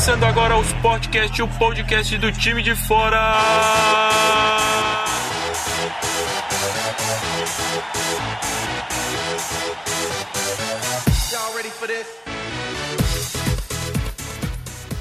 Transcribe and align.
Começando 0.00 0.24
agora 0.24 0.56
o 0.56 0.62
Sportcast, 0.62 1.42
o 1.42 1.48
podcast 1.58 2.16
do 2.16 2.32
time 2.32 2.62
de 2.62 2.74
fora. 2.74 3.18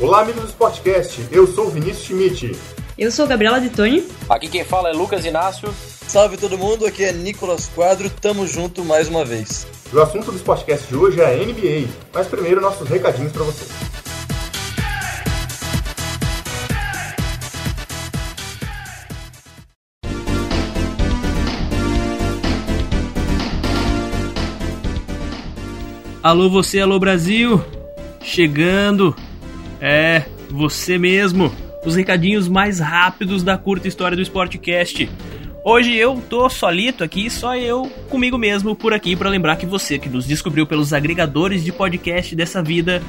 Olá, 0.02 0.20
amigos 0.20 0.42
do 0.42 0.50
Sportcast. 0.50 1.26
Eu 1.32 1.48
sou 1.48 1.68
o 1.68 1.70
Vinícius 1.70 2.04
Schmidt. 2.04 2.60
Eu 2.98 3.10
sou 3.10 3.26
Gabriela 3.26 3.62
de 3.62 3.70
Tony. 3.70 4.06
Aqui 4.30 4.50
quem 4.50 4.66
fala 4.66 4.90
é 4.90 4.92
Lucas 4.92 5.24
Inácio. 5.24 5.74
Salve 6.10 6.36
todo 6.36 6.58
mundo, 6.58 6.86
aqui 6.86 7.06
é 7.06 7.14
Nicolas 7.14 7.70
Quadro, 7.74 8.10
tamo 8.10 8.46
junto 8.46 8.84
mais 8.84 9.08
uma 9.08 9.24
vez. 9.24 9.66
O 9.94 10.02
assunto 10.02 10.30
do 10.30 10.38
Sportcast 10.38 10.88
de 10.90 10.98
hoje 10.98 11.22
é 11.22 11.26
a 11.26 11.38
NBA, 11.38 11.88
mas 12.14 12.28
primeiro 12.28 12.60
nossos 12.60 12.90
recadinhos 12.90 13.32
para 13.32 13.44
vocês. 13.46 13.70
Alô 26.30 26.48
você, 26.48 26.80
alô 26.80 27.00
Brasil! 27.00 27.60
Chegando! 28.22 29.16
É, 29.82 30.26
você 30.48 30.96
mesmo! 30.96 31.52
Os 31.84 31.96
recadinhos 31.96 32.48
mais 32.48 32.80
rápidos 32.80 33.42
da 33.42 33.58
curta 33.58 33.88
história 33.88 34.16
do 34.16 34.22
Sportcast. 34.22 35.10
Hoje 35.64 35.96
eu 35.96 36.22
tô 36.30 36.48
solito 36.48 37.04
aqui, 37.04 37.32
só 37.32 37.56
eu 37.56 37.88
comigo 38.12 38.38
mesmo 38.38 38.76
por 38.76 38.94
aqui 38.94 39.16
para 39.16 39.28
lembrar 39.28 39.56
que 39.56 39.66
você 39.66 39.98
que 39.98 40.08
nos 40.08 40.28
descobriu 40.28 40.68
pelos 40.68 40.94
agregadores 40.94 41.64
de 41.64 41.72
podcast 41.72 42.36
dessa 42.36 42.62
vida, 42.62 43.02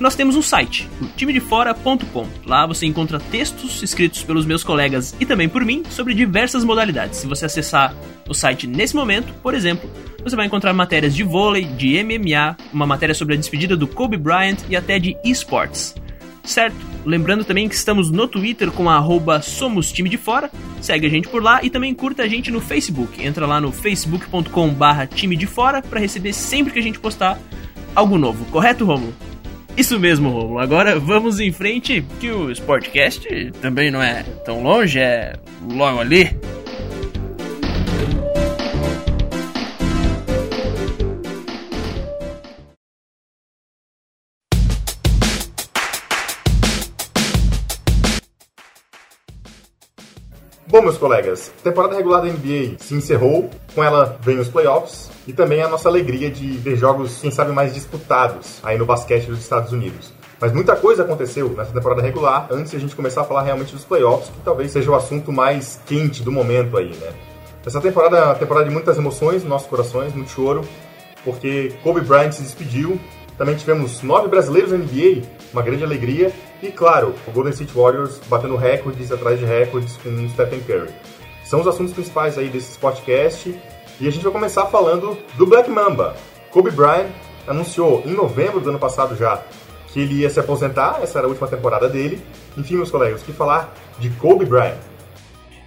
nós 0.00 0.14
temos 0.14 0.36
um 0.36 0.42
site, 0.42 0.88
o 1.00 1.06
timedefora.com. 1.06 2.26
Lá 2.44 2.66
você 2.66 2.86
encontra 2.86 3.20
textos 3.20 3.82
escritos 3.82 4.22
pelos 4.22 4.44
meus 4.44 4.64
colegas 4.64 5.14
e 5.20 5.26
também 5.26 5.48
por 5.48 5.64
mim 5.64 5.82
sobre 5.90 6.14
diversas 6.14 6.64
modalidades. 6.64 7.18
Se 7.18 7.26
você 7.26 7.46
acessar 7.46 7.94
o 8.28 8.34
site 8.34 8.66
nesse 8.66 8.96
momento, 8.96 9.32
por 9.42 9.54
exemplo, 9.54 9.88
você 10.22 10.34
vai 10.34 10.46
encontrar 10.46 10.72
matérias 10.72 11.14
de 11.14 11.22
vôlei, 11.22 11.64
de 11.64 12.02
MMA, 12.02 12.56
uma 12.72 12.86
matéria 12.86 13.14
sobre 13.14 13.34
a 13.34 13.36
despedida 13.36 13.76
do 13.76 13.86
Kobe 13.86 14.16
Bryant 14.16 14.58
e 14.68 14.76
até 14.76 14.98
de 14.98 15.16
esports. 15.24 15.94
Certo? 16.42 16.76
Lembrando 17.06 17.44
também 17.44 17.68
que 17.68 17.74
estamos 17.74 18.10
no 18.10 18.28
Twitter 18.28 18.70
com 18.70 18.88
a 18.90 19.02
Somos 19.42 19.90
Time 19.90 20.10
de 20.10 20.18
Fora. 20.18 20.50
Segue 20.80 21.06
a 21.06 21.10
gente 21.10 21.28
por 21.28 21.42
lá 21.42 21.60
e 21.62 21.70
também 21.70 21.94
curta 21.94 22.22
a 22.22 22.28
gente 22.28 22.50
no 22.50 22.60
Facebook. 22.60 23.24
Entra 23.24 23.46
lá 23.46 23.60
no 23.60 23.72
facebook.com 23.72 24.68
barra 24.68 25.06
time 25.06 25.36
de 25.36 25.46
fora 25.46 25.80
para 25.80 26.00
receber 26.00 26.34
sempre 26.34 26.72
que 26.72 26.78
a 26.78 26.82
gente 26.82 26.98
postar 26.98 27.38
algo 27.94 28.18
novo. 28.18 28.44
Correto, 28.46 28.84
Romulo? 28.84 29.14
Isso 29.76 29.98
mesmo, 29.98 30.30
Romulo. 30.30 30.60
Agora 30.60 30.98
vamos 30.98 31.40
em 31.40 31.50
frente, 31.50 32.04
que 32.20 32.30
o 32.30 32.50
Sportcast 32.50 33.52
também 33.60 33.90
não 33.90 34.02
é 34.02 34.22
tão 34.44 34.62
longe, 34.62 34.98
é 35.00 35.34
logo 35.68 36.00
ali. 36.00 36.30
Bom, 50.74 50.82
meus 50.82 50.98
colegas, 50.98 51.52
a 51.60 51.62
temporada 51.62 51.94
regular 51.94 52.20
da 52.20 52.26
NBA 52.26 52.78
se 52.80 52.96
encerrou, 52.96 53.48
com 53.76 53.84
ela 53.84 54.18
vem 54.20 54.40
os 54.40 54.48
playoffs 54.48 55.08
e 55.24 55.32
também 55.32 55.62
a 55.62 55.68
nossa 55.68 55.88
alegria 55.88 56.28
de 56.28 56.48
ver 56.58 56.74
jogos, 56.74 57.20
quem 57.20 57.30
sabe, 57.30 57.52
mais 57.52 57.72
disputados 57.72 58.58
aí 58.60 58.76
no 58.76 58.84
basquete 58.84 59.26
dos 59.26 59.38
Estados 59.38 59.70
Unidos. 59.70 60.12
Mas 60.40 60.52
muita 60.52 60.74
coisa 60.74 61.04
aconteceu 61.04 61.48
nessa 61.50 61.70
temporada 61.70 62.02
regular 62.02 62.48
antes 62.50 62.72
de 62.72 62.76
a 62.76 62.80
gente 62.80 62.96
começar 62.96 63.20
a 63.20 63.24
falar 63.24 63.42
realmente 63.42 63.72
dos 63.72 63.84
playoffs, 63.84 64.30
que 64.30 64.40
talvez 64.44 64.72
seja 64.72 64.90
o 64.90 64.96
assunto 64.96 65.30
mais 65.30 65.80
quente 65.86 66.24
do 66.24 66.32
momento 66.32 66.76
aí, 66.76 66.90
né? 66.96 67.12
Essa 67.64 67.80
temporada 67.80 68.18
é 68.18 68.24
uma 68.24 68.34
temporada 68.34 68.66
de 68.66 68.72
muitas 68.72 68.98
emoções 68.98 69.42
nos 69.42 69.50
nossos 69.50 69.68
corações, 69.68 70.12
muito 70.12 70.32
choro, 70.32 70.64
porque 71.24 71.72
Kobe 71.84 72.00
Bryant 72.00 72.32
se 72.32 72.42
despediu. 72.42 72.98
Também 73.38 73.54
tivemos 73.54 74.02
nove 74.02 74.26
brasileiros 74.26 74.72
na 74.72 74.78
NBA, 74.78 75.22
uma 75.52 75.62
grande 75.62 75.84
alegria. 75.84 76.32
E 76.62 76.70
claro, 76.70 77.14
o 77.26 77.30
Golden 77.30 77.52
State 77.52 77.72
Warriors 77.74 78.20
batendo 78.26 78.56
recordes 78.56 79.12
atrás 79.12 79.38
de 79.38 79.44
recordes 79.44 79.96
com 79.96 80.08
o 80.08 80.28
Stephen 80.30 80.60
Curry. 80.60 80.92
São 81.44 81.60
os 81.60 81.66
assuntos 81.66 81.92
principais 81.92 82.38
aí 82.38 82.48
desse 82.48 82.78
podcast. 82.78 83.54
E 84.00 84.08
a 84.08 84.10
gente 84.10 84.22
vai 84.22 84.32
começar 84.32 84.66
falando 84.66 85.16
do 85.34 85.46
Black 85.46 85.70
Mamba. 85.70 86.16
Kobe 86.50 86.70
Bryant 86.70 87.10
anunciou 87.46 88.02
em 88.04 88.12
novembro 88.12 88.60
do 88.60 88.70
ano 88.70 88.78
passado 88.78 89.14
já 89.14 89.42
que 89.94 90.00
ele 90.00 90.22
ia 90.22 90.28
se 90.28 90.40
aposentar, 90.40 90.98
essa 91.00 91.18
era 91.18 91.28
a 91.28 91.30
última 91.30 91.46
temporada 91.46 91.88
dele. 91.88 92.20
Enfim, 92.58 92.74
meus 92.74 92.90
colegas, 92.90 93.22
o 93.22 93.24
que 93.24 93.32
falar 93.32 93.72
de 94.00 94.10
Kobe 94.10 94.44
Bryant? 94.44 94.76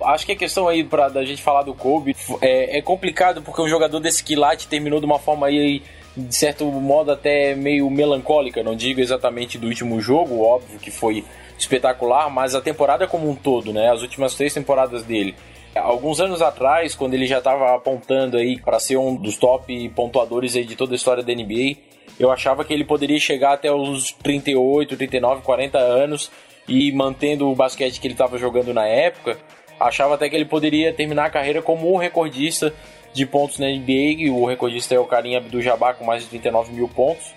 Acho 0.04 0.26
que 0.26 0.34
a 0.34 0.36
questão 0.36 0.68
aí 0.68 0.84
pra 0.84 1.08
da 1.08 1.24
gente 1.24 1.42
falar 1.42 1.64
do 1.64 1.74
Kobe 1.74 2.16
é, 2.42 2.78
é 2.78 2.82
complicado 2.82 3.42
porque 3.42 3.62
um 3.62 3.70
jogador 3.70 4.00
desse 4.02 4.22
quilate 4.22 4.68
terminou 4.68 5.00
de 5.00 5.06
uma 5.06 5.18
forma 5.18 5.48
aí 5.48 5.82
de 6.18 6.36
certo 6.36 6.66
modo 6.66 7.12
até 7.12 7.54
meio 7.54 7.88
melancólica, 7.90 8.64
não 8.64 8.76
digo 8.76 9.00
exatamente 9.00 9.58
do 9.58 9.68
último 9.68 10.02
jogo, 10.02 10.42
óbvio 10.42 10.80
que 10.80 10.90
foi 10.90 11.24
espetacular, 11.60 12.30
mas 12.30 12.56
a 12.56 12.62
temporada 12.62 13.08
como 13.08 13.30
um 13.30 13.36
todo, 13.36 13.72
né? 13.72 13.92
As 13.92 14.02
últimas 14.02 14.34
três 14.34 14.54
temporadas 14.54 15.04
dele. 15.04 15.36
Alguns 15.76 16.20
anos 16.20 16.42
atrás, 16.42 16.96
quando 16.96 17.14
ele 17.14 17.28
já 17.28 17.38
estava 17.38 17.76
apontando 17.76 18.38
aí 18.38 18.60
para 18.60 18.80
ser 18.80 18.98
um 18.98 19.16
dos 19.16 19.38
top 19.38 19.90
pontuadores 19.90 20.56
aí 20.56 20.66
de 20.66 20.76
toda 20.76 20.94
a 20.94 20.96
história 20.96 21.22
da 21.22 21.34
NBA, 21.34 21.78
eu 22.20 22.32
achava 22.32 22.66
que 22.66 22.74
ele 22.74 22.84
poderia 22.84 23.20
chegar 23.20 23.54
até 23.54 23.72
os 23.72 24.12
38, 24.12 24.98
39, 24.98 25.44
40 25.44 25.78
anos 25.78 26.32
e 26.68 26.92
mantendo 26.92 27.48
o 27.48 27.56
basquete 27.56 28.00
que 28.00 28.08
ele 28.08 28.16
estava 28.16 28.40
jogando 28.40 28.74
na 28.74 28.88
época, 28.88 29.38
achava 29.80 30.16
até 30.16 30.28
que 30.28 30.36
ele 30.36 30.46
poderia 30.46 30.92
terminar 30.92 31.26
a 31.26 31.30
carreira 31.30 31.62
como 31.62 31.94
um 31.94 31.98
recordista 31.98 32.74
de 33.18 33.26
pontos 33.26 33.60
na 33.60 33.68
NBA. 33.68 34.32
O 34.32 34.46
recordista 34.46 34.96
é 34.96 35.00
o 35.00 35.06
Karim 35.06 35.36
Abdul-Jabbar 35.36 35.96
com 35.96 36.06
mais 36.06 36.24
de 36.24 36.30
39 36.30 36.72
mil 36.72 36.88
pontos. 36.88 37.34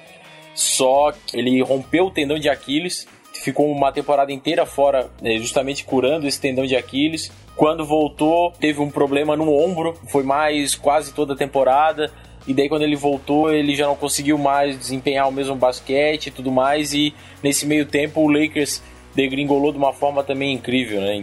Só 0.54 1.12
que 1.12 1.38
ele 1.38 1.60
rompeu 1.62 2.06
o 2.06 2.10
tendão 2.10 2.38
de 2.38 2.48
Aquiles, 2.48 3.06
ficou 3.32 3.70
uma 3.70 3.90
temporada 3.90 4.30
inteira 4.30 4.66
fora, 4.66 5.10
né, 5.22 5.38
justamente 5.38 5.84
curando 5.84 6.26
esse 6.28 6.40
tendão 6.40 6.66
de 6.66 6.76
Aquiles. 6.76 7.32
Quando 7.56 7.84
voltou, 7.84 8.52
teve 8.52 8.80
um 8.80 8.90
problema 8.90 9.36
no 9.36 9.52
ombro, 9.52 9.98
foi 10.08 10.22
mais 10.22 10.74
quase 10.74 11.14
toda 11.14 11.32
a 11.32 11.36
temporada. 11.36 12.12
E 12.46 12.54
daí 12.54 12.68
quando 12.68 12.82
ele 12.82 12.96
voltou, 12.96 13.52
ele 13.52 13.74
já 13.74 13.86
não 13.86 13.96
conseguiu 13.96 14.36
mais 14.36 14.78
desempenhar 14.78 15.28
o 15.28 15.32
mesmo 15.32 15.54
basquete 15.54 16.26
e 16.26 16.30
tudo 16.30 16.50
mais. 16.50 16.92
E 16.92 17.14
nesse 17.42 17.66
meio 17.66 17.86
tempo 17.86 18.20
o 18.20 18.28
Lakers 18.28 18.82
degringolou 19.14 19.72
de 19.72 19.78
uma 19.78 19.92
forma 19.92 20.22
também 20.22 20.52
incrível, 20.52 21.00
né? 21.00 21.22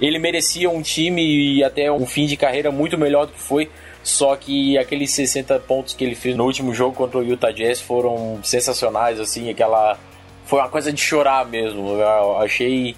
Ele 0.00 0.18
merecia 0.18 0.70
um 0.70 0.80
time 0.80 1.22
e 1.56 1.64
até 1.64 1.90
um 1.90 2.06
fim 2.06 2.26
de 2.26 2.36
carreira 2.36 2.70
muito 2.70 2.96
melhor 2.96 3.26
do 3.26 3.32
que 3.32 3.40
foi. 3.40 3.68
Só 4.08 4.34
que 4.36 4.78
aqueles 4.78 5.10
60 5.10 5.58
pontos 5.60 5.92
que 5.92 6.02
ele 6.02 6.14
fez 6.14 6.34
no 6.34 6.44
último 6.44 6.72
jogo 6.72 6.96
contra 6.96 7.18
o 7.18 7.22
Utah 7.22 7.50
Jazz 7.50 7.78
foram 7.78 8.40
sensacionais, 8.42 9.20
assim, 9.20 9.50
aquela. 9.50 9.98
Foi 10.46 10.60
uma 10.60 10.68
coisa 10.70 10.90
de 10.90 10.98
chorar 10.98 11.44
mesmo. 11.44 11.90
Eu 11.90 12.38
achei 12.38 12.96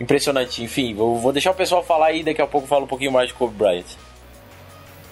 impressionante. 0.00 0.62
Enfim, 0.62 0.94
eu 0.96 1.16
vou 1.16 1.32
deixar 1.32 1.50
o 1.50 1.54
pessoal 1.54 1.82
falar 1.82 2.06
aí, 2.06 2.22
daqui 2.22 2.40
a 2.40 2.46
pouco 2.46 2.66
eu 2.66 2.68
falo 2.68 2.84
um 2.84 2.86
pouquinho 2.86 3.10
mais 3.10 3.30
de 3.30 3.34
Kobe 3.34 3.52
Bryant. 3.52 3.84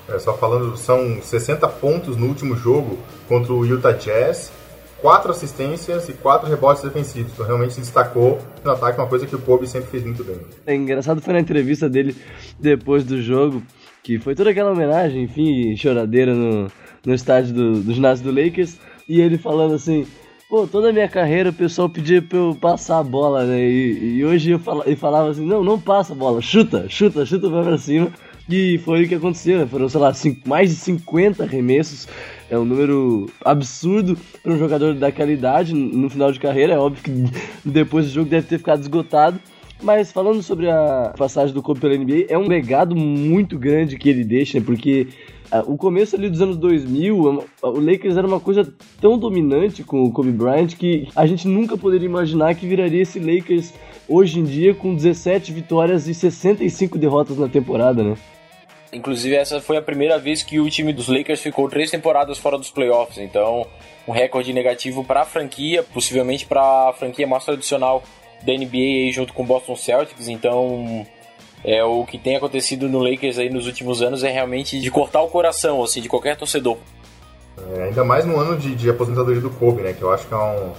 É, 0.08 0.16
só 0.20 0.32
falando, 0.34 0.76
são 0.76 1.20
60 1.20 1.66
pontos 1.70 2.16
no 2.16 2.28
último 2.28 2.54
jogo 2.54 2.96
contra 3.28 3.52
o 3.52 3.66
Utah 3.66 3.90
Jazz, 3.90 4.52
4 5.00 5.32
assistências 5.32 6.08
e 6.08 6.12
4 6.12 6.48
rebotes 6.48 6.84
defensivos. 6.84 7.32
Então 7.32 7.44
realmente 7.44 7.74
se 7.74 7.80
destacou 7.80 8.38
no 8.62 8.70
ataque, 8.70 9.00
uma 9.00 9.08
coisa 9.08 9.26
que 9.26 9.34
o 9.34 9.40
Kobe 9.40 9.66
sempre 9.66 9.90
fez 9.90 10.04
muito 10.04 10.22
bem. 10.22 10.38
É 10.64 10.72
engraçado 10.72 11.20
foi 11.20 11.32
na 11.32 11.40
entrevista 11.40 11.88
dele 11.88 12.14
depois 12.60 13.02
do 13.02 13.20
jogo, 13.20 13.60
que 14.02 14.18
foi 14.18 14.34
toda 14.34 14.50
aquela 14.50 14.72
homenagem, 14.72 15.22
enfim, 15.22 15.76
choradeira 15.76 16.34
no, 16.34 16.68
no 17.04 17.14
estádio 17.14 17.54
do, 17.54 17.80
do 17.80 17.92
ginásio 17.92 18.24
do 18.24 18.40
Lakers, 18.40 18.78
e 19.08 19.20
ele 19.20 19.38
falando 19.38 19.74
assim, 19.74 20.06
pô, 20.48 20.66
toda 20.66 20.90
a 20.90 20.92
minha 20.92 21.08
carreira 21.08 21.50
o 21.50 21.54
pessoal 21.54 21.88
pedia 21.88 22.20
pra 22.20 22.38
eu 22.38 22.56
passar 22.60 22.98
a 22.98 23.04
bola, 23.04 23.44
né, 23.44 23.60
e, 23.60 24.16
e 24.18 24.24
hoje 24.24 24.50
eu 24.50 24.58
falava 24.96 25.30
assim, 25.30 25.46
não, 25.46 25.62
não 25.62 25.78
passa 25.78 26.12
a 26.12 26.16
bola, 26.16 26.40
chuta, 26.40 26.88
chuta, 26.88 27.24
chuta 27.24 27.48
vai 27.48 27.62
pra 27.62 27.78
cima, 27.78 28.12
e 28.48 28.78
foi 28.78 29.04
o 29.04 29.08
que 29.08 29.14
aconteceu, 29.14 29.58
né? 29.58 29.66
Foram, 29.66 29.88
sei 29.88 30.00
lá, 30.00 30.12
cinco, 30.12 30.48
mais 30.48 30.70
de 30.70 30.76
50 30.76 31.44
arremessos. 31.44 32.08
É 32.50 32.58
um 32.58 32.64
número 32.64 33.30
absurdo 33.44 34.18
para 34.42 34.52
um 34.52 34.58
jogador 34.58 34.94
daquela 34.94 35.30
idade 35.30 35.72
no 35.74 36.10
final 36.10 36.32
de 36.32 36.40
carreira. 36.40 36.74
É 36.74 36.78
óbvio 36.78 37.02
que 37.04 37.10
depois 37.64 38.06
do 38.06 38.12
jogo 38.12 38.28
deve 38.28 38.46
ter 38.46 38.58
ficado 38.58 38.80
esgotado. 38.80 39.40
Mas 39.82 40.12
falando 40.12 40.42
sobre 40.44 40.70
a 40.70 41.12
passagem 41.18 41.52
do 41.52 41.60
Kobe 41.60 41.80
pela 41.80 41.96
NBA, 41.96 42.26
é 42.28 42.38
um 42.38 42.46
legado 42.46 42.94
muito 42.94 43.58
grande 43.58 43.98
que 43.98 44.08
ele 44.08 44.22
deixa, 44.22 44.60
né? 44.60 44.64
porque 44.64 45.08
uh, 45.52 45.72
o 45.72 45.76
começo 45.76 46.14
ali 46.14 46.30
dos 46.30 46.40
anos 46.40 46.56
2000, 46.56 47.44
o 47.62 47.80
Lakers 47.80 48.16
era 48.16 48.24
uma 48.26 48.38
coisa 48.38 48.72
tão 49.00 49.18
dominante 49.18 49.82
com 49.82 50.04
o 50.04 50.12
Kobe 50.12 50.30
Bryant 50.30 50.76
que 50.76 51.08
a 51.16 51.26
gente 51.26 51.48
nunca 51.48 51.76
poderia 51.76 52.06
imaginar 52.06 52.54
que 52.54 52.64
viraria 52.64 53.02
esse 53.02 53.18
Lakers 53.18 53.74
hoje 54.08 54.38
em 54.38 54.44
dia 54.44 54.72
com 54.72 54.94
17 54.94 55.52
vitórias 55.52 56.06
e 56.06 56.14
65 56.14 56.96
derrotas 56.96 57.36
na 57.36 57.48
temporada, 57.48 58.04
né? 58.04 58.16
Inclusive, 58.92 59.34
essa 59.34 59.60
foi 59.60 59.78
a 59.78 59.82
primeira 59.82 60.18
vez 60.18 60.42
que 60.42 60.60
o 60.60 60.68
time 60.68 60.92
dos 60.92 61.08
Lakers 61.08 61.40
ficou 61.40 61.68
três 61.68 61.90
temporadas 61.90 62.38
fora 62.38 62.58
dos 62.58 62.70
playoffs. 62.70 63.16
Então, 63.18 63.66
um 64.06 64.12
recorde 64.12 64.52
negativo 64.52 65.02
para 65.02 65.22
a 65.22 65.24
franquia, 65.24 65.82
possivelmente 65.82 66.44
para 66.44 66.90
a 66.90 66.92
franquia 66.92 67.26
mais 67.26 67.44
tradicional 67.44 68.02
da 68.44 68.52
NBA 68.52 69.12
junto 69.12 69.32
com 69.32 69.42
o 69.42 69.46
Boston 69.46 69.76
Celtics. 69.76 70.28
Então, 70.28 71.06
é 71.64 71.82
o 71.84 72.04
que 72.04 72.18
tem 72.18 72.36
acontecido 72.36 72.88
no 72.88 72.98
Lakers 72.98 73.38
aí 73.38 73.48
nos 73.48 73.66
últimos 73.66 74.02
anos 74.02 74.24
é 74.24 74.30
realmente 74.30 74.80
de 74.80 74.90
cortar 74.90 75.22
o 75.22 75.28
coração 75.28 75.82
assim 75.82 76.00
de 76.00 76.08
qualquer 76.08 76.36
torcedor. 76.36 76.76
É, 77.76 77.84
ainda 77.84 78.02
mais 78.04 78.24
no 78.24 78.38
ano 78.38 78.56
de, 78.56 78.74
de, 78.74 78.90
aposentadoria 78.90 79.40
do 79.40 79.50
Kobe, 79.50 79.82
né? 79.82 79.92
Que 79.92 80.02
eu 80.02 80.12
acho 80.12 80.26
que 80.26 80.34
é 80.34 80.36
um, 80.36 80.72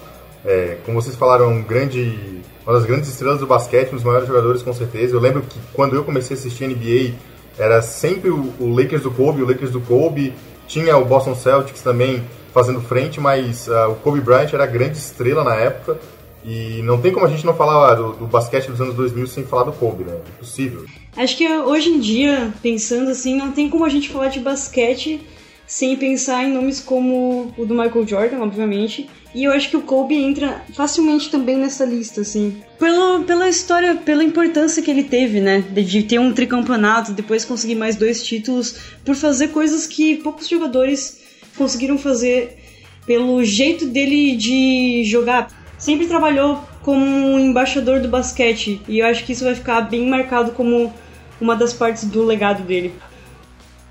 é, 0.45 0.77
como 0.86 1.01
vocês 1.01 1.15
falaram, 1.15 1.50
um 1.50 1.63
grande, 1.63 2.42
uma 2.65 2.74
das 2.74 2.86
grandes 2.86 3.10
estrelas 3.10 3.39
do 3.39 3.48
basquete, 3.48 3.92
um 3.92 3.95
dos 3.95 4.04
maiores 4.04 4.27
jogadores 4.27 4.62
com 4.62 4.74
certeza. 4.74 5.16
Eu 5.16 5.19
lembro 5.19 5.44
que 5.44 5.57
quando 5.74 5.95
eu 5.95 6.04
comecei 6.04 6.36
a 6.36 6.39
assistir 6.39 6.68
NBA 6.68 7.13
era 7.57 7.81
sempre 7.81 8.30
o, 8.30 8.54
o 8.59 8.75
Lakers 8.75 9.04
do 9.04 9.12
Kobe, 9.12 9.42
o 9.42 9.48
Lakers 9.48 9.71
do 9.71 9.81
Kobe. 9.81 10.33
Tinha 10.68 10.98
o 10.98 11.06
Boston 11.06 11.36
Celtics 11.36 11.81
também 11.81 12.24
fazendo 12.54 12.81
frente, 12.81 13.19
mas 13.19 13.68
uh, 13.68 13.92
o 13.92 13.95
Kobe 13.95 14.21
Bryant 14.21 14.54
era 14.54 14.63
a 14.63 14.68
grande 14.68 14.98
estrela 14.98 15.44
na 15.44 15.56
época. 15.56 15.98
E 16.45 16.81
não 16.84 17.01
tem 17.01 17.12
como 17.12 17.25
a 17.25 17.30
gente 17.30 17.45
não 17.45 17.56
falar 17.56 17.95
do, 17.95 18.13
do, 18.13 18.28
basquete 18.28 18.69
dos 18.69 18.81
anos 18.81 18.95
2000 18.95 19.28
sem 19.28 19.44
falar 19.45 19.63
do 19.63 19.74
Kobe, 19.74 20.04
né? 20.04 20.18
Impossível. 20.36 20.86
Acho 21.16 21.38
que 21.38 21.48
hoje 21.48 21.90
em 21.90 22.00
dia, 22.00 22.54
pensando 22.62 23.10
assim, 23.10 23.38
não 23.38 23.51
tem 23.51 23.69
como 23.69 23.86
a 23.86 23.90
gente 23.90 24.10
falar 24.10 24.28
de 24.28 24.40
basquete 24.40 25.22
sem 25.66 25.95
pensar 25.95 26.44
em 26.44 26.54
nomes 26.54 26.80
como 26.80 27.54
o 27.57 27.66
do 27.66 27.74
Michael 27.74 28.06
Jordan, 28.06 28.40
obviamente. 28.40 29.10
E 29.34 29.45
eu 29.45 29.51
acho 29.51 29.69
que 29.69 29.78
o 29.78 29.81
Kobe 29.81 30.16
entra 30.16 30.62
facilmente 30.75 31.31
também 31.31 31.57
nessa 31.57 31.86
lista, 31.86 32.22
assim. 32.22 32.62
Pela, 32.78 33.22
pela 33.22 33.50
história, 33.50 33.95
pela 33.95 34.24
importância 34.24 34.84
que 34.84 34.92
ele 34.92 35.04
teve, 35.04 35.40
né? 35.40 35.62
De 35.62 36.04
ter 36.04 36.19
um 36.19 36.34
tricampeonato, 36.34 37.13
depois 37.13 37.45
conseguir 37.45 37.75
mais 37.75 37.95
dois 37.95 38.22
títulos, 38.24 38.75
por 39.04 39.16
fazer 39.16 39.48
coisas 39.48 39.88
que 39.88 40.18
poucos 40.18 40.48
jogadores 40.48 41.22
conseguiram 41.57 41.98
fazer 41.98 42.57
pelo 43.06 43.44
jeito 43.44 43.88
dele 43.88 44.36
de 44.36 45.04
jogar 45.06 45.62
sempre 45.83 46.07
trabalhou 46.07 46.63
como 46.81 47.06
um 47.06 47.38
embaixador 47.38 48.00
do 48.00 48.07
basquete 48.07 48.81
e 48.88 49.00
eu 49.00 49.06
acho 49.06 49.25
que 49.25 49.33
isso 49.33 49.44
vai 49.44 49.53
ficar 49.53 49.81
bem 49.81 50.09
marcado 50.09 50.53
como 50.53 50.94
uma 51.41 51.57
das 51.57 51.74
partes 51.74 52.06
do 52.06 52.24
legado 52.24 52.63
dele. 52.63 52.94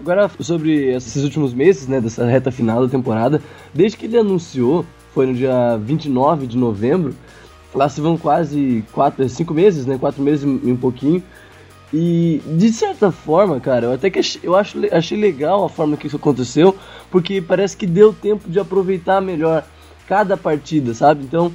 Agora, 0.01 0.31
sobre 0.41 0.95
esses 0.95 1.23
últimos 1.23 1.53
meses, 1.53 1.87
né, 1.87 2.01
dessa 2.01 2.25
reta 2.25 2.51
final 2.51 2.81
da 2.83 2.89
temporada, 2.91 3.43
desde 3.75 3.99
que 3.99 4.07
ele 4.07 4.17
anunciou, 4.17 4.87
foi 5.13 5.27
no 5.27 5.35
dia 5.35 5.77
29 5.77 6.47
de 6.47 6.57
novembro, 6.57 7.15
lá 7.75 7.91
se 7.91 8.01
vão 8.01 8.17
quase 8.17 8.83
quatro, 8.91 9.29
cinco 9.29 9.53
meses, 9.53 9.85
né, 9.85 9.99
quatro 9.99 10.23
meses 10.23 10.45
e 10.45 10.73
um 10.73 10.77
pouquinho, 10.77 11.23
e 11.93 12.41
de 12.57 12.73
certa 12.73 13.13
forma, 13.13 13.61
cara, 13.61 13.85
eu 13.85 13.93
até 13.93 14.09
que 14.09 14.19
achei, 14.19 14.41
eu 14.43 14.57
acho, 14.57 14.79
achei 14.91 15.21
legal 15.21 15.63
a 15.63 15.69
forma 15.69 15.99
que 15.99 16.07
isso 16.07 16.17
aconteceu, 16.17 16.75
porque 17.11 17.43
parece 17.43 17.77
que 17.77 17.87
deu 17.87 18.15
tempo 18.15 18.49
de 18.49 18.59
aproveitar 18.59 19.21
melhor 19.21 19.63
cada 20.09 20.39
partida, 20.39 20.95
sabe? 20.95 21.23
Então, 21.23 21.53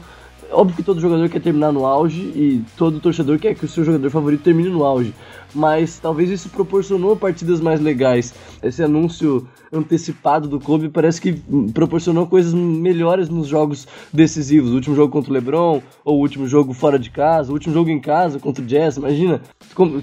Óbvio 0.51 0.75
que 0.77 0.83
todo 0.83 1.01
jogador 1.01 1.27
quer 1.29 1.41
terminar 1.41 1.71
no 1.71 1.85
auge 1.85 2.21
e 2.21 2.63
todo 2.77 2.99
torcedor 2.99 3.37
quer 3.37 3.53
que 3.53 3.65
o 3.65 3.67
seu 3.67 3.83
jogador 3.83 4.09
favorito 4.09 4.43
termine 4.43 4.69
no 4.69 4.83
auge. 4.83 5.13
Mas 5.53 5.99
talvez 5.99 6.29
isso 6.29 6.49
proporcionou 6.49 7.15
partidas 7.15 7.59
mais 7.59 7.79
legais. 7.79 8.33
Esse 8.61 8.81
anúncio 8.81 9.47
antecipado 9.71 10.47
do 10.47 10.59
clube 10.59 10.89
parece 10.89 11.19
que 11.19 11.33
proporcionou 11.73 12.27
coisas 12.27 12.53
melhores 12.53 13.29
nos 13.29 13.47
jogos 13.47 13.87
decisivos. 14.11 14.71
O 14.71 14.75
último 14.75 14.95
jogo 14.95 15.11
contra 15.11 15.31
o 15.31 15.33
LeBron, 15.33 15.81
ou 16.03 16.17
o 16.17 16.21
último 16.21 16.47
jogo 16.47 16.73
fora 16.73 16.97
de 16.97 17.09
casa, 17.09 17.49
o 17.49 17.53
último 17.53 17.73
jogo 17.73 17.89
em 17.89 17.99
casa 17.99 18.39
contra 18.39 18.63
o 18.63 18.65
Jazz. 18.65 18.97
Imagina, 18.97 19.41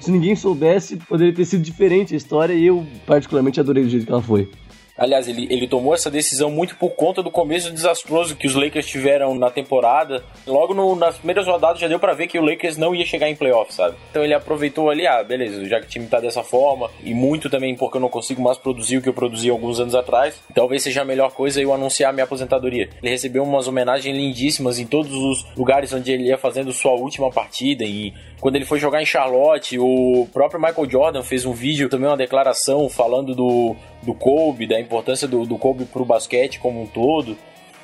se 0.00 0.10
ninguém 0.10 0.36
soubesse, 0.36 0.96
poderia 0.96 1.34
ter 1.34 1.44
sido 1.44 1.62
diferente 1.62 2.14
a 2.14 2.16
história 2.16 2.52
e 2.54 2.66
eu 2.66 2.84
particularmente 3.06 3.60
adorei 3.60 3.84
do 3.84 3.90
jeito 3.90 4.06
que 4.06 4.12
ela 4.12 4.22
foi. 4.22 4.50
Aliás, 4.96 5.26
ele, 5.26 5.46
ele 5.50 5.66
tomou 5.66 5.92
essa 5.92 6.10
decisão 6.10 6.50
muito 6.50 6.76
por 6.76 6.90
conta 6.90 7.22
do 7.22 7.30
começo 7.30 7.72
desastroso 7.72 8.36
que 8.36 8.46
os 8.46 8.54
Lakers 8.54 8.86
tiveram 8.86 9.34
na 9.34 9.50
temporada. 9.50 10.22
Logo 10.46 10.72
no, 10.72 10.94
nas 10.94 11.16
primeiras 11.16 11.46
rodadas 11.46 11.80
já 11.80 11.88
deu 11.88 11.98
para 11.98 12.12
ver 12.12 12.28
que 12.28 12.38
o 12.38 12.44
Lakers 12.44 12.76
não 12.76 12.94
ia 12.94 13.04
chegar 13.04 13.28
em 13.28 13.34
playoff, 13.34 13.74
sabe? 13.74 13.96
Então 14.10 14.22
ele 14.22 14.34
aproveitou 14.34 14.88
ali, 14.88 15.06
ah, 15.06 15.22
beleza, 15.22 15.64
já 15.64 15.80
que 15.80 15.86
o 15.86 15.88
time 15.88 16.06
tá 16.06 16.20
dessa 16.20 16.44
forma, 16.44 16.90
e 17.02 17.12
muito 17.12 17.50
também 17.50 17.74
porque 17.74 17.96
eu 17.96 18.00
não 18.00 18.08
consigo 18.08 18.40
mais 18.40 18.56
produzir 18.56 18.98
o 18.98 19.02
que 19.02 19.08
eu 19.08 19.14
produzia 19.14 19.50
alguns 19.50 19.80
anos 19.80 19.94
atrás, 19.94 20.40
talvez 20.54 20.82
seja 20.82 21.02
a 21.02 21.04
melhor 21.04 21.32
coisa 21.32 21.60
eu 21.60 21.74
anunciar 21.74 22.12
minha 22.12 22.24
aposentadoria. 22.24 22.88
Ele 23.02 23.10
recebeu 23.10 23.42
umas 23.42 23.66
homenagens 23.66 24.16
lindíssimas 24.16 24.78
em 24.78 24.86
todos 24.86 25.12
os 25.12 25.44
lugares 25.56 25.92
onde 25.92 26.12
ele 26.12 26.28
ia 26.28 26.38
fazendo 26.38 26.72
sua 26.72 26.92
última 26.92 27.30
partida, 27.30 27.84
e 27.84 28.12
quando 28.40 28.56
ele 28.56 28.64
foi 28.64 28.78
jogar 28.78 29.02
em 29.02 29.06
Charlotte, 29.06 29.78
o 29.78 30.28
próprio 30.32 30.60
Michael 30.60 30.90
Jordan 30.90 31.22
fez 31.22 31.46
um 31.46 31.52
vídeo, 31.52 31.88
também 31.88 32.06
uma 32.06 32.16
declaração 32.16 32.88
falando 32.88 33.34
do, 33.34 33.74
do 34.04 34.14
Kobe, 34.14 34.66
da 34.66 34.80
importância 34.80 35.26
do, 35.26 35.44
do 35.44 35.58
Kobe 35.58 35.84
pro 35.84 36.04
basquete 36.04 36.60
como 36.60 36.82
um 36.82 36.86
todo. 36.86 37.36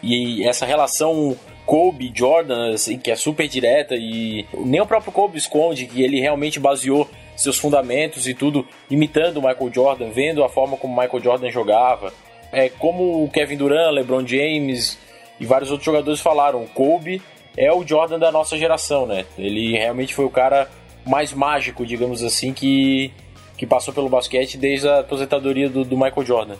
E 0.02 0.46
essa 0.46 0.64
relação 0.64 1.36
Kobe-Jordan, 1.66 2.74
assim, 2.74 2.98
que 2.98 3.10
é 3.10 3.16
super 3.16 3.46
direta 3.46 3.94
e 3.94 4.46
nem 4.54 4.80
o 4.80 4.86
próprio 4.86 5.12
Kobe 5.12 5.38
esconde 5.38 5.86
que 5.86 6.02
ele 6.02 6.20
realmente 6.20 6.58
baseou 6.58 7.08
seus 7.36 7.58
fundamentos 7.58 8.26
e 8.26 8.34
tudo 8.34 8.66
imitando 8.90 9.38
o 9.38 9.42
Michael 9.42 9.72
Jordan, 9.72 10.10
vendo 10.10 10.44
a 10.44 10.48
forma 10.48 10.76
como 10.76 10.94
o 10.94 11.00
Michael 11.00 11.22
Jordan 11.22 11.50
jogava. 11.50 12.12
É 12.52 12.68
como 12.68 13.24
o 13.24 13.30
Kevin 13.30 13.56
Durant, 13.56 13.92
LeBron 13.92 14.26
James 14.26 14.98
e 15.38 15.46
vários 15.46 15.70
outros 15.70 15.86
jogadores 15.86 16.20
falaram, 16.20 16.66
Kobe 16.66 17.22
é 17.56 17.72
o 17.72 17.86
Jordan 17.86 18.18
da 18.18 18.32
nossa 18.32 18.58
geração, 18.58 19.06
né? 19.06 19.24
Ele 19.38 19.76
realmente 19.76 20.14
foi 20.14 20.24
o 20.24 20.30
cara 20.30 20.68
mais 21.06 21.32
mágico, 21.32 21.86
digamos 21.86 22.22
assim, 22.22 22.52
que 22.52 23.12
que 23.60 23.66
passou 23.66 23.92
pelo 23.92 24.08
basquete 24.08 24.56
desde 24.56 24.88
a 24.88 25.00
aposentadoria 25.00 25.68
do, 25.68 25.84
do 25.84 25.94
Michael 25.94 26.24
Jordan. 26.24 26.54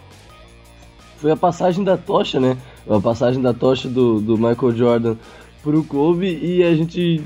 Foi 1.16 1.30
a 1.30 1.36
passagem 1.36 1.82
da 1.82 1.96
tocha, 1.96 2.38
né? 2.38 2.58
A 2.86 3.00
passagem 3.00 3.40
da 3.40 3.54
tocha 3.54 3.88
do, 3.88 4.20
do 4.20 4.36
Michael 4.36 4.76
Jordan 4.76 5.16
pro 5.62 5.82
Kobe 5.82 6.26
e 6.26 6.62
a 6.62 6.74
gente, 6.74 7.22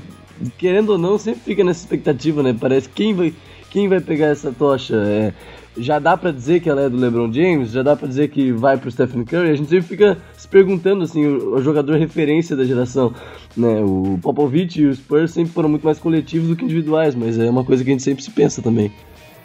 querendo 0.57 0.91
ou 0.91 0.97
não, 0.97 1.17
sempre 1.17 1.41
fica 1.41 1.61
nessa 1.61 1.81
expectativa, 1.81 2.41
né? 2.41 2.55
Parece 2.57 2.87
quem 2.87 3.13
vai, 3.13 3.33
quem 3.69 3.89
vai 3.89 3.99
pegar 3.99 4.27
essa 4.27 4.49
tocha. 4.49 4.95
É, 4.95 5.33
já 5.77 5.99
dá 5.99 6.15
para 6.15 6.31
dizer 6.31 6.61
que 6.61 6.69
ela 6.69 6.83
é 6.83 6.89
do 6.89 6.95
LeBron 6.95 7.29
James, 7.33 7.71
já 7.71 7.83
dá 7.83 7.97
para 7.97 8.07
dizer 8.07 8.29
que 8.29 8.53
vai 8.53 8.77
pro 8.77 8.89
Stephen 8.89 9.25
Curry. 9.25 9.49
A 9.49 9.55
gente 9.55 9.67
sempre 9.67 9.87
fica 9.87 10.17
se 10.37 10.47
perguntando 10.47 11.03
assim, 11.03 11.25
o, 11.25 11.55
o, 11.55 11.61
jogador 11.61 11.97
referência 11.97 12.55
da 12.55 12.63
geração, 12.63 13.13
né? 13.57 13.81
O 13.83 14.17
Popovich 14.21 14.79
e 14.79 14.85
o 14.85 14.95
Spurs 14.95 15.31
sempre 15.31 15.51
foram 15.51 15.67
muito 15.67 15.83
mais 15.83 15.99
coletivos 15.99 16.47
do 16.47 16.55
que 16.55 16.63
individuais, 16.63 17.13
mas 17.13 17.37
é 17.37 17.49
uma 17.49 17.65
coisa 17.65 17.83
que 17.83 17.89
a 17.89 17.93
gente 17.93 18.03
sempre 18.03 18.23
se 18.23 18.31
pensa 18.31 18.61
também. 18.61 18.89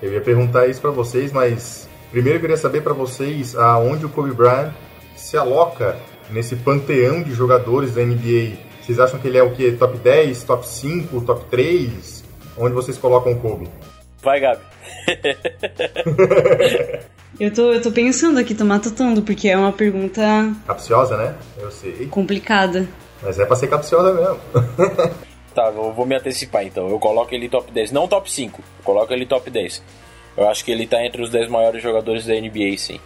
Eu 0.02 0.12
ia 0.12 0.20
perguntar 0.20 0.66
isso 0.66 0.80
para 0.80 0.90
vocês, 0.90 1.32
mas 1.32 1.88
primeiro 2.10 2.38
eu 2.38 2.40
queria 2.40 2.56
saber 2.56 2.82
para 2.82 2.92
vocês 2.92 3.54
aonde 3.56 4.06
o 4.06 4.08
Kobe 4.08 4.32
Bryant 4.32 4.72
se 5.14 5.36
aloca 5.36 5.96
nesse 6.30 6.56
panteão 6.56 7.22
de 7.22 7.32
jogadores 7.32 7.94
da 7.94 8.02
NBA. 8.02 8.56
Vocês 8.80 8.98
acham 8.98 9.20
que 9.20 9.28
ele 9.28 9.38
é 9.38 9.42
o 9.42 9.52
que? 9.52 9.72
Top 9.72 9.96
10, 9.96 10.42
top 10.44 10.66
5, 10.66 11.20
top 11.20 11.44
3? 11.50 12.24
Onde 12.56 12.74
vocês 12.74 12.96
colocam 12.96 13.32
o 13.32 13.36
Kobe? 13.36 13.68
Vai, 14.22 14.40
Gabi. 14.40 14.60
eu, 17.38 17.52
tô, 17.52 17.72
eu 17.72 17.80
tô 17.82 17.90
pensando 17.92 18.38
aqui, 18.38 18.54
tô 18.54 18.64
matutando, 18.64 19.22
porque 19.22 19.48
é 19.48 19.56
uma 19.56 19.72
pergunta. 19.72 20.22
Capciosa, 20.66 21.16
né? 21.16 21.34
Eu 21.58 21.70
sei. 21.70 22.06
Complicada. 22.06 22.88
Mas 23.22 23.38
é 23.38 23.44
pra 23.44 23.56
ser 23.56 23.68
capciosa 23.68 24.12
mesmo. 24.12 24.40
Tá, 25.54 25.66
eu 25.66 25.92
vou 25.92 26.06
me 26.06 26.14
antecipar 26.14 26.64
então. 26.64 26.88
Eu 26.88 26.98
coloco 26.98 27.34
ele 27.34 27.48
top 27.48 27.70
10. 27.72 27.92
Não 27.92 28.06
top 28.06 28.30
5, 28.30 28.62
eu 28.78 28.84
coloco 28.84 29.12
ele 29.12 29.26
top 29.26 29.50
10. 29.50 29.82
Eu 30.36 30.48
acho 30.48 30.64
que 30.64 30.70
ele 30.70 30.86
tá 30.86 31.04
entre 31.04 31.22
os 31.22 31.30
10 31.30 31.48
maiores 31.48 31.82
jogadores 31.82 32.26
da 32.26 32.34
NBA, 32.34 32.78
sim. 32.78 33.00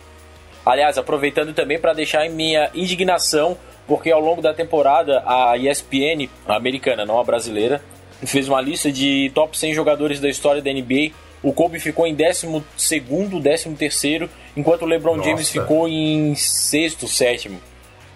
Aliás, 0.64 0.96
aproveitando 0.96 1.52
também 1.52 1.78
para 1.78 1.92
deixar 1.92 2.28
minha 2.28 2.70
indignação, 2.74 3.56
porque 3.86 4.10
ao 4.10 4.20
longo 4.20 4.40
da 4.40 4.54
temporada 4.54 5.22
a 5.26 5.56
ESPN, 5.56 6.28
a 6.46 6.56
americana, 6.56 7.04
não 7.04 7.18
a 7.18 7.24
brasileira, 7.24 7.82
fez 8.24 8.48
uma 8.48 8.60
lista 8.60 8.90
de 8.90 9.30
top 9.34 9.56
100 9.56 9.74
jogadores 9.74 10.20
da 10.20 10.28
história 10.28 10.62
da 10.62 10.72
NBA. 10.72 11.12
O 11.42 11.52
Kobe 11.52 11.78
ficou 11.78 12.06
em 12.06 12.14
12 12.14 12.62
13 13.42 13.70
terceiro, 13.74 14.30
enquanto 14.56 14.82
o 14.82 14.86
LeBron 14.86 15.16
Nossa. 15.16 15.28
James 15.28 15.50
ficou 15.50 15.86
em 15.86 16.34
sexto, 16.34 17.06
sétimo. 17.06 17.60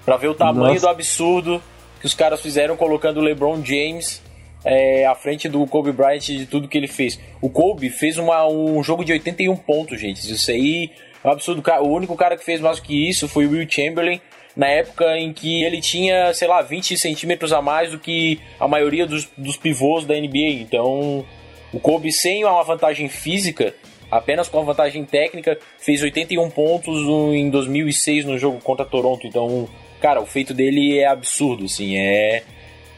Para 0.05 0.17
ver 0.17 0.29
o 0.29 0.35
tamanho 0.35 0.75
Nossa. 0.75 0.87
do 0.87 0.89
absurdo 0.89 1.63
que 2.00 2.07
os 2.07 2.14
caras 2.14 2.40
fizeram 2.40 2.76
colocando 2.76 3.19
o 3.19 3.23
LeBron 3.23 3.64
James 3.64 4.23
é, 4.64 5.07
à 5.07 5.14
frente 5.14 5.49
do 5.49 5.67
Kobe 5.67 5.93
Bryant 5.93 6.21
de 6.21 6.47
tudo 6.47 6.69
que 6.69 6.76
ele 6.76 6.88
fez. 6.88 7.19
O 7.40 7.49
Kobe 7.49 7.90
fez 7.90 8.19
uma, 8.19 8.47
um 8.47 8.83
jogo 8.83 9.05
de 9.05 9.12
81 9.12 9.57
pontos, 9.57 10.00
gente. 10.00 10.19
Isso 10.19 10.50
aí 10.50 10.90
é 11.23 11.28
um 11.28 11.33
absurdo. 11.33 11.62
O 11.83 11.88
único 11.88 12.17
cara 12.17 12.37
que 12.37 12.45
fez 12.45 12.61
mais 12.61 12.81
que 12.81 13.09
isso 13.09 13.28
foi 13.28 13.47
o 13.47 13.50
Will 13.50 13.69
Chamberlain, 13.69 14.21
na 14.57 14.67
época 14.67 15.17
em 15.19 15.33
que 15.33 15.62
ele 15.62 15.81
tinha, 15.81 16.33
sei 16.35 16.49
lá, 16.49 16.61
20 16.62 16.97
centímetros 16.97 17.52
a 17.52 17.62
mais 17.62 17.93
do 17.93 17.99
que 17.99 18.40
a 18.59 18.67
maioria 18.67 19.07
dos, 19.07 19.28
dos 19.37 19.57
pivôs 19.57 20.05
da 20.05 20.14
NBA. 20.14 20.61
Então, 20.61 21.25
o 21.73 21.78
Kobe, 21.78 22.12
sem 22.12 22.45
uma 22.45 22.62
vantagem 22.62 23.09
física, 23.09 23.75
apenas 24.11 24.49
com 24.49 24.59
a 24.59 24.62
vantagem 24.62 25.05
técnica, 25.05 25.59
fez 25.78 26.02
81 26.02 26.50
pontos 26.50 26.97
em 27.35 27.50
2006 27.50 28.25
no 28.25 28.38
jogo 28.38 28.59
contra 28.61 28.85
Toronto. 28.85 29.26
Então, 29.26 29.69
cara, 30.00 30.21
o 30.21 30.26
feito 30.26 30.55
dele 30.55 30.99
é 30.99 31.07
absurdo, 31.07 31.64
assim, 31.64 31.97
é, 31.97 32.43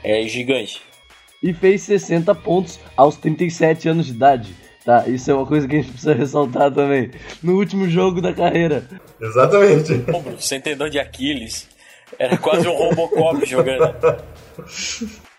é 0.02 0.22
gigante. 0.28 0.80
E 1.42 1.52
fez 1.54 1.82
60 1.82 2.34
pontos 2.34 2.78
aos 2.96 3.16
37 3.16 3.88
anos 3.88 4.06
de 4.06 4.12
idade. 4.12 4.54
Tá, 4.84 5.06
isso 5.06 5.30
é 5.30 5.34
uma 5.34 5.46
coisa 5.46 5.68
que 5.68 5.76
a 5.76 5.80
gente 5.80 5.90
precisa 5.90 6.14
ressaltar 6.14 6.72
também. 6.72 7.10
No 7.42 7.56
último 7.56 7.88
jogo 7.88 8.20
da 8.20 8.32
carreira. 8.32 8.84
Exatamente. 9.20 9.92
Ombro, 10.14 10.40
sem 10.40 10.60
tendão 10.60 10.88
de 10.88 10.98
Aquiles. 10.98 11.68
Era 12.18 12.36
quase 12.36 12.66
um 12.66 12.72
Robocop 12.72 13.44
jogando. 13.46 13.94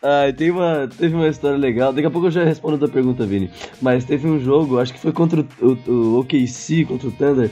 Ah, 0.01 0.32
tem 0.36 0.51
uma, 0.51 0.88
teve 0.88 1.13
uma 1.15 1.27
história 1.27 1.58
legal. 1.58 1.91
Daqui 1.91 2.08
a 2.08 2.12
pouco 2.12 2.27
eu 2.27 2.32
já 2.32 2.44
respondo 2.44 2.75
a 2.75 2.80
tua 2.80 2.88
pergunta, 2.88 3.25
Vini. 3.25 3.51
Mas 3.82 4.06
teve 4.06 4.27
um 4.27 4.39
jogo, 4.39 4.80
acho 4.80 4.94
que 4.94 5.00
foi 5.00 5.12
contra 5.12 5.41
o, 5.41 5.77
o, 5.88 5.91
o 5.91 6.20
OKC, 6.20 6.86
contra 6.86 7.08
o 7.08 7.12
Thunder, 7.12 7.50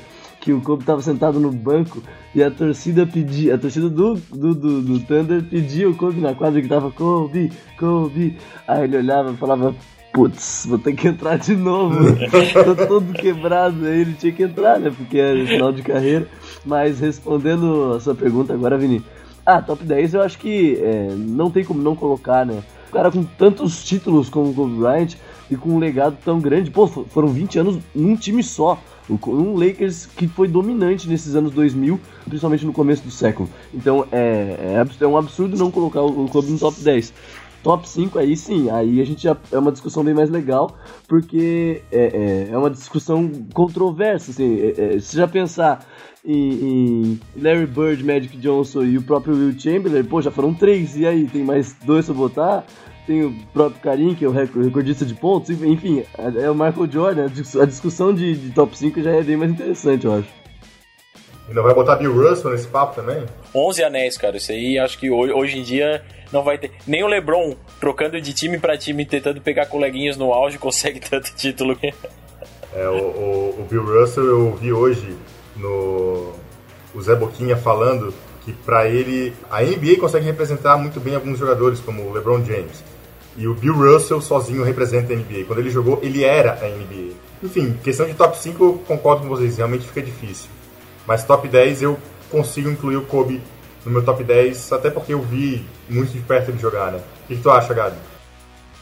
que 0.49 0.53
o 0.53 0.61
Kobe 0.61 0.83
tava 0.83 1.01
sentado 1.01 1.39
no 1.39 1.51
banco 1.51 2.01
e 2.33 2.41
a 2.41 2.49
torcida 2.49 3.05
pedia, 3.05 3.53
a 3.53 3.57
torcida 3.57 3.87
do, 3.87 4.15
do, 4.15 4.55
do, 4.55 4.81
do 4.81 4.99
Thunder 5.01 5.43
pedia 5.43 5.87
o 5.87 5.95
Kobe 5.95 6.19
na 6.19 6.33
quadra 6.33 6.59
que 6.59 6.67
tava 6.67 6.89
Kobe, 6.89 7.51
Kobe. 7.77 8.35
Aí 8.67 8.85
ele 8.85 8.97
olhava 8.97 9.31
e 9.31 9.37
falava, 9.37 9.75
putz, 10.11 10.65
vou 10.67 10.79
ter 10.79 10.93
que 10.93 11.07
entrar 11.07 11.37
de 11.37 11.55
novo. 11.55 11.95
Tô 12.65 12.87
todo 12.87 13.13
quebrado. 13.13 13.85
Aí 13.85 14.01
ele 14.01 14.13
tinha 14.13 14.31
que 14.31 14.41
entrar, 14.41 14.79
né? 14.79 14.91
Porque 14.95 15.19
era 15.19 15.45
final 15.45 15.71
de 15.71 15.83
carreira. 15.83 16.27
Mas 16.65 16.99
respondendo 16.99 17.93
a 17.93 17.99
sua 17.99 18.15
pergunta 18.15 18.53
agora, 18.53 18.77
Vini. 18.77 19.03
Ah, 19.45 19.61
top 19.61 19.83
10 19.83 20.15
eu 20.15 20.21
acho 20.21 20.37
que 20.39 20.79
é, 20.81 21.09
não 21.15 21.51
tem 21.51 21.63
como 21.63 21.81
não 21.81 21.95
colocar, 21.95 22.43
né? 22.43 22.63
O 22.89 22.91
cara 22.91 23.11
com 23.11 23.23
tantos 23.23 23.83
títulos 23.83 24.29
como 24.29 24.49
o 24.49 24.53
Kobe 24.53 24.75
Bryant 24.75 25.13
e 25.49 25.55
com 25.55 25.69
um 25.69 25.79
legado 25.79 26.17
tão 26.25 26.39
grande. 26.39 26.71
Pô, 26.71 26.87
foram 26.87 27.27
20 27.27 27.59
anos 27.59 27.79
num 27.93 28.15
time 28.15 28.41
só. 28.41 28.79
Um 29.09 29.55
Lakers 29.55 30.05
que 30.05 30.27
foi 30.27 30.47
dominante 30.47 31.07
nesses 31.07 31.35
anos 31.35 31.51
2000, 31.53 31.99
principalmente 32.25 32.65
no 32.65 32.73
começo 32.73 33.03
do 33.03 33.11
século. 33.11 33.49
Então 33.73 34.05
é, 34.11 34.75
é, 34.77 35.03
é 35.03 35.07
um 35.07 35.17
absurdo 35.17 35.57
não 35.57 35.71
colocar 35.71 36.01
o 36.01 36.27
Kobe 36.27 36.51
no 36.51 36.59
top 36.59 36.79
10 36.79 37.13
top 37.63 37.87
5 37.87 38.19
aí 38.19 38.35
sim, 38.35 38.69
aí 38.69 39.01
a 39.01 39.05
gente 39.05 39.23
já 39.23 39.35
é 39.51 39.57
uma 39.57 39.71
discussão 39.71 40.03
bem 40.03 40.13
mais 40.13 40.29
legal, 40.29 40.77
porque 41.07 41.81
é, 41.91 42.47
é, 42.47 42.53
é 42.53 42.57
uma 42.57 42.69
discussão 42.69 43.29
controversa, 43.53 44.31
assim, 44.31 44.59
é, 44.61 44.95
é, 44.95 44.99
se 44.99 45.17
já 45.17 45.27
pensar 45.27 45.85
em, 46.23 46.53
em, 46.53 47.19
Larry 47.35 47.65
Bird, 47.65 48.03
Magic 48.03 48.37
Johnson 48.37 48.83
e 48.83 48.97
o 48.97 49.01
próprio 49.01 49.35
Will 49.35 49.59
Chamberlain, 49.59 50.03
pô, 50.03 50.21
já 50.21 50.31
foram 50.31 50.53
três, 50.53 50.95
e 50.95 51.05
aí, 51.05 51.25
tem 51.27 51.43
mais 51.43 51.75
dois 51.83 52.05
pra 52.05 52.13
botar? 52.13 52.65
Tem 53.09 53.23
o 53.23 53.33
próprio 53.51 53.81
Karim, 53.81 54.13
que 54.13 54.23
é 54.23 54.27
o 54.27 54.31
recordista 54.31 55.03
de 55.03 55.15
pontos, 55.15 55.49
enfim, 55.49 56.05
é, 56.15 56.43
é 56.43 56.51
o 56.51 56.53
Michael 56.53 56.91
Jordan, 56.91 57.25
a 57.59 57.65
discussão 57.65 58.13
de, 58.13 58.35
de 58.35 58.51
top 58.51 58.77
5 58.77 59.01
já 59.01 59.09
é 59.09 59.23
bem 59.23 59.35
mais 59.35 59.49
interessante, 59.49 60.05
eu 60.05 60.13
acho. 60.13 60.27
E 61.49 61.53
não 61.55 61.63
vai 61.63 61.73
botar 61.73 61.95
Bill 61.95 62.13
Russell 62.13 62.51
nesse 62.51 62.67
papo 62.67 62.93
também? 62.93 63.25
11 63.55 63.83
anéis, 63.83 64.15
cara. 64.15 64.37
Isso 64.37 64.51
aí 64.51 64.77
acho 64.77 64.99
que 64.99 65.09
hoje 65.09 65.57
em 65.57 65.63
dia 65.63 66.03
não 66.31 66.43
vai 66.43 66.59
ter. 66.59 66.71
Nem 66.85 67.03
o 67.03 67.07
LeBron 67.07 67.55
trocando 67.79 68.21
de 68.21 68.31
time 68.31 68.59
para 68.59 68.77
time, 68.77 69.03
tentando 69.03 69.41
pegar 69.41 69.65
coleguinhas 69.65 70.15
no 70.15 70.31
auge, 70.31 70.59
consegue 70.61 70.99
tanto 70.99 71.33
título. 71.33 71.75
É, 71.81 72.87
o, 72.89 72.93
o, 72.93 73.55
o, 73.61 73.67
Bill 73.67 74.01
Russell 74.01 74.23
eu 74.23 74.55
vi 74.55 74.71
hoje 74.71 75.17
no 75.55 76.31
o 76.93 77.01
Zé 77.01 77.15
Boquinha 77.15 77.57
falando 77.57 78.13
que 78.45 78.53
para 78.53 78.87
ele 78.87 79.33
a 79.49 79.63
NBA 79.63 79.97
consegue 79.99 80.27
representar 80.27 80.77
muito 80.77 80.99
bem 80.99 81.15
alguns 81.15 81.39
jogadores 81.39 81.79
como 81.79 82.03
o 82.03 82.13
LeBron 82.13 82.45
James. 82.45 82.87
E 83.39 83.47
o 83.47 83.53
Bill 83.53 83.73
Russell 83.73 84.19
sozinho 84.19 84.65
representa 84.65 85.13
a 85.13 85.15
NBA. 85.15 85.45
Quando 85.47 85.59
ele 85.59 85.69
jogou, 85.69 85.97
ele 86.03 86.25
era 86.25 86.59
a 86.61 86.67
NBA. 86.67 87.13
Enfim, 87.41 87.73
questão 87.81 88.05
de 88.05 88.13
top 88.13 88.37
5, 88.37 88.61
eu 88.61 88.73
concordo 88.85 89.21
com 89.21 89.29
vocês, 89.29 89.55
realmente 89.55 89.87
fica 89.87 90.01
difícil. 90.01 90.49
Mas 91.07 91.23
top 91.23 91.47
10 91.47 91.81
eu 91.83 91.97
consigo 92.29 92.69
incluir 92.69 92.97
o 92.97 93.05
Kobe 93.05 93.41
no 93.85 93.91
meu 93.93 94.03
top 94.03 94.25
10, 94.25 94.73
até 94.73 94.89
porque 94.89 95.13
eu 95.13 95.21
vi 95.21 95.65
muito 95.89 96.11
de 96.11 96.19
perto 96.19 96.51
ele 96.51 96.59
jogar, 96.59 96.91
né? 96.91 96.99
O 96.99 97.27
que, 97.29 97.37
que 97.37 97.41
tu 97.41 97.49
acha, 97.49 97.73
Gabi? 97.73 97.95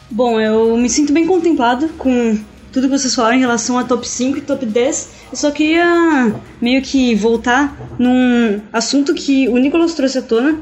Bom, 0.10 0.42
eu 0.42 0.76
me 0.76 0.90
sinto 0.90 1.14
bem 1.14 1.28
contemplado 1.28 1.90
com 1.90 2.40
tudo 2.71 2.88
que 2.88 2.97
vocês 2.97 3.13
falaram 3.13 3.36
em 3.36 3.39
relação 3.39 3.77
a 3.77 3.83
top 3.83 4.07
5 4.07 4.38
e 4.38 4.41
top 4.41 4.65
10. 4.65 5.09
Eu 5.31 5.38
só 5.38 5.51
queria 5.51 6.33
meio 6.62 6.81
que 6.81 7.15
voltar 7.15 7.75
num 8.00 8.62
assunto 8.71 9.13
que 9.13 9.47
o 9.50 9.57
Nicolas 9.57 9.93
trouxe 9.93 10.19
à 10.19 10.21
tona. 10.21 10.59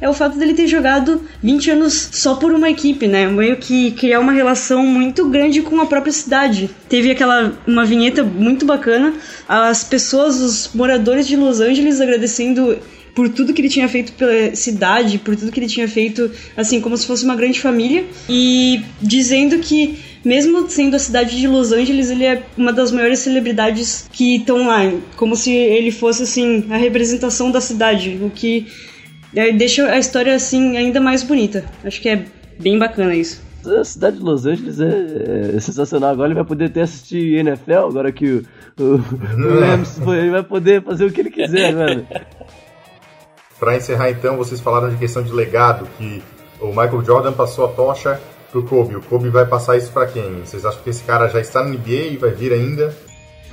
É 0.00 0.08
o 0.08 0.14
fato 0.14 0.38
dele 0.38 0.54
ter 0.54 0.66
jogado 0.66 1.22
20 1.42 1.70
anos 1.72 2.10
só 2.12 2.34
por 2.34 2.52
uma 2.52 2.70
equipe, 2.70 3.06
né? 3.06 3.26
Meio 3.26 3.56
que 3.56 3.90
criar 3.92 4.20
uma 4.20 4.32
relação 4.32 4.86
muito 4.86 5.28
grande 5.28 5.62
com 5.62 5.80
a 5.80 5.86
própria 5.86 6.12
cidade. 6.12 6.70
Teve 6.88 7.10
aquela 7.10 7.52
uma 7.66 7.84
vinheta 7.84 8.22
muito 8.22 8.64
bacana, 8.64 9.14
as 9.48 9.84
pessoas, 9.84 10.40
os 10.40 10.70
moradores 10.74 11.26
de 11.26 11.36
Los 11.36 11.60
Angeles 11.60 12.00
agradecendo 12.00 12.78
por 13.16 13.30
tudo 13.30 13.54
que 13.54 13.62
ele 13.62 13.70
tinha 13.70 13.88
feito 13.88 14.12
pela 14.12 14.54
cidade, 14.54 15.18
por 15.18 15.34
tudo 15.34 15.50
que 15.50 15.58
ele 15.58 15.66
tinha 15.66 15.88
feito, 15.88 16.30
assim, 16.54 16.82
como 16.82 16.94
se 16.98 17.06
fosse 17.06 17.24
uma 17.24 17.34
grande 17.34 17.58
família, 17.58 18.04
e 18.28 18.82
dizendo 19.00 19.58
que 19.58 19.98
mesmo 20.22 20.68
sendo 20.68 20.96
a 20.96 20.98
cidade 20.98 21.38
de 21.38 21.48
Los 21.48 21.72
Angeles, 21.72 22.10
ele 22.10 22.24
é 22.24 22.42
uma 22.58 22.74
das 22.74 22.92
maiores 22.92 23.20
celebridades 23.20 24.06
que 24.12 24.36
estão 24.36 24.66
lá, 24.66 24.92
como 25.16 25.34
se 25.34 25.50
ele 25.50 25.90
fosse 25.90 26.24
assim 26.24 26.66
a 26.68 26.76
representação 26.76 27.50
da 27.50 27.60
cidade, 27.60 28.18
o 28.20 28.28
que 28.28 28.66
é, 29.34 29.50
deixa 29.50 29.86
a 29.86 29.98
história 29.98 30.34
assim 30.34 30.76
ainda 30.76 31.00
mais 31.00 31.22
bonita. 31.22 31.64
Acho 31.82 32.02
que 32.02 32.10
é 32.10 32.22
bem 32.60 32.78
bacana 32.78 33.14
isso. 33.14 33.40
A 33.64 33.82
cidade 33.82 34.18
de 34.18 34.22
Los 34.22 34.44
Angeles 34.44 34.78
é, 34.78 35.54
é 35.56 35.60
sensacional. 35.60 36.10
Agora 36.10 36.28
ele 36.28 36.34
vai 36.34 36.44
poder 36.44 36.66
até 36.66 36.82
assistir 36.82 37.38
NFL, 37.38 37.88
agora 37.88 38.12
que 38.12 38.26
o, 38.26 38.42
o, 38.78 38.94
o 38.94 39.00
Rams 39.60 39.98
ele 39.98 40.30
vai 40.30 40.42
poder 40.42 40.82
fazer 40.82 41.06
o 41.06 41.10
que 41.10 41.20
ele 41.20 41.30
quiser, 41.30 41.74
velho. 41.74 42.06
Para 43.58 43.76
encerrar 43.76 44.10
então, 44.10 44.36
vocês 44.36 44.60
falaram 44.60 44.90
de 44.90 44.96
questão 44.96 45.22
de 45.22 45.32
legado, 45.32 45.88
que 45.96 46.22
o 46.60 46.68
Michael 46.68 47.04
Jordan 47.04 47.32
passou 47.32 47.64
a 47.64 47.68
tocha 47.68 48.20
pro 48.50 48.62
Kobe. 48.62 48.96
O 48.96 49.00
Kobe 49.00 49.28
vai 49.30 49.46
passar 49.46 49.76
isso 49.76 49.90
para 49.92 50.06
quem? 50.06 50.40
Vocês 50.44 50.64
acham 50.64 50.82
que 50.82 50.90
esse 50.90 51.02
cara 51.02 51.28
já 51.28 51.40
está 51.40 51.62
na 51.62 51.70
NBA 51.70 52.12
e 52.12 52.16
vai 52.16 52.30
vir 52.30 52.52
ainda? 52.52 52.94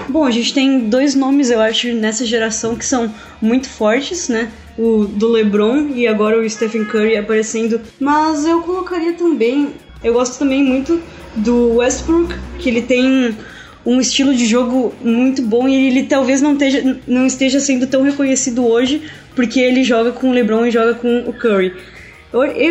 Bom, 0.09 0.25
a 0.25 0.31
gente 0.31 0.53
tem 0.53 0.89
dois 0.89 1.15
nomes, 1.15 1.49
eu 1.49 1.61
acho, 1.61 1.93
nessa 1.93 2.25
geração 2.25 2.75
que 2.75 2.85
são 2.85 3.13
muito 3.41 3.69
fortes, 3.69 4.27
né? 4.27 4.51
O 4.77 5.05
do 5.05 5.29
LeBron 5.29 5.89
e 5.89 6.07
agora 6.07 6.39
o 6.39 6.49
Stephen 6.49 6.85
Curry 6.85 7.15
aparecendo. 7.15 7.79
Mas 7.99 8.45
eu 8.45 8.61
colocaria 8.61 9.13
também, 9.13 9.73
eu 10.03 10.13
gosto 10.13 10.39
também 10.39 10.63
muito 10.63 11.01
do 11.35 11.75
Westbrook, 11.75 12.33
que 12.59 12.69
ele 12.69 12.81
tem 12.81 13.37
um 13.85 13.99
estilo 13.99 14.33
de 14.33 14.45
jogo 14.45 14.93
muito 15.01 15.41
bom 15.41 15.67
e 15.67 15.87
ele 15.87 16.03
talvez 16.03 16.41
não 16.41 16.53
esteja, 16.53 16.97
não 17.05 17.25
esteja 17.25 17.59
sendo 17.59 17.85
tão 17.85 18.01
reconhecido 18.01 18.65
hoje 18.65 19.09
porque 19.35 19.59
ele 19.59 19.83
joga 19.83 20.11
com 20.11 20.29
o 20.29 20.33
LeBron 20.33 20.65
e 20.65 20.71
joga 20.71 20.93
com 20.93 21.19
o 21.27 21.33
Curry. 21.33 21.73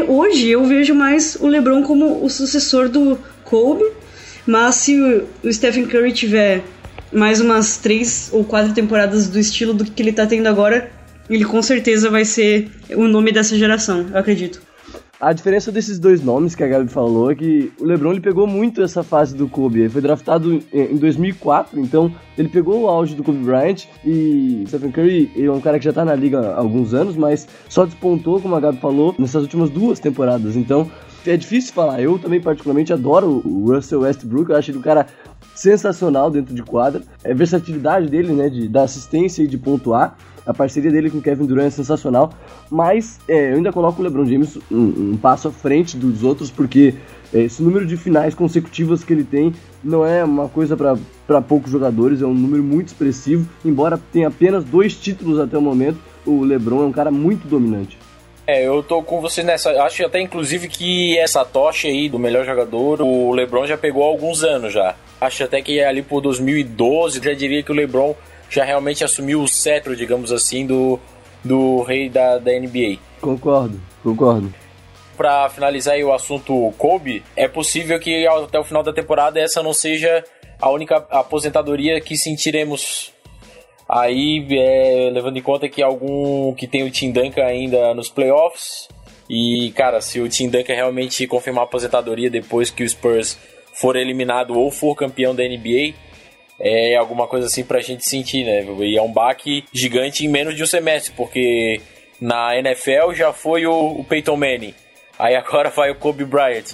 Hoje 0.09 0.49
eu 0.49 0.65
vejo 0.65 0.95
mais 0.95 1.37
o 1.41 1.47
LeBron 1.47 1.83
como 1.83 2.25
o 2.25 2.29
sucessor 2.29 2.89
do 2.89 3.19
Kobe, 3.45 3.85
mas 4.47 4.75
se 4.77 4.99
o 4.99 5.53
Stephen 5.53 5.87
Curry 5.87 6.13
tiver 6.13 6.63
mais 7.13 7.41
umas 7.41 7.77
três 7.77 8.31
ou 8.33 8.43
quatro 8.45 8.73
temporadas 8.73 9.29
do 9.29 9.39
estilo 9.39 9.73
do 9.73 9.85
que 9.85 10.03
ele 10.03 10.13
tá 10.13 10.27
tendo 10.27 10.49
agora, 10.49 10.91
ele 11.31 11.45
com 11.45 11.63
certeza 11.63 12.11
vai 12.11 12.25
ser 12.25 12.71
o 12.97 13.07
nome 13.07 13.31
dessa 13.31 13.57
geração, 13.57 14.07
eu 14.11 14.19
acredito. 14.19 14.61
A 15.23 15.33
diferença 15.33 15.71
desses 15.71 16.01
dois 16.01 16.21
nomes 16.21 16.57
que 16.57 16.65
a 16.65 16.67
Gabi 16.67 16.91
falou 16.91 17.31
é 17.31 17.37
que 17.37 17.73
o 17.79 17.85
LeBron 17.85 18.11
ele 18.11 18.21
pegou 18.21 18.45
muito 18.45 18.83
essa 18.83 19.05
fase 19.05 19.37
do 19.37 19.47
Kobe. 19.49 19.79
Ele 19.79 19.89
foi 19.89 20.03
draftado 20.03 20.61
em 20.73 20.97
2004, 20.97 21.79
então 21.79 22.13
ele 22.37 22.49
pegou 22.49 22.81
o 22.81 22.89
auge 22.89 23.15
do 23.15 23.23
Kobe 23.23 23.39
Bryant 23.39 23.85
e 24.05 24.65
Stephen 24.67 24.91
Curry 24.91 25.31
é 25.37 25.49
um 25.49 25.61
cara 25.61 25.79
que 25.79 25.85
já 25.85 25.93
tá 25.93 26.05
na 26.05 26.17
liga 26.17 26.41
há 26.41 26.59
alguns 26.59 26.93
anos, 26.93 27.15
mas 27.15 27.47
só 27.69 27.87
despontou, 27.87 28.41
como 28.41 28.57
a 28.57 28.61
Gabi 28.61 28.79
falou, 28.79 29.15
nessas 29.17 29.45
últimas 29.45 29.71
duas 29.71 30.01
temporadas. 30.01 30.57
Então 30.57 30.91
é 31.25 31.37
difícil 31.37 31.73
falar. 31.73 32.03
Eu 32.03 32.19
também, 32.19 32.41
particularmente, 32.41 32.93
adoro 32.93 33.43
o 33.45 33.73
Russell 33.73 34.01
Westbrook. 34.01 34.51
Eu 34.51 34.57
acho 34.57 34.73
ele 34.73 34.79
um 34.79 34.83
cara 34.83 35.07
sensacional 35.55 36.33
dentro 36.33 36.53
de 36.53 36.65
quadra. 36.65 37.01
É 37.23 37.31
a 37.31 37.35
versatilidade 37.35 38.09
dele, 38.09 38.33
né, 38.33 38.49
de 38.49 38.67
dar 38.67 38.83
assistência 38.83 39.45
e 39.45 39.47
de 39.47 39.57
pontuar. 39.57 40.17
A 40.47 40.53
parceria 40.53 40.91
dele 40.91 41.11
com 41.11 41.19
o 41.19 41.23
Kevin 41.23 41.47
Durant 41.47 41.67
é 41.67 41.71
sensacional, 41.71 42.33
mas 42.71 43.19
é, 43.29 43.53
eu 43.53 43.57
ainda 43.57 43.73
coloco 43.73 44.01
o 44.01 44.05
LeBron 44.05 44.27
James 44.27 44.59
um, 44.71 45.13
um 45.13 45.17
passo 45.17 45.49
à 45.49 45.51
frente 45.53 45.97
dos 45.97 46.23
outros, 46.25 46.51
porque 46.51 46.95
é, 47.33 47.41
esse 47.41 47.63
número 47.63 47.87
de 47.87 47.97
finais 47.97 48.35
consecutivas 48.35 49.05
que 49.05 49.13
ele 49.13 49.25
tem 49.25 49.55
não 49.83 50.05
é 50.05 50.23
uma 50.25 50.49
coisa 50.49 50.77
para 50.77 51.41
poucos 51.43 51.71
jogadores, 51.71 52.23
é 52.23 52.27
um 52.27 52.35
número 52.35 52.63
muito 52.63 52.89
expressivo. 52.89 53.49
Embora 53.65 53.99
tenha 54.13 54.29
apenas 54.29 54.65
dois 54.65 54.95
títulos 54.95 55.39
até 55.39 55.57
o 55.57 55.63
momento, 55.63 55.99
o 56.27 56.43
LeBron 56.43 56.83
é 56.83 56.87
um 56.87 56.93
cara 56.93 57.11
muito 57.11 57.47
dominante. 57.49 57.99
É, 58.47 58.67
eu 58.67 58.83
tô 58.83 59.03
com 59.03 59.21
você 59.21 59.43
nessa. 59.43 59.71
Acho 59.83 60.05
até 60.05 60.21
inclusive 60.21 60.69
que 60.69 61.17
essa 61.19 61.45
tocha 61.45 61.87
aí 61.87 62.09
do 62.09 62.19
melhor 62.19 62.45
jogador, 62.45 63.01
o 63.01 63.33
LeBron 63.33 63.67
já 63.67 63.79
pegou 63.79 64.03
há 64.03 64.09
alguns 64.09 64.43
anos 64.43 64.73
já. 64.73 64.97
Acho 65.21 65.45
até 65.45 65.63
que 65.63 65.79
é 65.79 65.87
ali 65.87 66.03
por 66.03 66.21
2012, 66.21 67.21
já 67.23 67.33
diria 67.33 67.63
que 67.63 67.71
o 67.71 67.75
LeBron 67.75 68.15
já 68.53 68.65
realmente 68.65 69.03
assumiu 69.03 69.43
o 69.43 69.49
cetro, 69.49 69.97
digamos 69.97 70.31
assim, 70.31 70.67
do, 70.67 71.01
do 71.43 71.83
rei 71.83 72.11
da, 72.11 72.37
da 72.37 72.53
NBA. 72.53 72.99
Concordo, 73.21 73.81
concordo. 74.03 74.55
Para 75.17 75.49
finalizar 75.49 75.95
aí 75.95 76.05
o 76.05 76.13
assunto 76.13 76.73
Kobe, 76.77 77.25
é 77.35 77.49
possível 77.49 77.99
que 77.99 78.27
até 78.27 78.59
o 78.59 78.65
final 78.65 78.83
da 78.83 78.93
temporada 78.93 79.41
essa 79.41 79.63
não 79.63 79.73
seja 79.73 80.23
a 80.61 80.71
única 80.71 80.97
aposentadoria 81.11 81.99
que 82.01 82.17
sentiremos 82.17 83.11
aí, 83.89 84.47
é, 84.51 85.11
levando 85.13 85.39
em 85.39 85.43
conta 85.43 85.69
que 85.69 85.83
algum 85.83 86.55
que 86.55 86.67
tem 86.67 86.83
o 86.83 86.91
Tim 86.91 87.11
Duncan 87.11 87.45
ainda 87.45 87.95
nos 87.95 88.11
playoffs. 88.11 88.87
E, 89.31 89.73
cara, 89.75 90.01
se 90.03 90.21
o 90.21 90.29
Tim 90.29 90.51
Duncan 90.51 90.75
realmente 90.75 91.27
confirmar 91.27 91.63
a 91.63 91.67
aposentadoria 91.67 92.29
depois 92.29 92.71
que 92.71 92.85
o 92.85 92.89
Spurs 92.89 93.39
for 93.81 93.97
eliminado 93.97 94.59
ou 94.59 94.71
for 94.71 94.95
campeão 94.95 95.35
da 95.35 95.43
NBA, 95.43 95.95
é 96.63 96.97
alguma 96.97 97.27
coisa 97.27 97.49
assim 97.49 97.65
pra 97.65 97.81
gente 97.81 98.09
sentir, 98.09 98.45
né? 98.45 98.65
E 98.85 98.97
é 98.97 99.03
um 99.03 99.13
baque 99.13 99.65
gigante 99.73 100.25
em 100.25 100.29
menos 100.29 100.55
de 100.55 100.63
um 100.63 100.67
semestre, 100.67 101.13
porque 101.17 101.81
na 102.21 102.57
NFL 102.57 103.13
já 103.15 103.33
foi 103.33 103.67
o, 103.67 103.99
o 103.99 104.05
Peyton 104.05 104.37
Manning, 104.37 104.75
aí 105.19 105.35
agora 105.35 105.71
vai 105.71 105.91
o 105.91 105.97
Kobe 105.97 106.25
Bryant. 106.25 106.67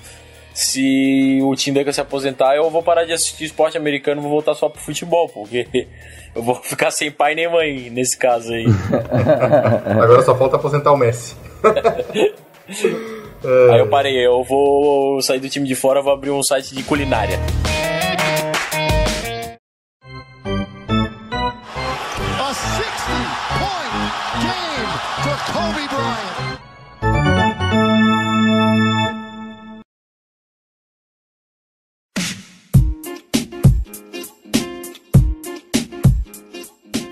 Se 0.52 1.38
o 1.40 1.54
Tim 1.54 1.72
Duncan 1.72 1.92
se 1.92 2.00
aposentar, 2.00 2.56
eu 2.56 2.68
vou 2.68 2.82
parar 2.82 3.04
de 3.04 3.12
assistir 3.12 3.44
esporte 3.44 3.78
americano 3.78 4.20
vou 4.20 4.30
voltar 4.30 4.54
só 4.54 4.68
pro 4.68 4.80
futebol, 4.80 5.28
porque 5.28 5.66
eu 6.34 6.42
vou 6.42 6.56
ficar 6.56 6.90
sem 6.90 7.10
pai 7.10 7.34
nem 7.34 7.48
mãe 7.48 7.88
nesse 7.90 8.18
caso 8.18 8.52
aí. 8.52 8.66
Agora 10.02 10.20
só 10.22 10.36
falta 10.36 10.56
aposentar 10.56 10.92
o 10.92 10.96
Messi. 10.96 11.34
Aí 13.72 13.78
eu 13.78 13.86
parei, 13.86 14.14
eu 14.14 14.42
vou 14.42 15.22
sair 15.22 15.38
do 15.38 15.48
time 15.48 15.66
de 15.66 15.76
fora, 15.76 16.02
vou 16.02 16.12
abrir 16.12 16.30
um 16.30 16.42
site 16.42 16.74
de 16.74 16.82
culinária. 16.82 17.38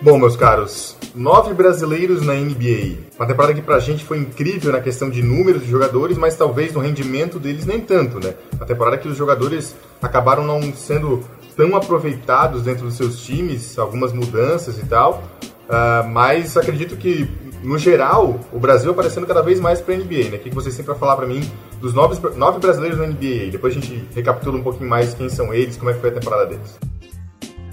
Bom, 0.07 0.19
meus 0.19 0.37
caros, 0.37 0.97
nove 1.17 1.53
brasileiros 1.53 2.25
na 2.25 2.33
NBA. 2.35 3.09
Uma 3.19 3.27
temporada 3.27 3.53
que 3.53 3.61
pra 3.61 3.81
gente 3.81 4.05
foi 4.05 4.19
incrível 4.19 4.71
na 4.71 4.81
questão 4.81 5.11
de 5.11 5.21
números 5.21 5.65
de 5.65 5.69
jogadores, 5.69 6.17
mas 6.17 6.37
talvez 6.37 6.73
no 6.73 6.79
rendimento 6.79 7.41
deles 7.41 7.67
nem 7.67 7.81
tanto, 7.81 8.25
né? 8.25 8.35
Uma 8.55 8.65
temporada 8.65 8.97
que 8.99 9.09
os 9.09 9.17
jogadores 9.17 9.75
acabaram 10.01 10.47
não 10.47 10.73
sendo 10.75 11.25
tão 11.57 11.75
aproveitados 11.75 12.63
dentro 12.63 12.85
dos 12.85 12.95
seus 12.95 13.21
times, 13.21 13.77
algumas 13.81 14.13
mudanças 14.13 14.79
e 14.79 14.87
tal. 14.87 15.25
Uh, 15.69 16.09
mas 16.09 16.57
acredito 16.57 16.95
que, 16.95 17.29
no 17.65 17.77
geral, 17.77 18.39
o 18.53 18.61
Brasil 18.61 18.93
aparecendo 18.93 19.27
cada 19.27 19.43
vez 19.43 19.59
mais 19.59 19.81
pra 19.81 19.97
NBA, 19.97 20.31
né? 20.31 20.37
O 20.37 20.39
que 20.39 20.51
vocês 20.51 20.77
têm 20.77 20.85
pra 20.85 20.95
falar 20.95 21.17
pra 21.17 21.27
mim 21.27 21.41
dos 21.81 21.93
nove, 21.93 22.17
nove 22.37 22.61
brasileiros 22.61 22.97
na 22.97 23.09
NBA? 23.09 23.51
Depois 23.51 23.77
a 23.77 23.81
gente 23.81 24.07
recapitula 24.15 24.57
um 24.57 24.63
pouquinho 24.63 24.89
mais 24.89 25.15
quem 25.15 25.29
são 25.29 25.53
eles, 25.53 25.77
como 25.77 25.91
é 25.91 25.95
que 25.95 26.01
foi 26.01 26.11
a 26.11 26.15
temporada 26.15 26.47
deles. 26.47 26.79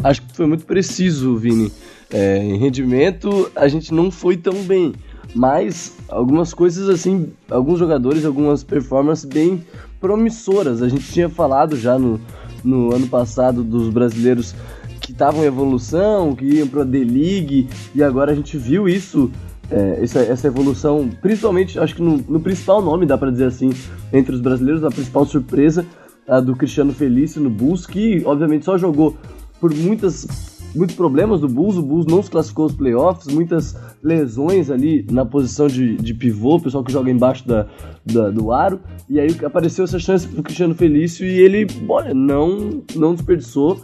Acho 0.04 0.22
que 0.24 0.36
foi 0.36 0.48
muito 0.48 0.66
preciso, 0.66 1.38
Vini. 1.38 1.72
É, 2.14 2.38
em 2.38 2.58
rendimento, 2.58 3.52
a 3.56 3.68
gente 3.68 3.94
não 3.94 4.12
foi 4.12 4.38
tão 4.38 4.54
bem. 4.64 4.94
Mas 5.36 5.98
algumas 6.08 6.54
coisas 6.54 6.88
assim, 6.88 7.34
alguns 7.50 7.80
jogadores, 7.80 8.24
algumas 8.24 8.64
performances 8.64 9.26
bem 9.26 9.66
promissoras. 10.00 10.84
A 10.84 10.88
gente 10.88 11.12
tinha 11.12 11.28
falado 11.28 11.76
já 11.76 11.98
no, 11.98 12.22
no 12.64 12.94
ano 12.94 13.08
passado 13.08 13.64
dos 13.64 13.90
brasileiros 13.90 14.54
que 15.02 15.12
estavam 15.12 15.44
em 15.44 15.48
evolução, 15.48 16.36
que 16.36 16.46
iam 16.46 16.68
para 16.68 16.82
a 16.82 16.86
D-League, 16.86 17.68
e 17.96 18.04
agora 18.04 18.32
a 18.32 18.36
gente 18.36 18.58
viu 18.58 18.88
isso, 18.88 19.30
é, 19.70 20.00
essa, 20.02 20.20
essa 20.20 20.48
evolução, 20.48 21.10
principalmente, 21.22 21.80
acho 21.80 21.96
que 21.96 22.02
no, 22.02 22.18
no 22.18 22.40
principal 22.40 22.82
nome, 22.82 23.06
dá 23.06 23.18
para 23.18 23.32
dizer 23.32 23.46
assim, 23.46 23.72
entre 24.14 24.36
os 24.36 24.40
brasileiros, 24.40 24.84
a 24.84 24.90
principal 24.90 25.26
surpresa 25.26 25.86
a 26.28 26.40
do 26.40 26.56
Cristiano 26.56 26.94
Felício 26.94 27.42
no 27.42 27.50
Bulls, 27.50 27.86
que 27.86 28.22
obviamente 28.26 28.66
só 28.66 28.78
jogou 28.78 29.18
por 29.60 29.74
muitas 29.74 30.53
muitos 30.76 30.96
problemas 30.96 31.42
do 31.42 31.48
Bulls, 31.48 31.78
o 31.78 31.82
Bulls 31.82 32.06
não 32.06 32.22
se 32.22 32.30
classificou 32.30 32.64
aos 32.64 32.74
playoffs, 32.74 33.34
muitas 33.34 33.76
lesões 34.02 34.70
ali 34.70 35.06
na 35.12 35.26
posição 35.26 35.68
de, 35.68 35.96
de 35.96 36.14
pivô, 36.14 36.60
pessoal 36.60 36.84
que 36.84 36.92
joga 36.92 37.10
embaixo 37.12 37.48
da, 37.48 37.68
da, 38.06 38.30
do 38.30 38.52
aro, 38.52 38.80
e 39.10 39.20
aí 39.20 39.30
apareceu 39.44 39.84
essa 39.84 40.00
chance 40.00 40.28
pro 40.28 40.44
Cristiano 40.44 40.76
Felício 40.76 41.26
e 41.26 41.40
ele, 41.40 41.68
olha, 41.88 42.14
não, 42.14 42.84
não 42.96 43.14
desperdiçou, 43.14 43.80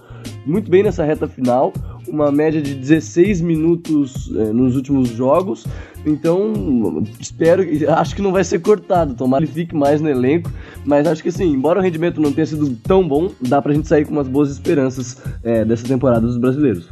muito 0.46 0.70
bem 0.70 0.84
nessa 0.84 1.04
reta 1.04 1.28
final, 1.28 1.74
uma 2.08 2.32
média 2.32 2.62
de 2.62 2.74
16 2.74 3.42
minutos 3.42 4.32
é, 4.36 4.52
nos 4.52 4.76
últimos 4.76 5.10
jogos, 5.10 5.66
então 6.06 7.04
espero, 7.20 7.64
acho 7.94 8.15
que 8.15 8.22
não 8.22 8.32
vai 8.32 8.43
ser 8.43 8.60
cortado, 8.60 9.13
tomara 9.13 9.46
que 9.46 9.52
ele 9.52 9.62
fique 9.62 9.76
mais 9.76 10.02
no 10.02 10.10
elenco, 10.10 10.52
mas 10.86 11.06
acho 11.06 11.22
que 11.22 11.30
assim, 11.30 11.52
embora 11.52 11.80
o 11.80 11.84
rendimento 11.84 12.22
não 12.22 12.32
tenha 12.32 12.46
sido 12.46 12.70
tão 12.84 13.08
bom, 13.08 13.32
dá 13.41 13.62
pra 13.62 13.74
gente 13.74 13.88
sair 13.88 14.06
com 14.06 14.12
umas 14.12 14.28
boas 14.28 14.50
esperanças 14.50 15.17
é, 15.43 15.63
dessa 15.65 15.88
temporada 15.88 16.22
dos 16.22 16.38
brasileiros. 16.38 16.88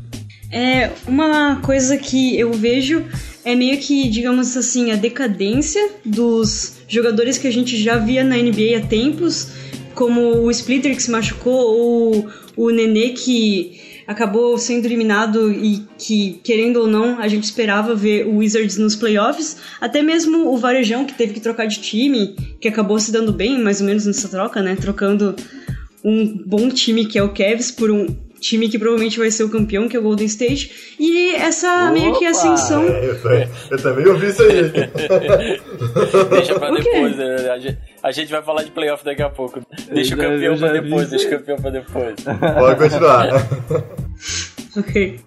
É, 0.52 0.92
uma 1.08 1.58
coisa 1.58 1.98
que 1.98 2.40
eu 2.40 2.54
vejo 2.54 3.04
é 3.44 3.54
meio 3.54 3.78
que, 3.80 4.08
digamos 4.10 4.56
assim, 4.56 4.92
a 4.92 4.96
decadência 4.96 5.90
dos 6.06 6.78
jogadores 6.88 7.38
que 7.38 7.48
a 7.48 7.52
gente 7.52 7.78
já 7.78 7.98
via 7.98 8.24
na 8.24 8.38
NBA 8.38 8.78
há 8.78 8.82
tempos, 8.82 9.52
como 9.94 10.22
o 10.22 10.52
Splitter 10.52 10.96
que 10.96 11.04
se 11.04 11.12
machucou, 11.12 11.54
ou 11.54 12.30
o 12.58 12.70
Nenê 12.72 13.10
que 13.10 13.80
acabou 14.08 14.58
sendo 14.58 14.86
eliminado 14.86 15.52
e 15.52 15.84
que, 15.98 16.40
querendo 16.44 16.78
ou 16.82 16.88
não, 16.88 17.20
a 17.20 17.28
gente 17.28 17.44
esperava 17.44 17.94
ver 17.94 18.26
o 18.26 18.38
Wizards 18.38 18.78
nos 18.78 18.96
playoffs. 18.96 19.58
Até 19.82 20.02
mesmo 20.02 20.50
o 20.52 20.58
Varejão, 20.58 21.06
que 21.06 21.14
teve 21.14 21.34
que 21.34 21.40
trocar 21.42 21.68
de 21.68 21.80
time, 21.82 22.36
que 22.60 22.68
acabou 22.70 22.98
se 23.00 23.12
dando 23.12 23.32
bem, 23.34 23.60
mais 23.62 23.82
ou 23.82 23.86
menos 23.86 24.06
nessa 24.06 24.30
troca, 24.30 24.62
né? 24.62 24.76
Trocando 24.80 25.36
um 26.04 26.42
bom 26.46 26.70
time 26.70 27.06
que 27.06 27.20
é 27.20 27.24
o 27.24 27.34
Cavs 27.34 27.70
por 27.70 27.92
um 27.92 28.08
time 28.40 28.70
que 28.70 28.78
provavelmente 28.80 29.18
vai 29.18 29.30
ser 29.32 29.44
o 29.44 29.50
campeão, 29.50 29.90
que 29.90 29.98
é 29.98 30.00
o 30.00 30.04
Golden 30.04 30.28
State. 30.28 30.96
E 31.00 31.32
essa 31.36 31.68
Opa! 31.68 31.92
meio 31.92 32.18
que 32.18 32.24
ascensão. 32.26 32.84
É, 32.88 33.10
eu, 33.10 33.22
também- 33.22 33.50
eu 33.72 33.78
também 33.82 34.08
ouvi 34.08 34.28
isso 34.28 34.42
aí. 34.44 34.72
Deixa 36.30 36.58
pra 36.60 36.72
depois, 36.72 37.18
né? 37.18 37.76
A 38.04 38.12
gente, 38.12 38.32
vai 38.32 38.42
falar 38.44 38.64
de 38.64 38.72
playoff 38.72 39.04
daqui 39.04 39.22
a 39.22 39.30
pouco. 39.30 39.60
Deixa 39.92 40.16
o 40.16 40.18
já- 40.18 40.24
campeão 40.24 40.52
eu 40.54 40.58
já 40.58 40.70
pra 40.70 40.80
depois, 40.82 41.10
deixa 41.10 41.28
o 41.28 41.30
campeão 41.32 41.58
pra 41.58 41.70
depois. 41.72 42.16
Pode 42.58 42.80
continuar. 42.80 43.28
Ok. 44.76 45.20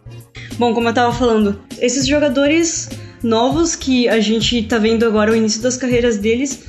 Bom, 0.58 0.72
como 0.72 0.88
eu 0.88 0.94
tava 0.94 1.12
falando, 1.12 1.60
esses 1.80 2.06
jogadores 2.06 2.88
novos 3.22 3.74
que 3.74 4.08
a 4.08 4.20
gente 4.20 4.62
tá 4.62 4.78
vendo 4.78 5.04
agora 5.04 5.32
o 5.32 5.34
início 5.36 5.60
das 5.60 5.76
carreiras 5.76 6.18
deles, 6.18 6.62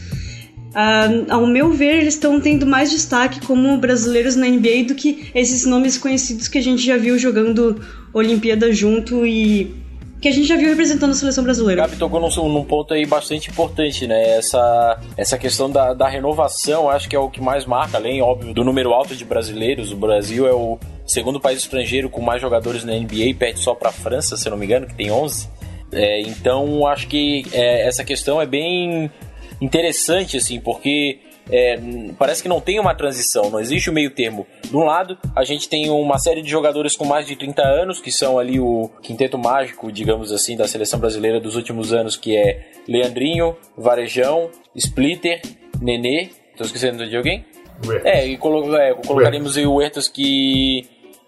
ah, 0.73 1.07
ao 1.29 1.45
meu 1.45 1.71
ver, 1.71 1.97
eles 1.97 2.15
estão 2.15 2.39
tendo 2.39 2.65
mais 2.65 2.89
destaque 2.89 3.45
como 3.45 3.77
brasileiros 3.77 4.35
na 4.35 4.47
NBA 4.47 4.85
do 4.87 4.95
que 4.95 5.29
esses 5.35 5.65
nomes 5.65 5.97
conhecidos 5.97 6.47
que 6.47 6.57
a 6.57 6.61
gente 6.61 6.83
já 6.83 6.97
viu 6.97 7.19
jogando 7.19 7.79
Olimpíada 8.13 8.71
junto 8.73 9.25
e 9.27 9.75
que 10.21 10.27
a 10.27 10.31
gente 10.31 10.47
já 10.47 10.55
viu 10.55 10.69
representando 10.69 11.09
a 11.09 11.15
seleção 11.15 11.43
brasileira. 11.43 11.81
Gabi 11.81 11.97
tocou 11.97 12.19
num, 12.21 12.49
num 12.49 12.63
ponto 12.63 12.93
aí 12.93 13.07
bastante 13.07 13.49
importante, 13.49 14.05
né? 14.05 14.37
Essa, 14.37 15.01
essa 15.17 15.35
questão 15.35 15.69
da, 15.69 15.95
da 15.95 16.07
renovação, 16.07 16.87
acho 16.87 17.09
que 17.09 17.15
é 17.15 17.19
o 17.19 17.27
que 17.27 17.41
mais 17.41 17.65
marca, 17.65 17.97
além, 17.97 18.21
óbvio, 18.21 18.53
do 18.53 18.63
número 18.63 18.93
alto 18.93 19.15
de 19.15 19.25
brasileiros. 19.25 19.91
O 19.91 19.95
Brasil 19.95 20.47
é 20.47 20.53
o 20.53 20.77
segundo 21.07 21.39
país 21.39 21.59
estrangeiro 21.59 22.07
com 22.07 22.21
mais 22.21 22.39
jogadores 22.39 22.83
na 22.83 22.93
NBA, 22.93 23.33
perde 23.37 23.59
só 23.59 23.73
pra 23.73 23.91
França, 23.91 24.37
se 24.37 24.47
não 24.47 24.57
me 24.57 24.65
engano, 24.65 24.85
que 24.85 24.93
tem 24.93 25.09
11. 25.09 25.49
É, 25.91 26.21
então, 26.21 26.85
acho 26.85 27.07
que 27.07 27.43
é, 27.51 27.87
essa 27.87 28.03
questão 28.03 28.39
é 28.39 28.45
bem 28.45 29.11
interessante, 29.59 30.37
assim, 30.37 30.59
porque 30.59 31.19
é, 31.51 31.77
parece 32.17 32.41
que 32.41 32.47
não 32.49 32.61
tem 32.61 32.79
uma 32.79 32.95
transição, 32.95 33.49
não 33.49 33.59
existe 33.59 33.89
o 33.89 33.93
meio 33.93 34.09
termo. 34.11 34.47
De 34.63 34.75
um 34.75 34.83
lado, 34.85 35.17
a 35.35 35.43
gente 35.43 35.67
tem 35.67 35.89
uma 35.89 36.17
série 36.17 36.41
de 36.41 36.49
jogadores 36.49 36.95
com 36.95 37.05
mais 37.05 37.27
de 37.27 37.35
30 37.35 37.61
anos, 37.61 37.99
que 37.99 38.11
são 38.11 38.39
ali 38.39 38.59
o 38.59 38.89
quinteto 39.01 39.37
mágico, 39.37 39.91
digamos 39.91 40.31
assim, 40.31 40.55
da 40.55 40.67
seleção 40.67 40.99
brasileira 40.99 41.39
dos 41.39 41.55
últimos 41.55 41.91
anos, 41.93 42.15
que 42.15 42.35
é 42.37 42.69
Leandrinho, 42.87 43.55
Varejão, 43.77 44.49
Splitter, 44.75 45.41
Nenê. 45.81 46.29
Tô 46.55 46.63
esquecendo 46.63 47.07
de 47.07 47.15
alguém? 47.17 47.45
Ué. 47.85 48.01
É, 48.05 48.25
e 48.27 48.37
colo 48.37 48.75
é, 48.75 48.93
colocaríamos 48.93 49.57
aí 49.57 49.65
o 49.65 49.73
Huertas 49.75 50.07
que, 50.07 50.87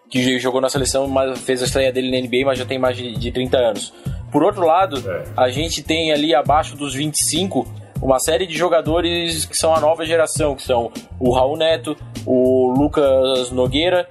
que 0.09 0.39
jogou 0.39 0.61
na 0.61 0.69
seleção, 0.69 1.07
mas 1.07 1.39
fez 1.39 1.61
a 1.61 1.65
estreia 1.65 1.91
dele 1.91 2.11
na 2.11 2.25
NBA, 2.25 2.45
mas 2.45 2.59
já 2.59 2.65
tem 2.65 2.77
mais 2.79 2.95
de, 2.95 3.13
de 3.17 3.31
30 3.31 3.57
anos. 3.57 3.93
Por 4.31 4.43
outro 4.43 4.65
lado, 4.65 4.97
É. 5.09 5.23
a 5.35 5.49
gente 5.49 5.83
tem 5.83 6.11
ali 6.11 6.33
abaixo 6.33 6.75
dos 6.75 6.93
25 6.93 7.67
uma 8.03 8.19
série 8.19 8.45
de 8.45 8.55
jogadores 8.55 9.45
que 9.45 9.55
são 9.55 9.73
a 9.73 9.79
nova 9.79 10.05
geração, 10.05 10.55
que 10.55 10.63
são 10.63 10.91
o 11.17 11.31
Raul 11.31 11.55
Neto, 11.55 11.95
o 12.25 12.73
Lucas 12.77 13.49
Nogueira, 13.49 14.07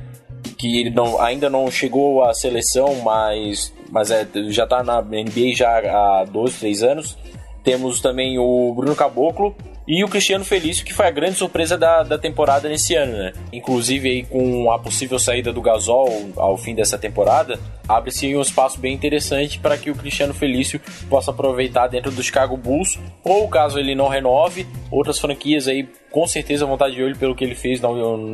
que 0.56 0.88
não, 0.90 1.20
ainda 1.20 1.50
não 1.50 1.70
chegou 1.70 2.24
à 2.24 2.32
seleção, 2.32 2.94
mas, 3.04 3.72
mas 3.90 4.10
é, 4.10 4.26
já 4.48 4.64
está 4.64 4.82
na 4.82 5.02
NBA 5.02 5.54
já 5.54 5.78
há 5.78 6.24
12, 6.24 6.58
3 6.58 6.82
anos. 6.82 7.18
Temos 7.62 8.00
também 8.00 8.38
o 8.38 8.72
Bruno 8.74 8.96
Caboclo 8.96 9.54
e 9.86 10.04
o 10.04 10.08
Cristiano 10.08 10.44
Felício, 10.44 10.84
que 10.84 10.94
foi 10.94 11.06
a 11.06 11.10
grande 11.10 11.36
surpresa 11.36 11.76
da, 11.76 12.02
da 12.02 12.18
temporada 12.18 12.68
nesse 12.68 12.94
ano, 12.94 13.12
né? 13.12 13.32
Inclusive 13.52 14.08
aí 14.08 14.24
com 14.24 14.70
a 14.70 14.78
possível 14.78 15.18
saída 15.18 15.52
do 15.52 15.60
Gasol 15.60 16.32
ao 16.36 16.56
fim 16.56 16.74
dessa 16.74 16.96
temporada, 16.96 17.58
abre-se 17.88 18.34
um 18.36 18.40
espaço 18.40 18.78
bem 18.78 18.94
interessante 18.94 19.58
para 19.58 19.76
que 19.76 19.90
o 19.90 19.94
Cristiano 19.94 20.32
Felício 20.32 20.80
possa 21.08 21.30
aproveitar 21.30 21.88
dentro 21.88 22.10
do 22.10 22.22
Chicago 22.22 22.56
Bulls, 22.56 22.98
ou 23.24 23.48
caso 23.48 23.78
ele 23.78 23.94
não 23.94 24.08
renove, 24.08 24.66
outras 24.90 25.18
franquias 25.18 25.66
aí 25.66 25.88
com 26.10 26.26
certeza 26.26 26.64
vão 26.64 26.74
estar 26.74 26.90
de 26.90 27.02
olho 27.02 27.16
pelo 27.16 27.34
que 27.34 27.44
ele 27.44 27.54
fez 27.54 27.80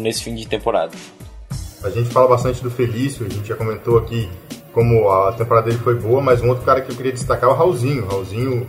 nesse 0.01 0.23
fim 0.23 0.35
de 0.35 0.47
temporada. 0.47 0.93
A 1.83 1.91
gente 1.91 2.11
fala 2.11 2.29
bastante 2.29 2.63
do 2.63 2.71
Felício, 2.71 3.25
a 3.25 3.29
gente 3.29 3.47
já 3.49 3.55
comentou 3.55 3.99
aqui 3.99 4.29
como 4.73 5.09
a 5.09 5.33
temporada 5.33 5.69
dele 5.69 5.79
foi 5.79 5.95
boa, 5.95 6.21
mas 6.21 6.43
um 6.43 6.49
outro 6.49 6.65
cara 6.65 6.81
que 6.81 6.91
eu 6.91 6.97
queria 6.97 7.13
destacar 7.13 7.49
é 7.49 7.53
o 7.53 7.57
Raulzinho. 7.57 8.05
O 8.05 8.09
Raulzinho 8.09 8.67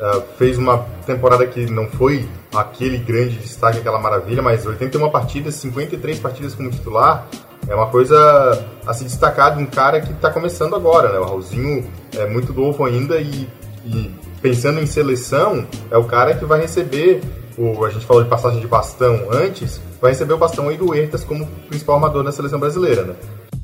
uh, 0.00 0.22
fez 0.36 0.56
uma 0.58 0.78
temporada 1.06 1.46
que 1.46 1.70
não 1.70 1.86
foi 1.88 2.26
aquele 2.54 2.98
grande 2.98 3.36
destaque, 3.36 3.78
aquela 3.78 3.98
maravilha, 3.98 4.42
mas 4.42 4.66
81 4.66 5.10
partidas, 5.10 5.54
53 5.56 6.18
partidas 6.18 6.54
como 6.54 6.70
titular, 6.70 7.28
é 7.68 7.74
uma 7.74 7.86
coisa 7.86 8.66
a 8.86 8.94
se 8.94 9.04
destacar 9.04 9.56
de 9.56 9.62
um 9.62 9.66
cara 9.66 10.00
que 10.00 10.12
está 10.12 10.30
começando 10.30 10.74
agora, 10.74 11.12
né? 11.12 11.18
O 11.18 11.24
Raulzinho 11.24 11.86
é 12.16 12.26
muito 12.26 12.52
novo 12.52 12.84
ainda 12.84 13.20
e, 13.20 13.46
e, 13.84 14.10
pensando 14.40 14.80
em 14.80 14.86
seleção, 14.86 15.66
é 15.90 15.96
o 15.96 16.04
cara 16.04 16.34
que 16.34 16.44
vai 16.44 16.60
receber, 16.60 17.20
o, 17.56 17.84
a 17.84 17.90
gente 17.90 18.06
falou 18.06 18.24
de 18.24 18.28
passagem 18.28 18.60
de 18.60 18.66
bastão 18.66 19.28
antes, 19.30 19.80
vai 20.00 20.10
receber 20.12 20.32
o 20.32 20.38
bastão 20.38 20.68
aí 20.68 20.76
do 20.76 20.94
Ertas 20.94 21.22
como 21.22 21.46
principal 21.68 21.96
armador 21.96 22.24
da 22.24 22.32
seleção 22.32 22.58
brasileira, 22.58 23.04
né? 23.04 23.14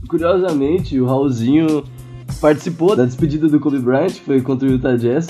Curiosamente, 0.08 1.00
o 1.00 1.06
Raulzinho 1.06 1.82
participou 2.40 2.94
da 2.94 3.04
despedida 3.04 3.48
do 3.48 3.58
Kobe 3.58 3.78
Bryant, 3.78 4.12
foi 4.24 4.40
contra 4.40 4.68
o 4.68 4.70
Utah 4.70 4.96
Jazz, 4.96 5.26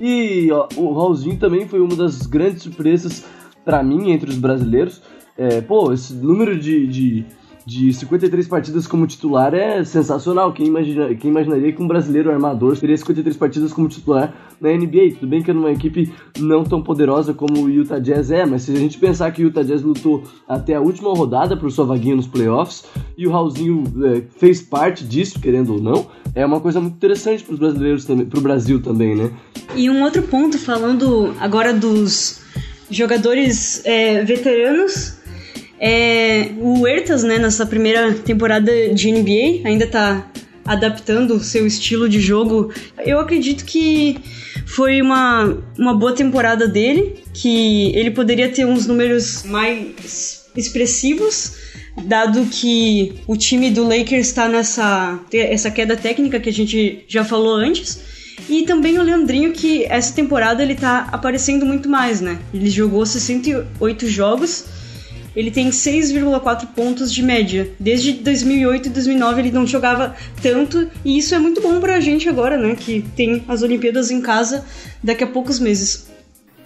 e 0.00 0.50
ó, 0.52 0.68
o 0.76 0.92
Raulzinho 0.92 1.36
também 1.36 1.66
foi 1.66 1.80
uma 1.80 1.96
das 1.96 2.26
grandes 2.26 2.62
surpresas 2.62 3.24
para 3.64 3.82
mim 3.82 4.10
entre 4.10 4.30
os 4.30 4.36
brasileiros. 4.36 5.02
É, 5.36 5.60
pô, 5.60 5.92
esse 5.92 6.12
número 6.14 6.58
de, 6.58 6.86
de 6.86 7.26
de 7.68 7.92
53 7.92 8.48
partidas 8.48 8.86
como 8.86 9.06
titular 9.06 9.52
é 9.52 9.84
sensacional. 9.84 10.54
Quem, 10.54 10.66
imagina, 10.66 11.14
quem 11.14 11.30
imaginaria 11.30 11.70
que 11.70 11.82
um 11.82 11.86
brasileiro 11.86 12.30
armador 12.30 12.78
teria 12.78 12.96
53 12.96 13.36
partidas 13.36 13.74
como 13.74 13.86
titular 13.90 14.34
na 14.60 14.70
NBA? 14.70 15.14
Tudo 15.14 15.26
bem 15.26 15.42
que 15.42 15.50
é 15.50 15.54
numa 15.54 15.70
equipe 15.70 16.12
não 16.38 16.64
tão 16.64 16.82
poderosa 16.82 17.34
como 17.34 17.64
o 17.64 17.70
Utah 17.70 17.98
Jazz 17.98 18.30
é, 18.30 18.44
mas 18.46 18.62
se 18.62 18.72
a 18.72 18.76
gente 18.76 18.98
pensar 18.98 19.30
que 19.30 19.42
o 19.42 19.46
Utah 19.46 19.62
Jazz 19.62 19.82
lutou 19.82 20.24
até 20.48 20.74
a 20.74 20.80
última 20.80 21.12
rodada 21.14 21.56
por 21.56 21.70
sua 21.70 21.84
vaguinha 21.84 22.16
nos 22.16 22.26
playoffs 22.26 22.84
e 23.16 23.26
o 23.26 23.30
Raulzinho 23.30 23.84
é, 24.04 24.22
fez 24.38 24.62
parte 24.62 25.04
disso, 25.04 25.40
querendo 25.40 25.74
ou 25.74 25.80
não, 25.80 26.06
é 26.34 26.44
uma 26.44 26.60
coisa 26.60 26.80
muito 26.80 26.94
interessante 26.94 27.42
para 27.42 27.54
os 27.54 27.58
brasileiros 27.58 28.04
também, 28.04 28.26
para 28.26 28.38
o 28.38 28.42
Brasil 28.42 28.80
também, 28.80 29.14
né? 29.14 29.30
E 29.76 29.88
um 29.90 30.02
outro 30.02 30.22
ponto, 30.22 30.58
falando 30.58 31.34
agora 31.40 31.72
dos 31.72 32.40
jogadores 32.90 33.84
é, 33.84 34.24
veteranos 34.24 35.18
é, 35.80 36.50
o 36.58 36.86
Ertas, 36.86 37.22
né, 37.22 37.38
nessa 37.38 37.64
primeira 37.64 38.12
temporada 38.14 38.72
de 38.92 39.12
NBA, 39.12 39.68
ainda 39.68 39.86
tá 39.86 40.26
adaptando 40.68 41.34
o 41.34 41.40
seu 41.40 41.66
estilo 41.66 42.08
de 42.08 42.20
jogo. 42.20 42.70
Eu 43.04 43.18
acredito 43.18 43.64
que 43.64 44.18
foi 44.66 45.00
uma, 45.00 45.56
uma 45.78 45.94
boa 45.94 46.12
temporada 46.14 46.68
dele, 46.68 47.16
que 47.32 47.90
ele 47.96 48.10
poderia 48.10 48.50
ter 48.50 48.66
uns 48.66 48.86
números 48.86 49.44
mais 49.44 50.44
expressivos, 50.54 51.54
dado 52.04 52.44
que 52.46 53.14
o 53.26 53.34
time 53.34 53.70
do 53.70 53.82
Lakers 53.82 54.26
está 54.26 54.46
nessa 54.46 55.18
essa 55.32 55.70
queda 55.70 55.96
técnica 55.96 56.38
que 56.38 56.50
a 56.50 56.52
gente 56.52 57.04
já 57.08 57.24
falou 57.24 57.54
antes. 57.54 58.18
E 58.48 58.62
também 58.62 58.98
o 58.98 59.02
Leandrinho, 59.02 59.52
que 59.52 59.84
essa 59.86 60.14
temporada 60.14 60.62
ele 60.62 60.74
tá 60.74 61.08
aparecendo 61.10 61.66
muito 61.66 61.88
mais, 61.88 62.20
né? 62.20 62.38
Ele 62.52 62.70
jogou 62.70 63.04
68 63.04 64.08
jogos 64.08 64.66
ele 65.38 65.52
tem 65.52 65.70
6,4 65.70 66.66
pontos 66.74 67.14
de 67.14 67.22
média. 67.22 67.70
Desde 67.78 68.12
2008 68.12 68.86
e 68.86 68.90
2009 68.90 69.40
ele 69.40 69.52
não 69.52 69.64
jogava 69.64 70.16
tanto, 70.42 70.90
e 71.04 71.16
isso 71.16 71.32
é 71.32 71.38
muito 71.38 71.60
bom 71.60 71.78
pra 71.78 72.00
gente 72.00 72.28
agora, 72.28 72.58
né? 72.58 72.74
Que 72.74 73.02
tem 73.14 73.44
as 73.46 73.62
Olimpíadas 73.62 74.10
em 74.10 74.20
casa 74.20 74.64
daqui 75.00 75.22
a 75.22 75.28
poucos 75.28 75.60
meses. 75.60 76.08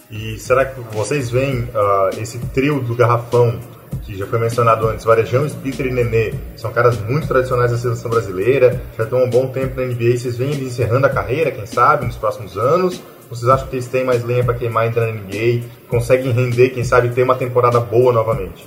E 0.09 0.39
será 0.39 0.65
que 0.65 0.79
vocês 0.95 1.29
veem 1.29 1.59
uh, 1.59 2.19
esse 2.19 2.39
trio 2.47 2.79
do 2.79 2.95
garrafão 2.95 3.59
que 4.01 4.17
já 4.17 4.25
foi 4.25 4.39
mencionado 4.39 4.87
antes, 4.87 5.05
Varejão, 5.05 5.45
Splitter 5.45 5.85
e 5.85 5.91
Nenê, 5.91 6.33
são 6.57 6.73
caras 6.73 6.99
muito 6.99 7.27
tradicionais 7.27 7.71
da 7.71 7.77
seleção 7.77 8.09
brasileira, 8.09 8.81
já 8.97 9.03
estão 9.03 9.19
há 9.19 9.23
um 9.23 9.29
bom 9.29 9.47
tempo 9.49 9.79
na 9.79 9.85
NBA, 9.85 10.17
vocês 10.17 10.35
veem 10.35 10.51
eles 10.51 10.73
encerrando 10.73 11.05
a 11.05 11.09
carreira, 11.11 11.51
quem 11.51 11.65
sabe, 11.67 12.07
nos 12.07 12.15
próximos 12.15 12.57
anos, 12.57 13.01
vocês 13.29 13.49
acham 13.49 13.67
que 13.67 13.75
eles 13.75 13.87
têm 13.87 14.03
mais 14.03 14.23
lenha 14.23 14.43
para 14.43 14.53
queimar 14.53 14.83
ainda 14.83 15.05
na 15.05 15.11
NBA? 15.11 15.63
Conseguem 15.87 16.31
render, 16.31 16.69
quem 16.69 16.83
sabe, 16.83 17.09
ter 17.09 17.23
uma 17.23 17.35
temporada 17.35 17.79
boa 17.79 18.11
novamente? 18.11 18.65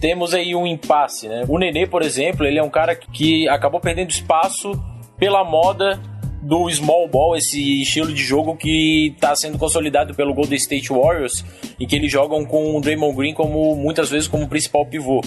Temos 0.00 0.34
aí 0.34 0.54
um 0.54 0.66
impasse, 0.66 1.28
né? 1.28 1.44
O 1.48 1.58
Nenê, 1.58 1.86
por 1.86 2.02
exemplo, 2.02 2.46
ele 2.46 2.58
é 2.58 2.62
um 2.62 2.70
cara 2.70 2.94
que 2.94 3.48
acabou 3.48 3.80
perdendo 3.80 4.10
espaço 4.10 4.72
pela 5.16 5.42
moda 5.44 6.00
do 6.42 6.68
small 6.70 7.08
ball, 7.08 7.36
esse 7.36 7.80
estilo 7.80 8.12
de 8.12 8.22
jogo 8.22 8.54
que 8.54 9.14
está 9.14 9.34
sendo 9.34 9.56
consolidado 9.56 10.14
pelo 10.14 10.34
Golden 10.34 10.56
State 10.56 10.90
Warriors 10.90 11.44
e 11.80 11.86
que 11.86 11.96
eles 11.96 12.12
jogam 12.12 12.44
com 12.44 12.76
o 12.76 12.80
Draymond 12.80 13.16
Green 13.16 13.32
como 13.32 13.74
muitas 13.74 14.10
vezes 14.10 14.28
como 14.28 14.46
principal 14.46 14.84
pivô. 14.84 15.22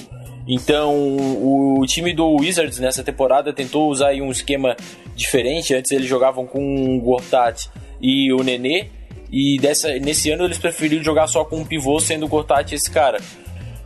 Então, 0.48 0.94
o 0.96 1.84
time 1.86 2.14
do 2.14 2.36
Wizards 2.36 2.80
nessa 2.80 3.04
temporada 3.04 3.52
tentou 3.52 3.90
usar 3.90 4.14
um 4.14 4.32
esquema 4.32 4.78
diferente. 5.14 5.74
Antes 5.74 5.92
eles 5.92 6.08
jogavam 6.08 6.46
com 6.46 6.98
o 6.98 7.02
Gortat 7.02 7.68
e 8.02 8.32
o 8.34 8.44
Nenê. 8.44 8.88
E 9.32 9.58
dessa, 9.60 9.94
nesse 10.00 10.32
ano 10.32 10.46
eles 10.46 10.58
preferiram 10.58 11.04
jogar 11.04 11.28
só 11.28 11.44
com 11.44 11.58
um 11.58 11.66
pivô, 11.66 12.00
sendo 12.00 12.26
o 12.26 12.30
Gortat 12.30 12.74
esse 12.74 12.90
cara. 12.90 13.20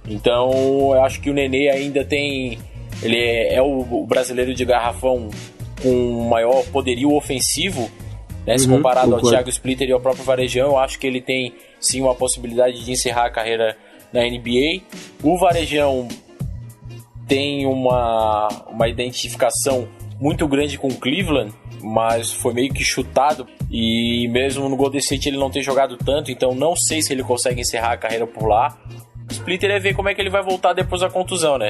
Então 0.08 0.52
eu 0.94 1.04
acho 1.04 1.22
que 1.22 1.30
o 1.30 1.34
Nenê 1.34 1.70
ainda 1.70 2.04
tem. 2.04 2.60
Ele 3.02 3.18
é, 3.18 3.56
é 3.56 3.62
o, 3.62 3.80
o, 3.80 4.06
brasileiro 4.06 4.54
de 4.54 4.64
garrafão 4.64 5.30
com 5.82 6.30
maior 6.30 6.64
poderio 6.66 7.14
ofensivo, 7.14 7.90
né? 8.46 8.58
Se 8.58 8.68
uhum, 8.68 8.78
comparado 8.78 9.08
concordo. 9.08 9.28
ao 9.28 9.32
Thiago 9.34 9.50
Splitter 9.50 9.90
e 9.90 9.92
ao 9.92 10.00
próprio 10.00 10.24
Varejão, 10.24 10.68
eu 10.68 10.78
acho 10.78 11.00
que 11.00 11.08
ele 11.08 11.22
tem 11.22 11.54
sim 11.80 12.02
uma 12.02 12.14
possibilidade 12.14 12.86
de 12.86 12.92
encerrar 12.92 13.26
a 13.26 13.32
carreira 13.32 13.76
na 14.14 14.22
NBA. 14.22 14.84
O 15.24 15.40
Varejão 15.40 16.08
tem 17.28 17.66
uma, 17.66 18.48
uma 18.70 18.88
identificação 18.88 19.88
muito 20.22 20.48
grande 20.48 20.78
com 20.78 20.88
o 20.88 20.96
Cleveland, 20.96 21.52
mas 21.82 22.32
foi 22.32 22.54
meio 22.54 22.72
que 22.72 22.84
chutado. 22.84 23.48
E 23.72 24.28
mesmo 24.32 24.70
no 24.70 24.78
Golden 24.78 25.00
State 25.00 25.28
ele 25.28 25.38
não 25.38 25.50
tem 25.50 25.64
jogado 25.64 25.98
tanto, 25.98 26.32
então 26.32 26.54
não 26.54 26.76
sei 26.76 27.02
se 27.02 27.12
ele 27.12 27.24
consegue 27.24 27.62
encerrar 27.62 27.94
a 27.94 27.98
carreira 27.98 28.28
por 28.28 28.48
lá. 28.48 28.78
O 29.28 29.34
Splitter 29.34 29.72
é 29.72 29.80
ver 29.80 29.96
como 29.96 30.08
é 30.08 30.14
que 30.14 30.22
ele 30.22 30.30
vai 30.30 30.44
voltar 30.44 30.74
depois 30.74 31.02
da 31.02 31.10
contusão, 31.10 31.58
né? 31.58 31.70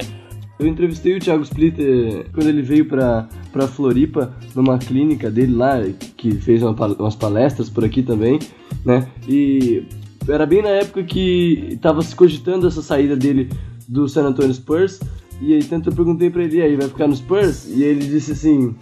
Eu 0.58 0.66
entrevistei 0.66 1.16
o 1.16 1.18
Thiago 1.18 1.42
Splitter 1.42 2.30
quando 2.32 2.48
ele 2.48 2.60
veio 2.60 2.84
pra, 2.84 3.26
pra 3.50 3.66
Floripa, 3.66 4.36
numa 4.54 4.78
clínica 4.78 5.30
dele 5.30 5.54
lá, 5.54 5.80
que 6.16 6.32
fez 6.32 6.62
uma, 6.62 6.72
umas 6.72 7.16
palestras 7.16 7.70
por 7.70 7.84
aqui 7.84 8.02
também, 8.02 8.38
né? 8.84 9.08
E 9.26 9.84
era 10.28 10.44
bem 10.44 10.62
na 10.62 10.68
época 10.68 11.02
que 11.02 11.78
tava 11.80 12.02
se 12.02 12.14
cogitando 12.14 12.66
essa 12.66 12.82
saída 12.82 13.16
dele 13.16 13.48
do 13.88 14.08
San 14.08 14.24
Antonio 14.24 14.54
Spurs. 14.54 15.00
E 15.40 15.54
aí 15.54 15.64
tanto 15.64 15.90
eu 15.90 15.94
perguntei 15.94 16.30
pra 16.30 16.42
ele, 16.42 16.62
aí 16.62 16.76
vai 16.76 16.88
ficar 16.88 17.08
no 17.08 17.16
Spurs? 17.16 17.66
E 17.68 17.82
ele 17.82 18.06
disse 18.06 18.32
assim, 18.32 18.74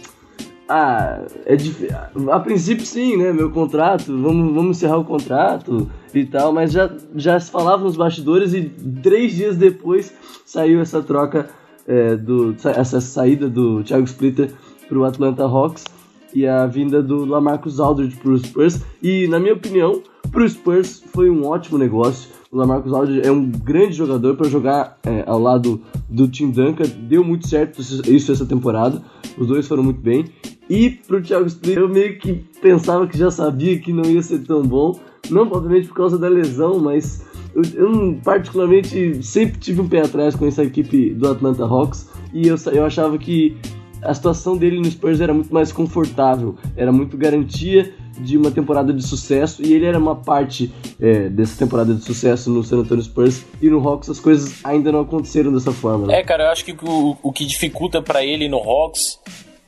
ah, 0.73 1.25
é. 1.47 1.57
A 2.31 2.39
princípio 2.39 2.87
sim, 2.87 3.17
né? 3.17 3.33
Meu 3.33 3.51
contrato, 3.51 4.17
vamos, 4.17 4.55
vamos 4.55 4.77
encerrar 4.77 4.99
o 4.99 5.05
contrato 5.05 5.91
e 6.15 6.25
tal, 6.25 6.53
mas 6.53 6.71
já, 6.71 6.89
já 7.17 7.41
se 7.41 7.51
falava 7.51 7.83
nos 7.83 7.97
bastidores 7.97 8.55
e 8.55 8.63
três 9.03 9.35
dias 9.35 9.57
depois 9.57 10.15
saiu 10.47 10.81
essa 10.81 11.03
troca 11.03 11.51
é, 11.89 12.15
do. 12.15 12.55
essa 12.65 13.01
saída 13.01 13.49
do 13.49 13.83
Thiago 13.83 14.05
Splitter 14.05 14.53
pro 14.89 15.05
Atlanta 15.05 15.43
Hawks 15.43 15.85
e 16.33 16.47
a 16.47 16.67
vinda 16.67 17.03
do 17.03 17.25
Lamarcus 17.25 17.81
Aldridge 17.81 18.17
pro 18.17 18.39
Spurs. 18.39 18.81
E 19.03 19.27
na 19.27 19.41
minha 19.41 19.55
opinião, 19.55 20.01
pro 20.31 20.49
Spurs 20.49 21.03
foi 21.13 21.29
um 21.29 21.47
ótimo 21.47 21.79
negócio. 21.79 22.29
O 22.53 22.57
Lamarcus 22.57 22.93
Aldridge 22.93 23.25
é 23.25 23.31
um 23.31 23.49
grande 23.49 23.93
jogador 23.93 24.35
para 24.35 24.49
jogar 24.49 24.99
é, 25.05 25.23
ao 25.25 25.39
lado 25.39 25.81
do 26.09 26.27
Tim 26.27 26.51
Duncan. 26.51 26.83
Deu 27.03 27.23
muito 27.23 27.47
certo 27.47 27.81
isso 27.81 28.33
essa 28.33 28.45
temporada. 28.45 29.01
Os 29.39 29.47
dois 29.47 29.69
foram 29.69 29.85
muito 29.85 30.01
bem. 30.01 30.25
E 30.69 30.91
pro 30.91 31.23
Thiago 31.23 31.47
Splitter, 31.47 31.85
eu 31.85 31.89
meio 31.89 32.19
que 32.19 32.45
pensava 32.61 33.07
que 33.07 33.17
já 33.17 33.31
sabia 33.31 33.79
que 33.79 33.93
não 33.93 34.05
ia 34.05 34.21
ser 34.21 34.41
tão 34.41 34.63
bom. 34.63 34.99
Não, 35.31 35.43
obviamente, 35.43 35.87
por 35.87 35.95
causa 35.95 36.19
da 36.19 36.29
lesão, 36.29 36.81
mas 36.81 37.25
eu, 37.55 37.63
eu, 37.75 38.19
particularmente 38.25 39.23
sempre 39.23 39.57
tive 39.61 39.81
um 39.81 39.89
pé 39.89 40.01
atrás 40.01 40.35
com 40.35 40.45
essa 40.45 40.65
equipe 40.65 41.11
do 41.11 41.29
Atlanta 41.29 41.63
Hawks. 41.63 42.09
E 42.35 42.49
eu, 42.49 42.57
eu 42.73 42.85
achava 42.85 43.17
que 43.17 43.57
a 44.03 44.13
situação 44.13 44.57
dele 44.57 44.79
no 44.79 44.91
Spurs 44.91 45.21
era 45.21 45.33
muito 45.33 45.55
mais 45.55 45.71
confortável, 45.71 46.57
era 46.75 46.91
muito 46.91 47.17
garantia 47.17 47.95
de 48.23 48.37
uma 48.37 48.51
temporada 48.51 48.93
de 48.93 49.03
sucesso 49.03 49.63
e 49.63 49.73
ele 49.73 49.87
era 49.87 49.99
uma 49.99 50.17
parte 50.17 50.73
é, 51.01 51.29
dessa 51.29 51.59
temporada 51.59 51.95
de 51.95 52.03
sucesso 52.03 52.51
no 52.51 52.63
San 52.63 52.79
Antonio 52.79 53.03
Spurs 53.03 53.45
e 53.61 53.69
no 53.69 53.87
Hawks 53.87 54.11
as 54.11 54.21
coisas 54.21 54.65
ainda 54.65 54.93
não 54.93 55.01
aconteceram 55.01 55.53
dessa 55.53 55.73
forma. 55.73 56.07
Né? 56.07 56.21
É, 56.21 56.23
cara, 56.23 56.45
eu 56.45 56.51
acho 56.51 56.65
que 56.65 56.73
o, 56.73 57.17
o 57.23 57.33
que 57.33 57.45
dificulta 57.45 58.01
para 58.03 58.25
ele 58.25 58.49
no 58.49 58.59
Hawks 58.59 59.19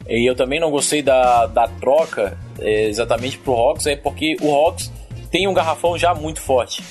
e 0.09 0.29
eu 0.29 0.35
também 0.35 0.59
não 0.59 0.71
gostei 0.71 1.03
da, 1.03 1.47
da 1.47 1.69
troca 1.69 2.37
é, 2.59 2.89
exatamente 2.89 3.39
pro 3.39 3.53
Hawks, 3.53 3.87
é 3.87 3.97
porque 3.97 4.37
o 4.41 4.53
Hawks 4.53 4.91
tem 5.31 5.49
um 5.49 5.55
garrafão 5.55 5.97
já 5.97 6.15
muito 6.15 6.41
forte. 6.41 6.83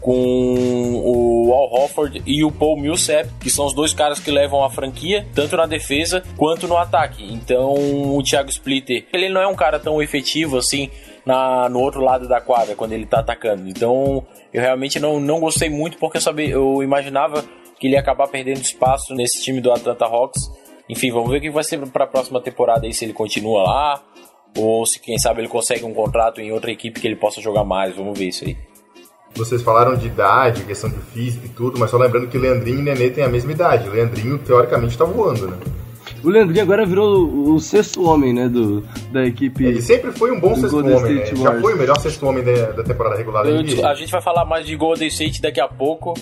Com 0.00 1.02
o 1.04 1.52
Al 1.52 1.72
Hofford 1.72 2.22
e 2.26 2.42
o 2.42 2.50
Paul 2.50 2.80
Millsap, 2.80 3.28
que 3.40 3.50
são 3.50 3.66
os 3.66 3.74
dois 3.74 3.92
caras 3.92 4.18
que 4.18 4.30
levam 4.30 4.64
a 4.64 4.70
franquia, 4.70 5.26
tanto 5.34 5.56
na 5.56 5.66
defesa 5.66 6.22
quanto 6.36 6.66
no 6.66 6.76
ataque. 6.76 7.22
Então 7.32 7.74
o 8.16 8.22
Thiago 8.22 8.50
Splitter, 8.50 9.06
ele 9.12 9.28
não 9.28 9.40
é 9.40 9.46
um 9.46 9.54
cara 9.54 9.78
tão 9.78 10.02
efetivo 10.02 10.56
assim 10.56 10.90
na, 11.24 11.68
no 11.68 11.80
outro 11.80 12.00
lado 12.00 12.26
da 12.26 12.40
quadra, 12.40 12.74
quando 12.74 12.92
ele 12.92 13.04
tá 13.04 13.20
atacando. 13.20 13.68
Então 13.68 14.24
eu 14.52 14.62
realmente 14.62 14.98
não, 14.98 15.20
não 15.20 15.38
gostei 15.38 15.68
muito, 15.68 15.98
porque 15.98 16.16
eu, 16.16 16.22
sabia, 16.22 16.48
eu 16.48 16.82
imaginava 16.82 17.44
que 17.78 17.86
ele 17.86 17.94
ia 17.94 18.00
acabar 18.00 18.28
perdendo 18.28 18.60
espaço 18.60 19.14
nesse 19.14 19.42
time 19.42 19.60
do 19.60 19.70
Atlanta 19.70 20.06
Hawks 20.06 20.50
enfim, 20.90 21.12
vamos 21.12 21.30
ver 21.30 21.38
o 21.38 21.40
que 21.40 21.50
vai 21.50 21.62
ser 21.62 21.78
para 21.86 22.02
a 22.02 22.08
próxima 22.08 22.40
temporada 22.40 22.84
aí, 22.84 22.92
se 22.92 23.04
ele 23.04 23.12
continua 23.12 23.62
lá 23.62 24.02
ou 24.58 24.84
se 24.84 24.98
quem 24.98 25.16
sabe 25.18 25.40
ele 25.40 25.48
consegue 25.48 25.84
um 25.84 25.94
contrato 25.94 26.40
em 26.40 26.50
outra 26.50 26.72
equipe 26.72 27.00
que 27.00 27.06
ele 27.06 27.14
possa 27.14 27.40
jogar 27.40 27.62
mais. 27.62 27.94
Vamos 27.94 28.18
ver 28.18 28.26
isso 28.26 28.44
aí. 28.44 28.56
Vocês 29.34 29.62
falaram 29.62 29.96
de 29.96 30.06
idade, 30.08 30.64
questão 30.64 30.90
de 30.90 30.98
físico 31.12 31.46
e 31.46 31.48
tudo, 31.50 31.78
mas 31.78 31.90
só 31.90 31.96
lembrando 31.96 32.26
que 32.26 32.36
Leandrinho 32.36 32.80
e 32.80 32.82
Nenê 32.82 33.10
têm 33.10 33.24
a 33.24 33.28
mesma 33.28 33.52
idade. 33.52 33.88
Leandrinho, 33.88 34.38
teoricamente, 34.38 34.98
tá 34.98 35.04
voando, 35.04 35.46
né? 35.48 35.56
O 36.22 36.28
Leandrinho 36.28 36.62
agora 36.62 36.84
virou 36.84 37.24
o, 37.26 37.54
o 37.54 37.60
sexto 37.60 38.04
homem, 38.04 38.34
né, 38.34 38.48
do, 38.48 38.82
da 39.10 39.24
equipe. 39.24 39.64
Ele 39.64 39.80
sempre 39.80 40.12
foi 40.12 40.30
um 40.32 40.38
bom 40.40 40.54
sexto 40.54 40.70
Golden 40.72 40.96
homem, 40.96 41.14
né? 41.14 41.26
Já 41.34 41.60
foi 41.60 41.74
o 41.74 41.78
melhor 41.78 41.98
sexto 42.00 42.26
homem 42.26 42.42
da, 42.44 42.72
da 42.72 42.82
temporada 42.82 43.16
regular 43.16 43.44
da 43.44 43.50
NBA. 43.50 43.88
a 43.88 43.94
gente 43.94 44.10
vai 44.12 44.20
falar 44.20 44.44
mais 44.44 44.66
de 44.66 44.76
Golden 44.76 45.08
State 45.08 45.40
daqui 45.40 45.60
a 45.60 45.68
pouco, 45.68 46.12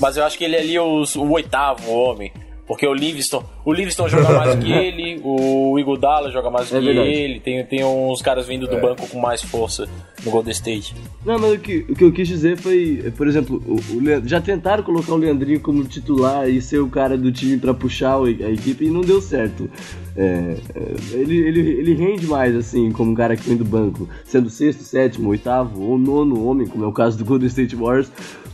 mas 0.00 0.16
eu 0.18 0.24
acho 0.24 0.36
que 0.36 0.44
ele 0.44 0.56
é 0.56 0.60
ali 0.60 0.78
os- 0.78 1.16
o 1.16 1.30
oitavo 1.30 1.90
homem. 1.90 2.32
Porque 2.66 2.86
o 2.86 2.92
Livingston, 2.92 3.42
o 3.64 3.72
Livingston 3.72 4.08
joga 4.08 4.30
mais 4.30 4.54
que 4.56 4.70
ele, 4.72 5.20
o 5.22 5.78
Iguodala 5.78 6.30
joga 6.30 6.50
mais 6.50 6.72
É 6.72 6.78
que 6.78 6.84
verdade. 6.84 7.08
ele, 7.08 7.40
tem, 7.40 7.64
tem 7.64 7.84
uns 7.84 8.22
caras 8.22 8.46
vindo 8.46 8.66
do 8.66 8.80
banco 8.80 9.06
com 9.08 9.20
mais 9.20 9.42
força 9.42 9.88
no 10.24 10.30
Golden 10.30 10.52
State. 10.52 10.94
Não, 11.24 11.38
mas 11.38 11.52
o 11.54 11.58
que, 11.58 11.84
o 11.88 11.94
que 11.94 12.04
eu 12.04 12.12
quis 12.12 12.26
dizer 12.28 12.56
foi, 12.56 13.12
por 13.16 13.26
exemplo, 13.28 13.62
o, 13.66 13.96
o 13.96 14.00
Leand- 14.00 14.26
já 14.26 14.40
tentaram 14.40 14.82
colocar 14.82 15.12
o 15.12 15.16
Leandrinho 15.16 15.60
como 15.60 15.84
titular 15.84 16.48
e 16.48 16.60
ser 16.60 16.78
o 16.78 16.88
cara 16.88 17.16
do 17.16 17.30
time 17.32 17.56
pra 17.58 17.74
puxar 17.74 18.16
a 18.18 18.30
equipe 18.50 18.84
e 18.86 18.90
não 18.90 19.00
deu 19.02 19.20
certo. 19.20 19.68
É, 20.16 20.56
é, 20.74 21.16
ele, 21.18 21.36
ele, 21.38 21.60
ele 21.60 21.94
rende 21.94 22.26
mais, 22.26 22.54
assim, 22.56 22.90
como 22.90 23.12
um 23.12 23.14
cara 23.14 23.36
que 23.36 23.42
vem 23.48 23.56
do 23.56 23.64
banco, 23.64 24.08
sendo 24.24 24.50
sexto, 24.50 24.82
sétimo, 24.82 25.30
oitavo 25.30 25.80
ou 25.82 25.96
nono 25.98 26.44
homem, 26.46 26.66
como 26.66 26.84
é 26.84 26.88
o 26.88 26.92
caso 26.92 27.16
do 27.18 27.24
Golden 27.24 27.46
State 27.48 27.76
Warriors. 27.76 28.10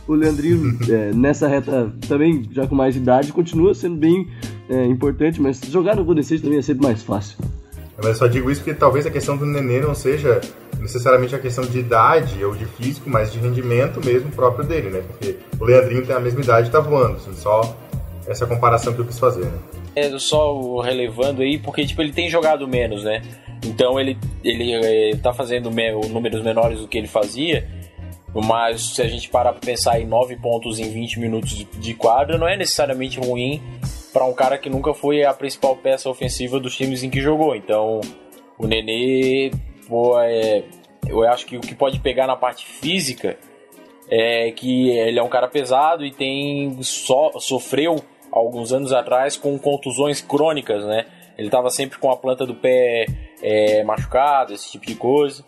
O 0.07 0.13
Leandrinho, 0.13 0.77
é, 0.89 1.11
nessa 1.13 1.47
reta 1.47 1.91
também, 2.07 2.47
já 2.51 2.65
com 2.67 2.75
mais 2.75 2.95
idade, 2.95 3.33
continua 3.33 3.73
sendo 3.73 3.97
bem 3.97 4.27
é, 4.69 4.85
importante, 4.85 5.41
mas 5.41 5.59
jogar 5.61 5.95
no 5.95 6.03
Golden 6.03 6.21
State 6.21 6.43
também 6.43 6.59
é 6.59 6.61
sempre 6.61 6.83
mais 6.85 7.01
fácil. 7.03 7.37
Mas 7.97 8.05
eu 8.07 8.15
só 8.15 8.27
digo 8.27 8.51
isso 8.51 8.61
porque 8.61 8.77
talvez 8.77 9.05
a 9.07 9.09
questão 9.11 9.35
do 9.35 9.45
Nenê 9.45 9.79
não 9.79 9.95
seja 9.95 10.39
necessariamente 10.79 11.33
a 11.35 11.39
questão 11.39 11.65
de 11.65 11.79
idade 11.79 12.43
ou 12.45 12.53
de 12.55 12.65
físico, 12.65 13.09
mas 13.09 13.31
de 13.33 13.39
rendimento 13.39 13.99
mesmo 14.05 14.29
próprio 14.31 14.63
dele, 14.65 14.89
né? 14.91 15.01
Porque 15.07 15.35
o 15.59 15.65
Leandrinho 15.65 16.05
tem 16.05 16.15
a 16.15 16.19
mesma 16.19 16.41
idade 16.41 16.69
e 16.69 16.71
tá 16.71 16.79
voando, 16.79 17.15
assim, 17.15 17.33
só 17.33 17.75
essa 18.27 18.45
comparação 18.45 18.93
que 18.93 18.99
eu 18.99 19.05
quis 19.05 19.17
fazer, 19.17 19.45
né? 19.45 19.57
É 19.95 20.19
só 20.19 20.55
o 20.55 20.79
relevando 20.79 21.41
aí, 21.41 21.57
porque 21.57 21.85
tipo, 21.87 22.01
ele 22.03 22.13
tem 22.13 22.29
jogado 22.29 22.67
menos, 22.67 23.03
né? 23.03 23.23
Então 23.65 23.99
ele, 23.99 24.15
ele 24.43 24.73
eh, 24.73 25.15
tá 25.23 25.33
fazendo 25.33 25.71
me- 25.71 25.91
números 26.09 26.43
menores 26.43 26.79
do 26.79 26.87
que 26.87 26.99
ele 26.99 27.07
fazia, 27.07 27.67
mas 28.35 28.93
se 28.93 29.01
a 29.01 29.07
gente 29.07 29.27
parar 29.29 29.53
pra 29.53 29.61
pensar 29.61 29.99
em 29.99 30.05
9 30.05 30.35
pontos 30.35 30.77
em 30.77 30.91
20 30.91 31.19
minutos 31.19 31.49
de, 31.49 31.63
de 31.79 31.93
quadra, 31.95 32.37
não 32.37 32.47
é 32.47 32.55
necessariamente 32.55 33.19
ruim 33.19 33.59
para 34.13 34.25
um 34.25 34.33
cara 34.33 34.57
que 34.57 34.69
nunca 34.69 34.93
foi 34.93 35.23
a 35.23 35.33
principal 35.33 35.75
peça 35.75 36.09
ofensiva 36.09 36.59
dos 36.59 36.75
times 36.75 37.03
em 37.03 37.09
que 37.09 37.19
jogou. 37.21 37.55
Então 37.55 38.01
o 38.57 38.65
Nenê, 38.65 39.51
pô, 39.87 40.19
é, 40.19 40.63
eu 41.07 41.23
acho 41.27 41.45
que 41.45 41.57
o 41.57 41.61
que 41.61 41.75
pode 41.75 41.99
pegar 41.99 42.27
na 42.27 42.35
parte 42.35 42.65
física 42.65 43.37
é 44.09 44.51
que 44.51 44.89
ele 44.89 45.19
é 45.19 45.23
um 45.23 45.27
cara 45.29 45.47
pesado 45.47 46.05
e 46.05 46.11
tem 46.11 46.77
só 46.81 47.31
sofreu 47.39 47.97
alguns 48.31 48.71
anos 48.71 48.93
atrás 48.93 49.35
com 49.35 49.57
contusões 49.59 50.21
crônicas, 50.21 50.83
né? 50.85 51.05
Ele 51.37 51.47
estava 51.49 51.69
sempre 51.69 51.99
com 51.99 52.09
a 52.09 52.17
planta 52.17 52.45
do 52.45 52.55
pé 52.55 53.05
é, 53.43 53.83
machucada, 53.83 54.53
esse 54.53 54.71
tipo 54.71 54.85
de 54.85 54.95
coisa. 54.95 55.43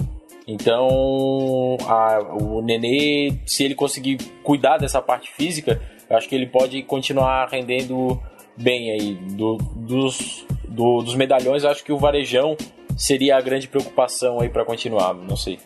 Então, 0.47 1.77
a- 1.87 2.19
o 2.41 2.61
Nenê, 2.61 3.33
se 3.45 3.63
ele 3.63 3.75
conseguir 3.75 4.17
cuidar 4.43 4.77
dessa 4.77 5.01
parte 5.01 5.31
física, 5.31 5.81
eu 6.09 6.17
acho 6.17 6.27
que 6.27 6.35
ele 6.35 6.47
pode 6.47 6.81
continuar 6.83 7.47
rendendo 7.49 8.19
bem 8.61 8.91
aí. 8.91 9.15
Do- 9.35 9.57
dos, 9.75 10.45
do- 10.67 11.01
dos 11.01 11.15
medalhões, 11.15 11.63
eu 11.63 11.69
acho 11.69 11.83
que 11.83 11.91
o 11.91 11.97
Varejão 11.97 12.55
seria 12.97 13.37
a 13.37 13.41
grande 13.41 13.67
preocupação 13.67 14.39
aí 14.41 14.49
para 14.49 14.65
continuar, 14.65 15.13
não 15.13 15.35
sei. 15.35 15.59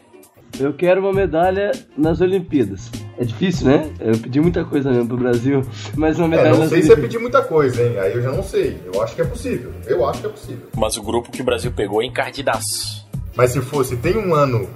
Eu 0.59 0.71
quero 0.73 1.01
uma 1.01 1.11
medalha 1.11 1.71
nas 1.97 2.21
Olimpíadas. 2.21 2.91
É 3.17 3.23
difícil, 3.23 3.65
né? 3.67 3.89
Eu 3.99 4.17
pedi 4.19 4.39
muita 4.39 4.63
coisa 4.63 4.91
mesmo 4.91 5.07
pro 5.07 5.17
Brasil, 5.17 5.61
mas 5.95 6.17
uma 6.19 6.25
É, 6.27 6.29
medalha 6.29 6.51
não 6.51 6.59
nas 6.59 6.69
sei 6.69 6.83
se 6.83 6.91
é 6.93 6.95
pedir 6.95 7.17
muita 7.17 7.41
coisa, 7.41 7.81
hein? 7.81 7.97
Aí 7.99 8.13
eu 8.13 8.21
já 8.21 8.31
não 8.31 8.43
sei. 8.43 8.77
Eu 8.93 9.01
acho 9.01 9.15
que 9.15 9.21
é 9.21 9.25
possível. 9.25 9.71
Eu 9.87 10.07
acho 10.07 10.21
que 10.21 10.27
é 10.27 10.29
possível. 10.29 10.67
Mas 10.77 10.95
o 10.95 11.01
grupo 11.01 11.31
que 11.31 11.41
o 11.41 11.43
Brasil 11.45 11.71
pegou 11.71 12.03
é 12.03 12.05
encardidaço. 12.05 13.07
Mas 13.35 13.49
se 13.51 13.61
fosse, 13.61 13.97
tem 13.97 14.15
um 14.15 14.35
ano 14.35 14.69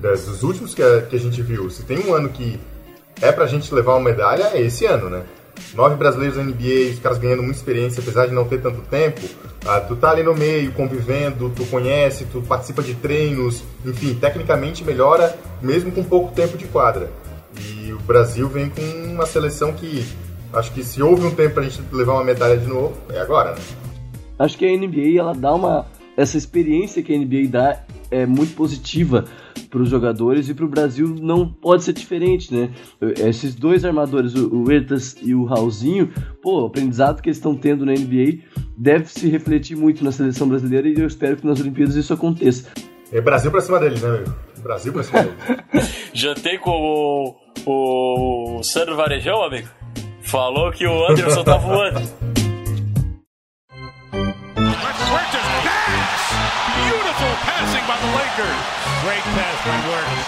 das- 0.00 0.24
dos 0.26 0.42
últimos 0.42 0.74
que 0.74 0.82
a, 0.82 1.02
que 1.02 1.14
a 1.14 1.18
gente 1.20 1.40
viu, 1.42 1.70
se 1.70 1.84
tem 1.84 1.98
um 2.00 2.12
ano 2.12 2.28
que 2.28 2.58
é 3.22 3.30
pra 3.30 3.46
gente 3.46 3.72
levar 3.72 3.94
uma 3.94 4.00
medalha, 4.10 4.50
é 4.52 4.60
esse 4.62 4.84
ano, 4.84 5.08
né? 5.08 5.22
Nove 5.74 5.96
brasileiros 5.96 6.36
na 6.36 6.44
NBA, 6.44 6.92
os 6.92 6.98
caras 7.00 7.18
ganhando 7.18 7.42
muita 7.42 7.58
experiência, 7.58 8.00
apesar 8.00 8.26
de 8.26 8.34
não 8.34 8.44
ter 8.44 8.60
tanto 8.60 8.80
tempo. 8.82 9.20
Ah, 9.66 9.80
tu 9.80 9.96
tá 9.96 10.10
ali 10.10 10.22
no 10.22 10.34
meio, 10.34 10.72
convivendo, 10.72 11.50
tu 11.50 11.64
conhece, 11.66 12.26
tu 12.26 12.42
participa 12.42 12.82
de 12.82 12.94
treinos, 12.94 13.64
enfim, 13.84 14.14
tecnicamente 14.14 14.84
melhora 14.84 15.36
mesmo 15.62 15.90
com 15.90 16.04
pouco 16.04 16.32
tempo 16.32 16.56
de 16.56 16.66
quadra. 16.66 17.10
E 17.60 17.92
o 17.92 17.98
Brasil 18.00 18.48
vem 18.48 18.68
com 18.68 18.82
uma 19.12 19.26
seleção 19.26 19.72
que 19.72 20.04
acho 20.52 20.72
que 20.72 20.84
se 20.84 21.02
houve 21.02 21.26
um 21.26 21.34
tempo 21.34 21.54
pra 21.54 21.62
gente 21.64 21.82
levar 21.92 22.14
uma 22.14 22.24
medalha 22.24 22.56
de 22.56 22.66
novo, 22.66 22.94
é 23.10 23.20
agora, 23.20 23.52
né? 23.52 23.60
Acho 24.38 24.58
que 24.58 24.66
a 24.66 24.76
NBA 24.76 25.18
ela 25.18 25.34
dá 25.34 25.52
uma 25.52 25.86
essa 26.16 26.36
experiência 26.36 27.02
que 27.02 27.12
a 27.12 27.18
NBA 27.18 27.48
dá 27.48 27.80
é 28.10 28.24
muito 28.26 28.54
positiva 28.54 29.24
para 29.70 29.82
os 29.82 29.88
jogadores 29.88 30.48
e 30.48 30.54
para 30.54 30.64
o 30.64 30.68
Brasil 30.68 31.16
não 31.20 31.48
pode 31.48 31.84
ser 31.84 31.92
diferente, 31.92 32.52
né? 32.52 32.70
Esses 33.00 33.54
dois 33.54 33.84
armadores, 33.84 34.34
o 34.34 34.70
Ertas 34.70 35.16
e 35.22 35.34
o 35.34 35.44
Raulzinho, 35.44 36.12
pô, 36.42 36.62
o 36.62 36.66
aprendizado 36.66 37.20
que 37.20 37.28
eles 37.28 37.38
estão 37.38 37.54
tendo 37.54 37.84
na 37.84 37.92
NBA 37.92 38.38
deve 38.76 39.06
se 39.06 39.28
refletir 39.28 39.76
muito 39.76 40.04
na 40.04 40.12
seleção 40.12 40.48
brasileira 40.48 40.88
e 40.88 40.98
eu 40.98 41.06
espero 41.06 41.36
que 41.36 41.46
nas 41.46 41.60
Olimpíadas 41.60 41.96
isso 41.96 42.12
aconteça. 42.12 42.70
É 43.12 43.20
Brasil 43.20 43.50
pra 43.50 43.60
cima 43.60 43.78
deles, 43.78 44.02
né, 44.02 44.10
meu? 44.10 44.34
Brasil 44.62 44.92
pra 44.92 45.02
cima 45.02 45.22
deles. 45.22 45.94
Jantei 46.12 46.58
com 46.58 47.36
o, 47.66 48.58
o 48.58 48.62
Sandro 48.62 48.96
Varejão, 48.96 49.42
amigo. 49.42 49.68
Falou 50.22 50.72
que 50.72 50.86
o 50.86 51.10
Anderson 51.10 51.44
tá 51.44 51.56
voando. 51.56 52.33
Beautiful 57.14 57.36
passing 57.46 57.86
by 57.86 57.96
the 57.96 58.10
Lakers. 58.18 58.60
Great 59.04 59.22
pass 59.22 59.56
by 59.64 59.78
Huertas. 59.86 60.26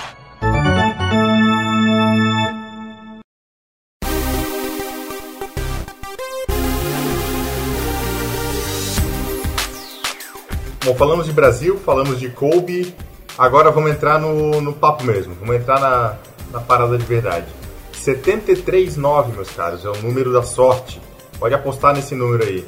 Bom, 10.85 10.95
falamos 10.95 11.27
de 11.27 11.33
Brasil, 11.33 11.77
falamos 11.85 12.21
de 12.21 12.29
Kobe, 12.29 12.95
agora 13.37 13.73
vamos 13.73 13.91
entrar 13.91 14.21
no, 14.21 14.61
no 14.61 14.73
papo 14.73 15.03
mesmo, 15.03 15.35
vamos 15.41 15.57
entrar 15.57 15.81
na, 15.81 16.17
na 16.53 16.61
parada 16.61 16.97
de 16.97 17.05
verdade. 17.05 17.47
73-9, 17.95 19.33
meus 19.35 19.51
caros, 19.51 19.85
é 19.85 19.89
o 19.89 20.03
número 20.03 20.33
da 20.33 20.45
sorte. 20.45 21.01
Pode 21.41 21.53
apostar 21.53 21.95
nesse 21.95 22.15
número 22.15 22.45
aí. 22.45 22.65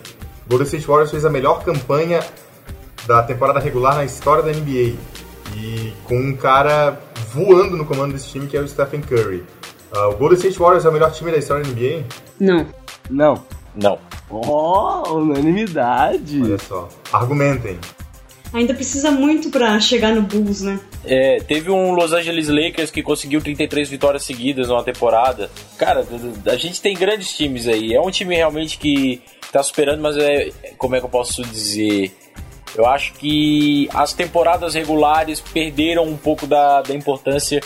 Golden 0.48 0.66
State 0.66 0.88
Warriors 0.88 1.12
fez 1.12 1.24
a 1.24 1.30
melhor 1.30 1.62
campanha 1.62 2.20
da 3.08 3.22
temporada 3.22 3.58
regular 3.58 3.96
na 3.96 4.04
história 4.04 4.42
da 4.42 4.52
NBA. 4.52 4.94
E 5.56 5.94
com 6.04 6.14
um 6.14 6.36
cara 6.36 7.00
voando 7.32 7.74
no 7.74 7.86
comando 7.86 8.12
desse 8.12 8.28
time, 8.28 8.46
que 8.46 8.56
é 8.56 8.60
o 8.60 8.68
Stephen 8.68 9.00
Curry. 9.00 9.42
Ah, 9.90 10.08
o 10.08 10.16
Golden 10.16 10.36
State 10.36 10.58
Warriors 10.58 10.84
é 10.84 10.90
o 10.90 10.92
melhor 10.92 11.10
time 11.10 11.30
da 11.30 11.38
história 11.38 11.64
da 11.64 11.70
NBA? 11.70 12.04
Não. 12.38 12.66
Não. 13.08 13.42
Não. 13.74 13.98
Oh, 14.28 15.14
unanimidade. 15.14 16.42
Olha 16.42 16.58
só. 16.58 16.86
Argumentem. 17.10 17.78
Ainda 18.52 18.74
precisa 18.74 19.10
muito 19.10 19.50
pra 19.50 19.78
chegar 19.80 20.14
no 20.14 20.22
Bulls, 20.22 20.62
né? 20.62 20.78
É, 21.04 21.38
teve 21.38 21.70
um 21.70 21.92
Los 21.92 22.12
Angeles 22.12 22.48
Lakers 22.48 22.90
que 22.90 23.02
conseguiu 23.02 23.40
33 23.40 23.88
vitórias 23.88 24.24
seguidas 24.24 24.68
numa 24.68 24.82
temporada. 24.82 25.50
Cara, 25.78 26.06
a 26.46 26.56
gente 26.56 26.80
tem 26.80 26.94
grandes 26.94 27.34
times 27.34 27.66
aí. 27.66 27.94
É 27.94 28.00
um 28.00 28.10
time 28.10 28.34
realmente 28.34 28.78
que 28.78 29.22
tá 29.50 29.62
superando, 29.62 30.02
mas 30.02 30.16
é. 30.18 30.50
Como 30.76 30.94
é 30.94 30.98
que 30.98 31.06
eu 31.06 31.10
posso 31.10 31.42
dizer? 31.42 32.14
Eu 32.76 32.86
acho 32.86 33.12
que 33.14 33.88
as 33.92 34.12
temporadas 34.12 34.74
regulares 34.74 35.40
perderam 35.40 36.04
um 36.04 36.16
pouco 36.16 36.46
da, 36.46 36.82
da 36.82 36.94
importância 36.94 37.60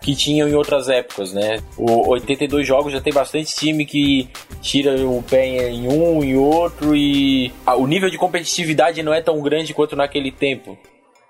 que 0.00 0.14
tinham 0.14 0.48
em 0.48 0.54
outras 0.54 0.88
épocas, 0.88 1.32
né? 1.32 1.58
O 1.76 2.08
82 2.10 2.66
jogos 2.66 2.92
já 2.92 3.00
tem 3.00 3.12
bastante 3.12 3.52
time 3.56 3.84
que 3.84 4.28
tira 4.62 4.94
o 5.04 5.20
pé 5.22 5.68
em 5.68 5.88
um 5.88 6.22
e 6.22 6.36
outro 6.36 6.94
e 6.94 7.52
o 7.66 7.86
nível 7.88 8.08
de 8.08 8.16
competitividade 8.16 9.02
não 9.02 9.12
é 9.12 9.20
tão 9.20 9.40
grande 9.40 9.74
quanto 9.74 9.96
naquele 9.96 10.30
tempo. 10.30 10.78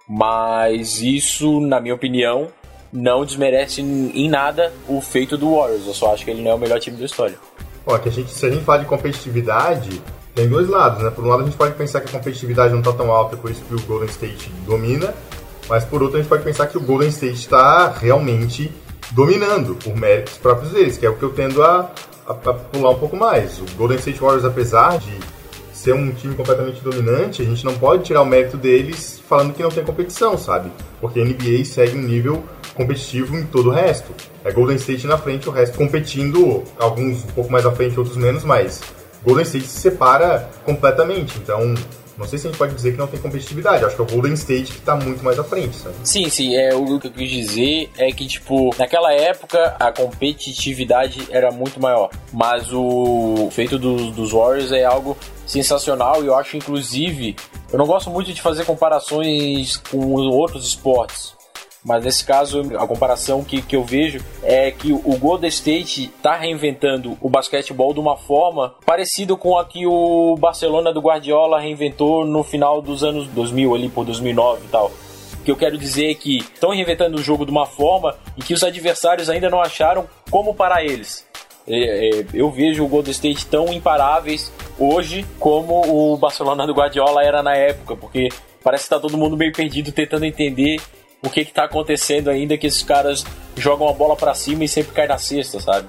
Mas 0.06 1.00
isso, 1.00 1.58
na 1.60 1.80
minha 1.80 1.94
opinião, 1.94 2.48
não 2.92 3.24
desmerece 3.24 3.80
em 3.80 4.28
nada 4.28 4.72
o 4.86 5.00
feito 5.00 5.36
do 5.36 5.56
Warriors. 5.56 5.86
Eu 5.86 5.94
só 5.94 6.12
acho 6.12 6.24
que 6.24 6.30
ele 6.30 6.42
não 6.42 6.50
é 6.50 6.54
o 6.54 6.58
melhor 6.58 6.78
time 6.78 6.96
da 6.96 7.06
história. 7.06 7.38
Ó, 7.86 7.96
que 7.98 8.08
a 8.08 8.12
gente, 8.12 8.30
se 8.30 8.44
a 8.44 8.50
gente 8.50 8.64
fala 8.64 8.80
de 8.80 8.86
competitividade, 8.86 10.02
tem 10.36 10.48
dois 10.48 10.68
lados, 10.68 11.02
né? 11.02 11.10
Por 11.10 11.24
um 11.24 11.28
lado, 11.28 11.42
a 11.42 11.44
gente 11.46 11.56
pode 11.56 11.74
pensar 11.74 12.00
que 12.00 12.08
a 12.08 12.12
competitividade 12.18 12.72
não 12.72 12.78
está 12.80 12.92
tão 12.92 13.10
alta, 13.10 13.36
por 13.36 13.50
isso 13.50 13.62
que 13.64 13.74
o 13.74 13.80
Golden 13.80 14.08
State 14.08 14.52
domina, 14.66 15.12
mas 15.68 15.84
por 15.84 16.00
outro, 16.02 16.18
a 16.18 16.20
gente 16.20 16.28
pode 16.28 16.44
pensar 16.44 16.66
que 16.68 16.76
o 16.78 16.80
Golden 16.80 17.08
State 17.08 17.34
está 17.34 17.88
realmente 17.88 18.70
dominando 19.12 19.74
por 19.76 19.96
méritos 19.96 20.34
próprios 20.36 20.72
deles, 20.72 20.96
que 20.98 21.06
é 21.06 21.10
o 21.10 21.16
que 21.16 21.22
eu 21.22 21.30
tendo 21.30 21.62
a, 21.62 21.90
a- 22.26 22.32
a 22.32 22.52
pular 22.54 22.90
um 22.90 22.98
pouco 22.98 23.16
mais. 23.16 23.58
O 23.58 23.64
Golden 23.76 23.98
State 23.98 24.20
Warriors, 24.20 24.44
apesar 24.44 24.98
de 24.98 25.12
ser 25.72 25.94
um 25.94 26.10
time 26.12 26.34
completamente 26.34 26.80
dominante, 26.82 27.42
a 27.42 27.44
gente 27.44 27.64
não 27.64 27.74
pode 27.74 28.04
tirar 28.04 28.22
o 28.22 28.26
mérito 28.26 28.56
deles 28.56 29.20
falando 29.28 29.52
que 29.54 29.62
não 29.62 29.70
tem 29.70 29.84
competição, 29.84 30.36
sabe? 30.36 30.70
Porque 31.00 31.20
a 31.20 31.24
NBA 31.24 31.64
segue 31.64 31.96
um 31.96 32.02
nível 32.02 32.42
competitivo 32.74 33.36
em 33.36 33.44
todo 33.46 33.70
o 33.70 33.72
resto. 33.72 34.12
É 34.44 34.50
Golden 34.52 34.76
State 34.76 35.06
na 35.06 35.16
frente, 35.16 35.48
o 35.48 35.52
resto 35.52 35.76
competindo, 35.78 36.62
alguns 36.78 37.24
um 37.24 37.28
pouco 37.28 37.50
mais 37.50 37.64
à 37.64 37.72
frente, 37.72 37.98
outros 37.98 38.16
menos, 38.16 38.44
mas 38.44 38.82
Golden 39.24 39.44
State 39.44 39.66
se 39.66 39.80
separa 39.80 40.48
completamente. 40.64 41.38
Então, 41.38 41.74
não 42.18 42.26
sei 42.26 42.38
se 42.38 42.46
a 42.46 42.50
gente 42.50 42.58
pode 42.58 42.74
dizer 42.74 42.92
que 42.92 42.98
não 42.98 43.06
tem 43.06 43.20
competitividade. 43.20 43.84
Acho 43.84 43.94
que 43.94 44.00
é 44.00 44.04
o 44.04 44.08
Golden 44.08 44.32
State 44.34 44.72
que 44.72 44.80
tá 44.80 44.96
muito 44.96 45.22
mais 45.22 45.38
à 45.38 45.44
frente, 45.44 45.76
sabe? 45.76 45.94
Sim, 46.02 46.28
sim. 46.30 46.56
É, 46.56 46.74
o 46.74 46.98
que 46.98 47.08
eu 47.08 47.12
quis 47.12 47.30
dizer 47.30 47.90
é 47.98 48.10
que, 48.10 48.26
tipo, 48.26 48.74
naquela 48.78 49.12
época 49.12 49.76
a 49.78 49.92
competitividade 49.92 51.28
era 51.30 51.50
muito 51.50 51.80
maior. 51.80 52.10
Mas 52.32 52.72
o 52.72 53.48
feito 53.50 53.78
dos, 53.78 54.12
dos 54.12 54.32
Warriors 54.32 54.72
é 54.72 54.84
algo 54.84 55.16
sensacional 55.46 56.24
e 56.24 56.26
eu 56.26 56.34
acho, 56.34 56.56
inclusive, 56.56 57.36
eu 57.70 57.78
não 57.78 57.86
gosto 57.86 58.10
muito 58.10 58.32
de 58.32 58.40
fazer 58.40 58.64
comparações 58.64 59.76
com 59.76 59.98
outros 60.14 60.66
esportes. 60.66 61.35
Mas 61.86 62.04
nesse 62.04 62.24
caso, 62.24 62.62
a 62.76 62.84
comparação 62.84 63.44
que, 63.44 63.62
que 63.62 63.76
eu 63.76 63.84
vejo 63.84 64.18
é 64.42 64.72
que 64.72 64.92
o 64.92 65.16
Golden 65.16 65.48
State 65.48 66.12
está 66.16 66.34
reinventando 66.34 67.16
o 67.20 67.30
basquetebol 67.30 67.94
de 67.94 68.00
uma 68.00 68.16
forma 68.16 68.74
parecida 68.84 69.36
com 69.36 69.56
a 69.56 69.64
que 69.64 69.86
o 69.86 70.34
Barcelona 70.36 70.92
do 70.92 71.00
Guardiola 71.00 71.60
reinventou 71.60 72.26
no 72.26 72.42
final 72.42 72.82
dos 72.82 73.04
anos 73.04 73.28
2000, 73.28 73.72
ali 73.72 73.88
por 73.88 74.04
2009 74.04 74.64
e 74.64 74.68
tal. 74.68 74.90
O 75.38 75.44
que 75.44 75.50
eu 75.52 75.56
quero 75.56 75.78
dizer 75.78 76.10
é 76.10 76.14
que 76.14 76.38
estão 76.38 76.70
reinventando 76.70 77.18
o 77.18 77.22
jogo 77.22 77.44
de 77.44 77.52
uma 77.52 77.66
forma 77.66 78.16
em 78.36 78.40
que 78.40 78.52
os 78.52 78.64
adversários 78.64 79.30
ainda 79.30 79.48
não 79.48 79.60
acharam 79.60 80.08
como 80.28 80.56
parar 80.56 80.84
eles. 80.84 81.24
É, 81.68 82.08
é, 82.08 82.26
eu 82.34 82.50
vejo 82.50 82.84
o 82.84 82.88
Golden 82.88 83.12
State 83.12 83.46
tão 83.46 83.72
imparáveis 83.72 84.52
hoje 84.76 85.24
como 85.38 85.86
o 85.86 86.16
Barcelona 86.16 86.66
do 86.66 86.74
Guardiola 86.74 87.22
era 87.22 87.44
na 87.44 87.54
época, 87.54 87.94
porque 87.94 88.28
parece 88.60 88.82
que 88.82 88.86
está 88.86 88.98
todo 88.98 89.16
mundo 89.16 89.36
meio 89.36 89.52
perdido 89.52 89.92
tentando 89.92 90.24
entender 90.24 90.80
o 91.22 91.30
que 91.30 91.44
que 91.44 91.52
tá 91.52 91.64
acontecendo 91.64 92.30
ainda 92.30 92.56
que 92.56 92.66
esses 92.66 92.82
caras 92.82 93.24
jogam 93.56 93.88
a 93.88 93.92
bola 93.92 94.16
para 94.16 94.34
cima 94.34 94.64
e 94.64 94.68
sempre 94.68 94.92
cai 94.92 95.06
na 95.06 95.18
cesta, 95.18 95.60
sabe? 95.60 95.88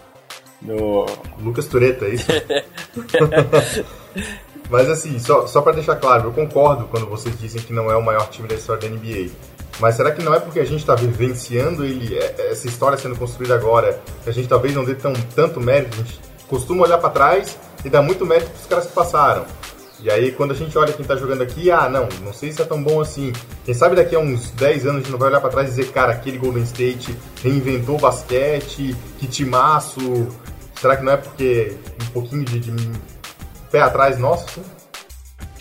No... 0.62 1.06
Lucas 1.40 1.68
Tureta, 1.68 2.06
é 2.06 2.16
isso? 2.16 2.28
Mas 4.70 4.90
assim, 4.90 5.18
só, 5.20 5.48
só 5.48 5.62
para 5.62 5.74
deixar 5.74 5.96
claro, 5.96 6.30
eu 6.30 6.34
concordo 6.34 6.88
quando 6.88 7.08
vocês 7.08 7.40
dizem 7.40 7.62
que 7.62 7.72
não 7.72 7.90
é 7.90 7.96
o 7.96 8.04
maior 8.04 8.30
time 8.30 8.48
da 8.48 8.56
história 8.56 8.90
da 8.90 8.96
NBA. 8.96 9.30
Mas 9.80 9.96
será 9.96 10.12
que 10.12 10.24
não 10.24 10.34
é 10.34 10.40
porque 10.40 10.60
a 10.60 10.66
gente 10.66 10.80
está 10.80 10.96
vivenciando 10.96 11.86
ele, 11.86 12.18
é, 12.18 12.52
essa 12.52 12.68
história 12.68 12.98
sendo 12.98 13.16
construída 13.16 13.56
agora, 13.56 14.02
que 14.24 14.30
a 14.30 14.34
gente 14.34 14.48
talvez 14.48 14.74
não 14.74 14.84
dê 14.84 14.96
tão, 14.96 15.14
tanto 15.36 15.62
mérito? 15.62 15.94
A 15.94 16.04
gente 16.04 16.20
costuma 16.48 16.84
olhar 16.84 16.98
para 16.98 17.10
trás 17.10 17.58
e 17.86 17.90
dar 17.90 18.02
muito 18.02 18.26
mérito 18.26 18.50
para 18.50 18.60
os 18.60 18.68
caras 18.68 18.86
que 18.88 18.94
passaram. 18.94 19.46
E 20.04 20.12
aí, 20.12 20.32
quando 20.32 20.52
a 20.52 20.56
gente 20.56 20.78
olha 20.78 20.94
quem 20.94 21.06
tá 21.06 21.16
jogando 21.16 21.42
aqui, 21.42 21.72
ah, 21.72 21.90
não, 21.90 22.08
não 22.24 22.32
sei 22.32 22.52
se 22.52 22.62
é 22.62 22.66
tão 22.66 22.82
bom 22.82 23.02
assim. 23.02 23.34
Quem 23.66 23.74
sabe 23.74 23.96
daqui 23.96 24.16
a 24.16 24.20
uns 24.20 24.52
10 24.52 24.86
anos 24.86 24.96
a 24.96 25.00
gente 25.00 25.12
não 25.12 25.18
vai 25.18 25.30
olhar 25.30 25.42
pra 25.42 25.50
trás 25.50 25.68
e 25.68 25.72
dizer, 25.72 25.92
cara, 25.92 26.14
aquele 26.14 26.38
Golden 26.38 26.64
State 26.64 27.16
reinventou 27.44 27.96
o 27.96 28.00
basquete, 28.00 28.96
que 29.18 29.28
timaço. 29.28 30.28
Será 30.80 30.98
que 30.98 31.04
não 31.04 31.14
é 31.14 31.18
porque 31.18 31.76
um 32.02 32.12
pouquinho 32.12 32.46
de, 32.46 32.60
de 32.60 32.92
pé 33.72 33.82
atrás 33.82 34.20
nosso? 34.20 34.62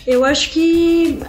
Eu 0.05 0.23
acho 0.23 0.51
que 0.51 1.19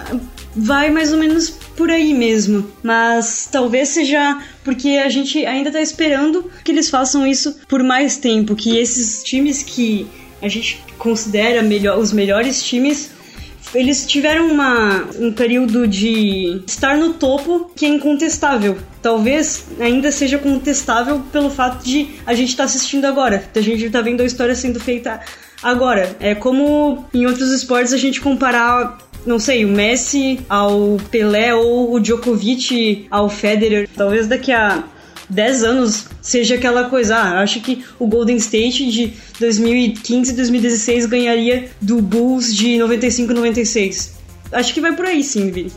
vai 0.55 0.91
mais 0.91 1.13
ou 1.13 1.19
menos 1.19 1.51
por 1.51 1.91
aí 1.91 2.13
mesmo, 2.13 2.71
mas 2.83 3.49
talvez 3.51 3.89
seja 3.89 4.43
porque 4.65 4.91
a 4.91 5.09
gente 5.09 5.47
ainda 5.47 5.71
tá 5.71 5.81
esperando 5.81 6.51
que 6.65 6.73
eles 6.73 6.91
façam 6.91 7.27
isso 7.27 7.59
por 7.69 7.83
mais 7.83 8.19
tempo, 8.19 8.55
que 8.55 8.77
esses 8.77 9.23
times 9.23 9.63
que 9.63 10.07
a 10.41 10.49
gente 10.49 10.83
considera 10.99 11.63
melhor, 11.63 11.99
os 11.99 12.13
melhores 12.13 12.63
times 12.63 13.11
eles 13.75 14.07
tiveram 14.07 14.51
uma, 14.51 15.07
um 15.19 15.33
período 15.33 15.87
de 15.87 16.63
estar 16.67 16.97
no 16.97 17.15
topo 17.15 17.71
que 17.77 17.85
é 17.85 17.89
incontestável. 17.89 18.79
Talvez 19.03 19.67
ainda 19.79 20.11
seja 20.11 20.39
contestável 20.39 21.21
pelo 21.33 21.51
fato 21.51 21.85
de 21.85 22.09
a 22.27 22.35
gente 22.35 22.51
estar 22.51 22.65
tá 22.65 22.67
assistindo 22.67 23.05
agora, 23.05 23.45
a 23.55 23.61
gente 23.61 23.85
está 23.85 24.01
vendo 24.01 24.23
a 24.23 24.25
história 24.25 24.55
sendo 24.55 24.81
feita 24.81 25.21
agora. 25.63 26.17
É 26.21 26.35
como 26.35 27.05
em 27.13 27.27
outros 27.27 27.53
esportes 27.53 27.93
a 27.93 27.99
gente 27.99 28.21
comparar 28.21 28.99
não 29.27 29.39
sei, 29.39 29.65
o 29.65 29.69
Messi 29.69 30.41
ao 30.49 30.97
Pelé 31.11 31.55
ou 31.55 31.93
o 31.93 32.01
Djokovic 32.01 33.07
ao 33.11 33.29
Federer. 33.29 33.89
Talvez 33.95 34.27
daqui 34.27 34.53
a 34.53 34.85
10 35.31 35.65
anos 35.65 36.07
seja 36.23 36.55
aquela 36.55 36.89
coisa, 36.89 37.17
ah, 37.17 37.41
acho 37.41 37.61
que 37.61 37.85
o 37.99 38.07
Golden 38.07 38.37
State 38.37 38.91
de 38.91 39.13
2015 39.39 40.33
e 40.33 40.37
2016 40.37 41.07
ganharia 41.07 41.71
do 41.81 42.01
Bulls 42.01 42.55
de 42.55 42.79
95 42.79 43.33
e 43.33 43.35
96. 43.35 44.19
Acho 44.53 44.73
que 44.73 44.81
vai 44.81 44.95
por 44.95 45.05
aí 45.05 45.23
sim, 45.23 45.51
Vini. 45.51 45.73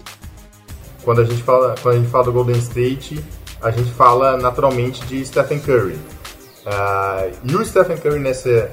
Quando 1.03 1.21
a 1.21 1.25
gente 1.25 1.41
fala, 1.43 1.75
quando 1.81 1.95
a 1.95 1.97
gente 1.99 2.09
fala 2.09 2.23
do 2.25 2.31
Golden 2.31 2.57
State, 2.57 3.19
a 3.61 3.71
gente 3.71 3.91
fala 3.91 4.37
naturalmente 4.37 5.03
de 5.05 5.25
Stephen 5.25 5.59
Curry. 5.59 5.95
Uh, 6.65 7.31
e 7.43 7.55
o 7.55 7.65
Stephen 7.65 7.97
Curry 7.97 8.19
nesse, 8.19 8.67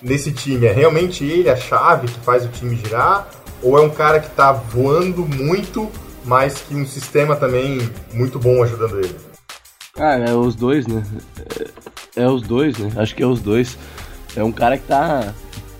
nesse 0.00 0.32
time, 0.32 0.66
é 0.66 0.72
realmente 0.72 1.24
ele 1.24 1.50
a 1.50 1.56
chave 1.56 2.06
que 2.06 2.20
faz 2.20 2.44
o 2.44 2.48
time 2.48 2.76
girar? 2.76 3.28
Ou 3.62 3.78
é 3.78 3.80
um 3.80 3.90
cara 3.90 4.18
que 4.20 4.28
está 4.28 4.52
voando 4.52 5.26
muito, 5.26 5.90
mas 6.24 6.54
que 6.60 6.74
um 6.74 6.86
sistema 6.86 7.36
também 7.36 7.90
muito 8.12 8.38
bom 8.38 8.62
ajudando 8.62 8.98
ele? 8.98 9.31
Ah, 9.98 10.16
é 10.16 10.34
os 10.34 10.54
dois, 10.54 10.86
né? 10.86 11.02
É, 12.16 12.22
é, 12.22 12.28
os 12.28 12.40
dois, 12.40 12.78
né? 12.78 12.90
Acho 12.96 13.14
que 13.14 13.22
é 13.22 13.26
os 13.26 13.40
dois. 13.40 13.76
É 14.34 14.42
um 14.42 14.50
cara 14.50 14.78
que 14.78 14.86
tá 14.86 15.34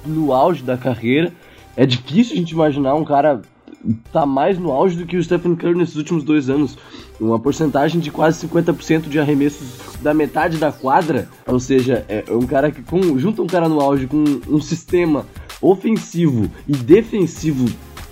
no 0.05 0.35
auge 0.35 0.62
da 0.62 0.77
carreira. 0.77 1.33
É 1.75 1.87
difícil 1.87 2.35
a 2.35 2.37
gente 2.37 2.51
imaginar 2.51 2.94
um 2.94 3.05
cara 3.05 3.40
tá 4.12 4.27
mais 4.27 4.59
no 4.59 4.70
auge 4.70 4.96
do 4.96 5.07
que 5.07 5.16
o 5.16 5.25
Stephen 5.25 5.57
Curry 5.57 5.77
nesses 5.77 5.96
últimos 5.96 6.22
dois 6.25 6.51
anos. 6.51 6.77
Uma 7.18 7.38
porcentagem 7.38 8.01
de 8.03 8.11
quase 8.11 8.46
50% 8.46 9.09
de 9.09 9.18
arremessos 9.18 9.81
da 10.03 10.12
metade 10.12 10.59
da 10.59 10.70
quadra. 10.70 11.27
Ou 11.46 11.59
seja, 11.59 12.05
é 12.07 12.22
um 12.31 12.46
cara 12.46 12.70
que 12.70 12.83
com, 12.83 13.18
junta 13.18 13.40
um 13.40 13.46
cara 13.46 13.66
no 13.66 13.81
auge 13.81 14.07
com 14.07 14.22
um 14.46 14.61
sistema 14.61 15.25
ofensivo 15.61 16.51
e 16.68 16.72
defensivo 16.77 17.66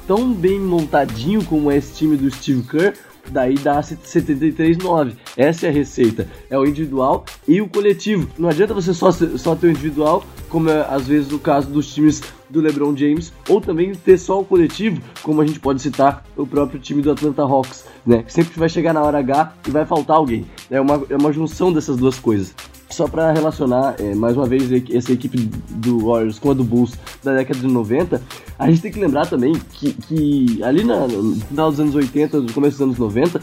tão 0.07 0.33
bem 0.33 0.59
montadinho 0.59 1.45
como 1.45 1.71
é 1.71 1.77
esse 1.77 1.95
time 1.95 2.17
do 2.17 2.31
Steve 2.31 2.63
Kerr 2.63 2.95
daí 3.31 3.55
dá 3.55 3.81
73,9. 3.81 5.13
Essa 5.37 5.67
é 5.67 5.71
a 5.71 5.73
receita. 5.73 6.29
É 6.49 6.59
o 6.59 6.67
individual 6.67 7.25
e 7.47 7.61
o 7.61 7.69
coletivo. 7.69 8.29
Não 8.39 8.49
adianta 8.49 8.75
você 8.75 8.93
só, 8.93 9.11
só 9.11 9.55
ter 9.55 9.69
o 9.69 9.71
individual, 9.71 10.25
como 10.49 10.71
é 10.71 10.87
às 10.89 11.07
vezes 11.07 11.33
o 11.33 11.39
caso 11.39 11.69
dos 11.69 11.93
times 11.93 12.23
do 12.49 12.61
LeBron 12.61 12.97
James, 12.97 13.33
ou 13.49 13.61
também 13.61 13.93
ter 13.95 14.19
só 14.19 14.41
o 14.41 14.45
coletivo, 14.45 15.01
como 15.23 15.41
a 15.41 15.47
gente 15.47 15.61
pode 15.61 15.81
citar 15.81 16.25
o 16.37 16.45
próprio 16.45 16.81
time 16.81 17.01
do 17.01 17.13
Atlanta 17.13 17.43
Hawks, 17.43 17.85
né? 18.05 18.25
Que 18.25 18.33
sempre 18.33 18.59
vai 18.59 18.69
chegar 18.69 18.93
na 18.93 19.03
hora 19.03 19.19
H 19.19 19.55
e 19.69 19.71
vai 19.71 19.87
faltar 19.87 20.17
alguém. 20.17 20.45
É 20.69 20.81
uma, 20.81 21.03
é 21.09 21.17
uma 21.17 21.33
junção 21.33 21.73
dessas 21.73 21.97
duas 21.97 22.19
coisas 22.19 22.55
só 22.91 23.09
para 23.09 23.33
relacionar 23.33 23.97
é, 23.99 24.15
mais 24.15 24.37
uma 24.37 24.47
vez 24.47 24.71
essa 24.93 25.13
equipe 25.13 25.39
do 25.71 26.07
Warriors 26.07 26.39
com 26.39 26.51
a 26.51 26.55
do 26.55 26.65
Bulls 26.65 26.93
da 27.23 27.35
década 27.35 27.61
de 27.61 27.67
90, 27.67 28.21
a 28.59 28.69
gente 28.69 28.83
tem 28.83 28.93
que 28.93 29.01
lembrar 29.01 29.27
também 29.27 29.53
que, 29.73 29.93
que 29.93 30.63
ali 30.63 30.85
na, 30.85 31.07
no 31.07 31.37
final 31.37 31.71
dos 31.71 31.81
anos 31.81 31.95
80, 31.95 32.41
no 32.41 32.53
começo 32.53 32.79
dos 32.79 32.83
anos 32.83 32.99
90, 32.99 33.41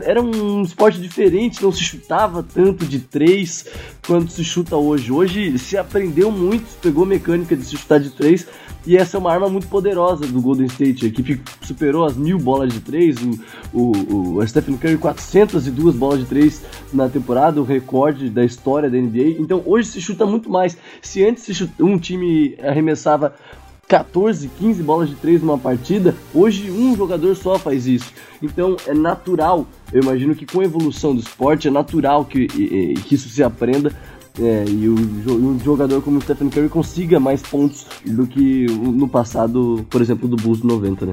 era 0.00 0.20
um 0.20 0.62
esporte 0.62 1.00
diferente, 1.00 1.62
não 1.62 1.70
se 1.70 1.82
chutava 1.82 2.42
tanto 2.42 2.84
de 2.84 2.98
três 2.98 3.64
quanto 4.06 4.32
se 4.32 4.42
chuta 4.42 4.76
hoje. 4.76 5.12
Hoje 5.12 5.58
se 5.58 5.76
aprendeu 5.76 6.30
muito, 6.30 6.64
pegou 6.80 7.06
mecânica 7.06 7.56
de 7.56 7.64
se 7.64 7.76
chutar 7.76 8.00
de 8.00 8.10
três, 8.10 8.46
e 8.86 8.96
essa 8.96 9.16
é 9.16 9.20
uma 9.20 9.32
arma 9.32 9.48
muito 9.48 9.66
poderosa 9.68 10.26
do 10.26 10.40
Golden 10.40 10.66
State. 10.66 11.04
A 11.04 11.08
equipe 11.08 11.40
superou 11.62 12.04
as 12.04 12.16
mil 12.16 12.38
bolas 12.38 12.72
de 12.72 12.80
três, 12.80 13.16
o, 13.22 13.38
o, 13.72 14.36
o 14.36 14.46
Stephen 14.46 14.76
Curry 14.76 14.98
402 14.98 15.96
bolas 15.96 16.20
de 16.20 16.26
três 16.26 16.62
na 16.92 17.08
temporada, 17.08 17.60
o 17.60 17.64
recorde 17.64 18.28
da 18.28 18.44
história 18.44 18.90
da 18.90 18.98
NBA. 18.98 19.40
Então 19.40 19.62
hoje 19.64 19.88
se 19.88 20.00
chuta 20.00 20.26
muito 20.26 20.50
mais. 20.50 20.76
Se 21.00 21.24
antes 21.24 21.44
chuta, 21.56 21.82
um 21.82 21.98
time 21.98 22.56
arremessava 22.62 23.34
14, 23.88 24.48
15 24.58 24.82
bolas 24.82 25.08
de 25.08 25.14
três 25.16 25.40
numa 25.40 25.58
partida, 25.58 26.14
hoje 26.34 26.70
um 26.70 26.96
jogador 26.96 27.34
só 27.36 27.58
faz 27.58 27.86
isso. 27.86 28.12
Então 28.42 28.76
é 28.86 28.94
natural, 28.94 29.66
eu 29.92 30.02
imagino 30.02 30.34
que 30.34 30.46
com 30.46 30.60
a 30.60 30.64
evolução 30.64 31.14
do 31.14 31.20
esporte 31.20 31.68
é 31.68 31.70
natural 31.70 32.24
que, 32.24 32.46
que 32.46 33.14
isso 33.14 33.28
se 33.28 33.42
aprenda 33.42 33.94
é, 34.40 34.64
e 34.68 34.88
o, 34.88 34.94
um 34.94 35.60
jogador 35.60 36.02
como 36.02 36.18
o 36.18 36.20
Stephen 36.20 36.50
Curry 36.50 36.68
consiga 36.68 37.20
mais 37.20 37.40
pontos 37.40 37.86
do 38.04 38.26
que 38.26 38.66
no 38.66 39.08
passado, 39.08 39.86
por 39.88 40.00
exemplo, 40.00 40.26
do 40.26 40.36
Bulls 40.36 40.62
90, 40.62 41.06
né? 41.06 41.12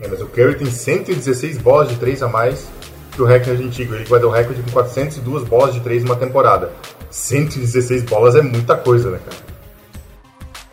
É, 0.00 0.08
mas 0.08 0.20
o 0.20 0.26
Curry 0.26 0.56
tem 0.56 0.66
116 0.66 1.58
bolas 1.58 1.88
de 1.88 1.96
3 1.96 2.22
a 2.22 2.28
mais 2.28 2.68
que 3.12 3.22
o 3.22 3.24
recorde 3.24 3.62
antigo. 3.62 3.94
Ele 3.94 4.04
vai 4.04 4.20
dar 4.20 4.26
o 4.26 4.30
recorde 4.30 4.62
com 4.62 4.70
402 4.70 5.44
bolas 5.48 5.74
de 5.74 5.80
3 5.80 6.04
numa 6.04 6.16
temporada. 6.16 6.70
116 7.10 8.04
bolas 8.04 8.34
é 8.34 8.42
muita 8.42 8.76
coisa, 8.76 9.10
né, 9.10 9.20
cara? 9.24 9.50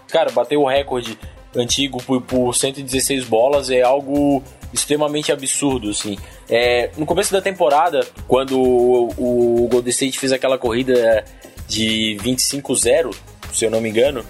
Cara, 0.09 0.31
bater 0.31 0.57
o 0.57 0.65
recorde 0.65 1.17
antigo 1.55 2.01
por, 2.03 2.21
por 2.21 2.53
116 2.53 3.25
bolas 3.25 3.69
é 3.69 3.81
algo 3.81 4.43
extremamente 4.73 5.31
absurdo, 5.31 5.89
assim. 5.89 6.17
É, 6.49 6.91
no 6.97 7.05
começo 7.05 7.31
da 7.31 7.41
temporada, 7.41 8.05
quando 8.27 8.57
o, 8.59 9.63
o 9.63 9.67
Golden 9.69 9.89
State 9.89 10.19
fez 10.19 10.31
aquela 10.31 10.57
corrida 10.57 11.25
de 11.67 12.17
25-0, 12.21 13.13
se 13.51 13.65
eu 13.65 13.71
não 13.71 13.81
me 13.81 13.89
engano, 13.89 14.23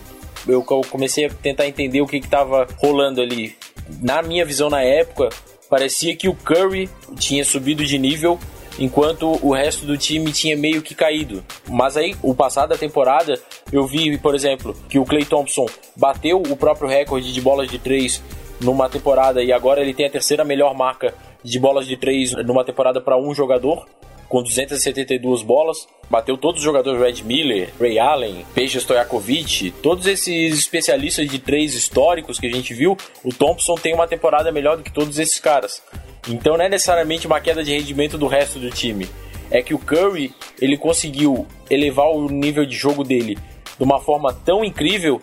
eu 0.47 0.63
comecei 0.63 1.25
a 1.25 1.29
tentar 1.29 1.67
entender 1.67 2.01
o 2.01 2.07
que 2.07 2.17
estava 2.17 2.67
rolando 2.77 3.21
ali. 3.21 3.55
Na 4.01 4.21
minha 4.21 4.45
visão 4.45 4.69
na 4.69 4.81
época, 4.81 5.29
parecia 5.69 6.15
que 6.15 6.27
o 6.27 6.35
Curry 6.35 6.89
tinha 7.17 7.43
subido 7.43 7.85
de 7.85 7.97
nível 7.97 8.39
enquanto 8.79 9.39
o 9.45 9.53
resto 9.53 9.85
do 9.85 9.97
time 9.97 10.31
tinha 10.31 10.55
meio 10.55 10.81
que 10.81 10.93
caído. 10.93 11.43
Mas 11.67 11.97
aí, 11.97 12.15
o 12.21 12.33
passado 12.33 12.69
da 12.69 12.77
temporada, 12.77 13.39
eu 13.71 13.85
vi, 13.85 14.17
por 14.17 14.35
exemplo, 14.35 14.75
que 14.88 14.99
o 14.99 15.05
Clay 15.05 15.25
Thompson 15.25 15.65
bateu 15.95 16.41
o 16.41 16.55
próprio 16.55 16.88
recorde 16.88 17.33
de 17.33 17.41
bolas 17.41 17.69
de 17.69 17.79
três 17.79 18.21
numa 18.61 18.89
temporada 18.89 19.43
e 19.43 19.51
agora 19.51 19.81
ele 19.81 19.93
tem 19.93 20.05
a 20.05 20.09
terceira 20.09 20.43
melhor 20.43 20.73
marca 20.75 21.13
de 21.43 21.59
bolas 21.59 21.85
de 21.85 21.95
três 21.95 22.33
numa 22.45 22.63
temporada 22.63 22.99
para 22.99 23.17
um 23.17 23.33
jogador 23.33 23.85
com 24.28 24.43
272 24.43 25.41
bolas, 25.41 25.88
bateu 26.09 26.38
todos 26.38 26.59
os 26.59 26.65
jogadores 26.65 26.99
Red 26.99 27.23
Miller, 27.23 27.69
Ray 27.80 27.99
Allen, 27.99 28.45
Peixe 28.53 28.78
Stojakovic, 28.80 29.71
todos 29.82 30.05
esses 30.05 30.57
especialistas 30.57 31.30
de 31.30 31.39
três 31.39 31.73
históricos 31.73 32.39
que 32.39 32.47
a 32.47 32.51
gente 32.51 32.73
viu, 32.73 32.97
o 33.23 33.34
Thompson 33.34 33.75
tem 33.75 33.93
uma 33.93 34.07
temporada 34.07 34.51
melhor 34.51 34.78
do 34.78 34.84
que 34.84 34.91
todos 34.91 35.17
esses 35.17 35.39
caras. 35.39 35.82
Então 36.28 36.57
não 36.57 36.65
é 36.65 36.69
necessariamente 36.69 37.25
uma 37.25 37.39
queda 37.39 37.63
de 37.63 37.71
rendimento 37.71 38.17
do 38.17 38.28
resto 38.28 38.59
do 38.59 38.69
time. 38.69 39.07
É 39.49 39.61
que 39.61 39.73
o 39.73 39.80
Curry, 39.80 40.34
ele 40.59 40.78
conseguiu 40.78 41.47
elevar 41.69 42.09
o 42.09 42.28
nível 42.30 42.65
de 42.65 42.75
jogo 42.75 43.03
dele 43.03 43.38
de 43.78 43.84
uma 43.84 43.99
forma 43.99 44.34
tão 44.34 44.65
incrível 44.65 45.21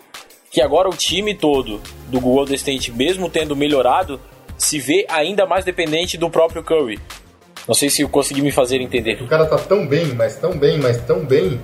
que 0.49 0.61
agora 0.61 0.89
o 0.89 0.95
time 0.95 1.35
todo 1.35 1.81
do 2.07 2.19
Golden 2.19 2.55
State, 2.55 2.91
mesmo 2.91 3.29
tendo 3.29 3.55
melhorado, 3.55 4.19
se 4.57 4.79
vê 4.79 5.05
ainda 5.09 5.45
mais 5.45 5.65
dependente 5.65 6.17
do 6.17 6.29
próprio 6.29 6.63
Curry. 6.63 6.99
Não 7.67 7.73
sei 7.73 7.89
se 7.89 8.01
eu 8.01 8.09
consegui 8.09 8.41
me 8.41 8.51
fazer 8.51 8.79
entender. 8.81 9.21
O 9.21 9.27
cara 9.27 9.45
tá 9.45 9.57
tão 9.57 9.87
bem, 9.87 10.13
mas 10.13 10.35
tão 10.35 10.57
bem, 10.57 10.77
mas 10.77 11.01
tão 11.01 11.25
bem, 11.25 11.59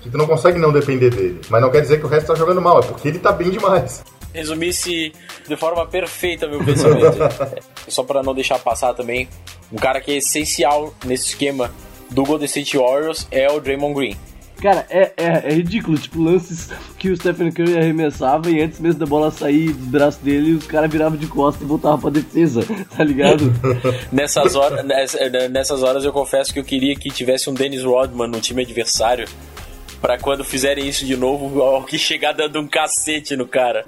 que 0.00 0.10
tu 0.10 0.18
não 0.18 0.26
consegue 0.26 0.58
não 0.58 0.72
depender 0.72 1.10
dele. 1.10 1.40
Mas 1.48 1.62
não 1.62 1.70
quer 1.70 1.80
dizer 1.80 1.98
que 1.98 2.06
o 2.06 2.08
resto 2.08 2.28
tá 2.28 2.34
jogando 2.34 2.60
mal, 2.60 2.80
é 2.80 2.82
porque 2.82 3.08
ele 3.08 3.18
tá 3.18 3.32
bem 3.32 3.50
demais. 3.50 4.04
Resumisse 4.32 5.12
de 5.46 5.56
forma 5.56 5.86
perfeita 5.86 6.46
meu 6.46 6.62
pensamento. 6.62 7.16
Só 7.88 8.02
para 8.02 8.22
não 8.22 8.34
deixar 8.34 8.58
passar 8.58 8.92
também, 8.94 9.28
um 9.72 9.76
cara 9.76 10.00
que 10.00 10.12
é 10.12 10.16
essencial 10.16 10.94
nesse 11.04 11.28
esquema 11.28 11.70
do 12.10 12.24
Golden 12.24 12.46
State 12.46 12.76
Warriors 12.76 13.26
é 13.30 13.50
o 13.50 13.60
Draymond 13.60 13.94
Green. 13.94 14.16
Cara, 14.60 14.84
é, 14.90 15.12
é, 15.16 15.26
é, 15.44 15.54
ridículo, 15.54 15.96
tipo, 15.96 16.20
lances 16.20 16.68
que 16.98 17.10
o 17.10 17.16
Stephen 17.16 17.52
Curry 17.52 17.78
arremessava 17.78 18.50
e 18.50 18.60
antes 18.60 18.80
mesmo 18.80 18.98
da 18.98 19.06
bola 19.06 19.30
sair 19.30 19.72
do 19.72 19.86
braço 19.86 20.18
dele, 20.20 20.54
os 20.54 20.66
caras 20.66 20.90
viravam 20.90 21.16
de 21.16 21.28
costas 21.28 21.62
e 21.62 21.64
voltavam 21.64 22.00
pra 22.00 22.10
defesa, 22.10 22.62
tá 22.96 23.04
ligado? 23.04 23.52
nessas, 24.10 24.56
horas, 24.56 24.84
nessas 25.50 25.82
horas 25.84 26.04
eu 26.04 26.12
confesso 26.12 26.52
que 26.52 26.58
eu 26.58 26.64
queria 26.64 26.96
que 26.96 27.08
tivesse 27.08 27.48
um 27.48 27.54
Dennis 27.54 27.84
Rodman 27.84 28.28
no 28.28 28.40
time 28.40 28.62
adversário 28.62 29.28
para 30.00 30.18
quando 30.18 30.44
fizerem 30.44 30.88
isso 30.88 31.04
de 31.04 31.16
novo, 31.16 31.62
alguém 31.62 31.98
chegar 31.98 32.32
dando 32.32 32.58
um 32.60 32.66
cacete 32.66 33.36
no 33.36 33.46
cara. 33.46 33.84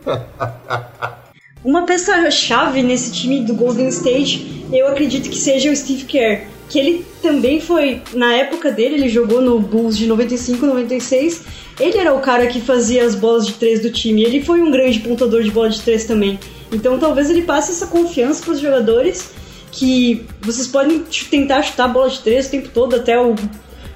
Uma 1.64 1.84
peça-chave 1.84 2.82
nesse 2.82 3.12
time 3.12 3.40
do 3.40 3.54
Golden 3.54 3.88
State, 3.88 4.66
eu 4.72 4.88
acredito 4.88 5.28
que 5.28 5.36
seja 5.36 5.70
o 5.70 5.76
Steve 5.76 6.04
Kerr 6.04 6.59
que 6.70 6.78
ele 6.78 7.04
também 7.20 7.60
foi, 7.60 8.00
na 8.14 8.32
época 8.32 8.70
dele, 8.70 8.94
ele 8.94 9.08
jogou 9.08 9.42
no 9.42 9.58
Bulls 9.58 9.98
de 9.98 10.06
95, 10.06 10.64
96. 10.64 11.42
Ele 11.80 11.98
era 11.98 12.14
o 12.14 12.20
cara 12.20 12.46
que 12.46 12.60
fazia 12.60 13.04
as 13.04 13.16
bolas 13.16 13.44
de 13.44 13.54
três 13.54 13.82
do 13.82 13.90
time. 13.90 14.22
Ele 14.22 14.40
foi 14.40 14.62
um 14.62 14.70
grande 14.70 15.00
pontador 15.00 15.42
de 15.42 15.50
bola 15.50 15.68
de 15.68 15.82
três 15.82 16.04
também. 16.04 16.38
Então 16.70 16.96
talvez 16.96 17.28
ele 17.28 17.42
passe 17.42 17.72
essa 17.72 17.88
confiança 17.88 18.44
para 18.44 18.54
os 18.54 18.60
jogadores 18.60 19.32
que 19.72 20.24
vocês 20.40 20.68
podem 20.68 21.04
tentar 21.28 21.62
chutar 21.62 21.86
a 21.86 21.88
bola 21.88 22.08
de 22.08 22.20
três 22.20 22.46
o 22.46 22.50
tempo 22.52 22.68
todo. 22.68 22.94
Até 22.94 23.20
o, 23.20 23.34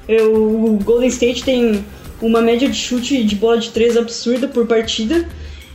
o 0.09 0.79
Golden 0.83 1.09
State 1.09 1.45
tem 1.45 1.85
uma 2.21 2.43
média 2.43 2.69
de 2.69 2.77
chute 2.77 3.23
de 3.23 3.37
bola 3.37 3.59
de 3.59 3.71
três 3.71 3.97
absurda 3.97 4.49
por 4.49 4.67
partida. 4.67 5.29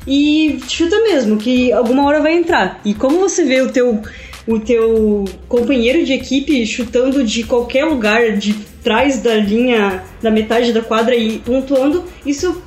E 0.05 0.59
chuta 0.67 1.01
mesmo, 1.03 1.37
que 1.37 1.71
alguma 1.71 2.05
hora 2.05 2.19
vai 2.19 2.33
entrar. 2.33 2.81
E 2.83 2.93
como 2.93 3.19
você 3.19 3.45
vê 3.45 3.61
o 3.61 3.71
teu 3.71 4.01
o 4.49 4.59
teu 4.59 5.25
companheiro 5.47 6.03
de 6.03 6.11
equipe 6.11 6.65
chutando 6.65 7.23
de 7.23 7.43
qualquer 7.43 7.85
lugar, 7.85 8.35
de 8.35 8.53
trás 8.83 9.21
da 9.21 9.35
linha, 9.35 10.03
da 10.23 10.31
metade 10.31 10.73
da 10.73 10.81
quadra 10.81 11.15
e 11.15 11.37
pontuando, 11.37 12.03
isso 12.25 12.59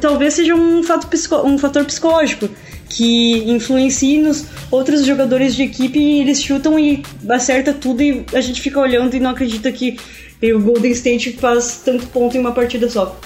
talvez 0.00 0.32
seja 0.34 0.54
um, 0.54 0.82
fato 0.82 1.06
um 1.44 1.58
fator 1.58 1.84
psicológico 1.84 2.48
que 2.88 3.44
influencie 3.46 4.22
nos 4.22 4.46
outros 4.70 5.04
jogadores 5.04 5.54
de 5.54 5.64
equipe 5.64 5.98
e 5.98 6.20
eles 6.20 6.42
chutam 6.42 6.78
e 6.78 7.02
acerta 7.28 7.74
tudo 7.74 8.02
e 8.02 8.24
a 8.32 8.40
gente 8.40 8.60
fica 8.62 8.80
olhando 8.80 9.14
e 9.14 9.20
não 9.20 9.30
acredita 9.30 9.70
que 9.70 9.98
o 10.42 10.58
Golden 10.58 10.92
State 10.92 11.32
faz 11.34 11.82
tanto 11.84 12.06
ponto 12.06 12.36
em 12.36 12.40
uma 12.40 12.52
partida 12.52 12.88
só. 12.88 13.18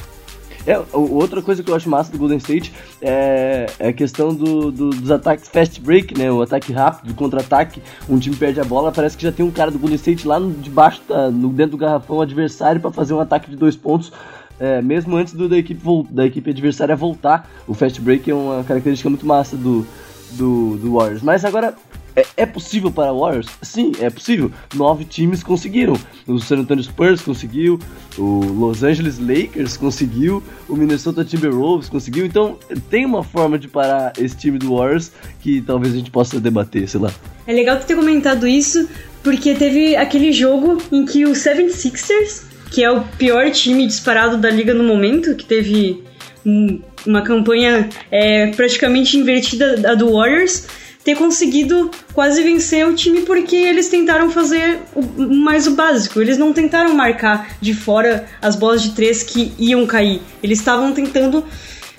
É, 0.67 0.83
outra 0.93 1.41
coisa 1.41 1.63
que 1.63 1.71
eu 1.71 1.75
acho 1.75 1.89
massa 1.89 2.11
do 2.11 2.19
Golden 2.19 2.39
State 2.39 2.73
é, 3.01 3.67
é 3.79 3.89
a 3.89 3.93
questão 3.93 4.35
do, 4.35 4.73
do, 4.73 4.91
dos 4.91 5.11
ataques 5.11 5.49
fast 5.49 5.81
break, 5.81 6.19
né? 6.19 6.31
O 6.31 6.43
ataque 6.43 6.73
rápido, 6.73 7.11
o 7.11 7.15
contra-ataque. 7.15 7.81
Um 8.09 8.19
time 8.19 8.35
perde 8.35 8.61
a 8.61 8.65
bola, 8.65 8.91
parece 8.91 9.17
que 9.17 9.23
já 9.23 9.31
tem 9.31 9.47
um 9.47 9.51
cara 9.51 9.71
do 9.71 9.79
Golden 9.79 9.97
State 9.97 10.27
lá 10.27 10.41
no, 10.41 10.53
debaixo, 10.53 11.01
da, 11.09 11.31
no, 11.31 11.51
dentro 11.51 11.73
do 11.73 11.79
garrafão 11.79 12.21
adversário 12.21 12.81
para 12.81 12.91
fazer 12.91 13.15
um 13.15 13.21
ataque 13.21 13.49
de 13.49 13.57
dois 13.57 13.77
pontos. 13.77 14.13
É, 14.59 14.81
mesmo 14.81 15.15
antes 15.17 15.35
do, 15.35 15.49
da, 15.49 15.57
equipe, 15.57 15.83
da 16.11 16.27
equipe 16.27 16.51
adversária 16.51 16.97
voltar. 16.97 17.49
O 17.67 17.75
fast 17.75 18.01
break 18.01 18.29
é 18.31 18.35
uma 18.35 18.65
característica 18.65 19.09
muito 19.09 19.27
massa 19.27 19.57
do, 19.57 19.87
do, 20.33 20.77
do 20.79 20.95
Warriors. 20.95 21.23
Mas 21.23 21.45
agora, 21.45 21.75
é, 22.17 22.25
é, 22.39 22.47
possível 22.47 22.91
para 22.91 23.13
Warriors? 23.13 23.47
Sim, 23.61 23.93
é 24.01 24.09
possível. 24.09 24.51
Nove 24.75 25.05
times 25.05 25.43
conseguiram. 25.43 25.99
O 26.27 26.39
San 26.39 26.61
Antonio 26.61 26.83
Spurs 26.83 27.21
conseguiu, 27.21 27.79
o 28.17 28.41
Los 28.41 28.83
Angeles 28.83 29.19
Lakers 29.19 29.77
conseguiu, 29.77 30.43
o 30.67 30.75
Minnesota 30.75 31.23
Timberwolves 31.25 31.91
conseguiu. 31.91 32.25
Então 32.25 32.59
tem 32.89 33.05
uma 33.05 33.23
forma 33.23 33.59
de 33.59 33.69
parar 33.69 34.15
esse 34.19 34.35
time 34.35 34.59
do 34.59 34.75
Warriors 34.75 35.13
que 35.41 35.61
talvez 35.61 35.93
a 35.93 35.97
gente 35.99 36.11
possa 36.11 36.41
debater, 36.41 36.89
sei 36.89 37.01
lá. 37.01 37.13
É 37.47 37.53
legal 37.53 37.79
tu 37.79 37.87
ter 37.87 37.95
comentado 37.95 38.49
isso, 38.49 38.89
porque 39.23 39.55
teve 39.55 39.95
aquele 39.95 40.33
jogo 40.33 40.83
em 40.91 41.05
que 41.05 41.27
o 41.27 41.33
76ers, 41.33 42.45
que 42.73 42.83
é 42.83 42.91
o 42.91 43.03
pior 43.03 43.51
time 43.51 43.87
disparado 43.87 44.39
da 44.39 44.51
liga 44.51 44.73
no 44.73 44.83
momento, 44.83 45.37
que 45.37 45.45
teve 45.45 46.03
um, 46.45 46.81
uma 47.07 47.23
campanha 47.23 47.89
é, 48.11 48.49
praticamente 48.49 49.19
invertida 49.19 49.77
da 49.77 49.95
do 49.95 50.13
Warriors, 50.13 50.67
ter 51.07 51.15
conseguido 51.15 51.89
quase 52.13 52.43
vencer 52.43 52.85
o 52.85 52.93
time 52.93 53.21
porque 53.21 53.55
eles 53.55 53.87
tentaram 53.89 54.29
fazer 54.29 54.81
o, 54.93 55.03
mais 55.37 55.69
o 55.69 55.77
básico. 55.77 56.21
Eles 56.21 56.37
não 56.37 56.53
tentaram 56.53 56.93
marcar 56.97 57.57
de 57.61 57.73
fora 57.75 58.27
as 58.43 58.57
bolas 58.57 58.83
de 58.83 58.91
três 58.91 59.23
que 59.23 59.55
iam 59.57 59.87
cair. 59.87 60.21
Eles 60.43 60.59
estavam 60.59 60.93
tentando 60.93 61.45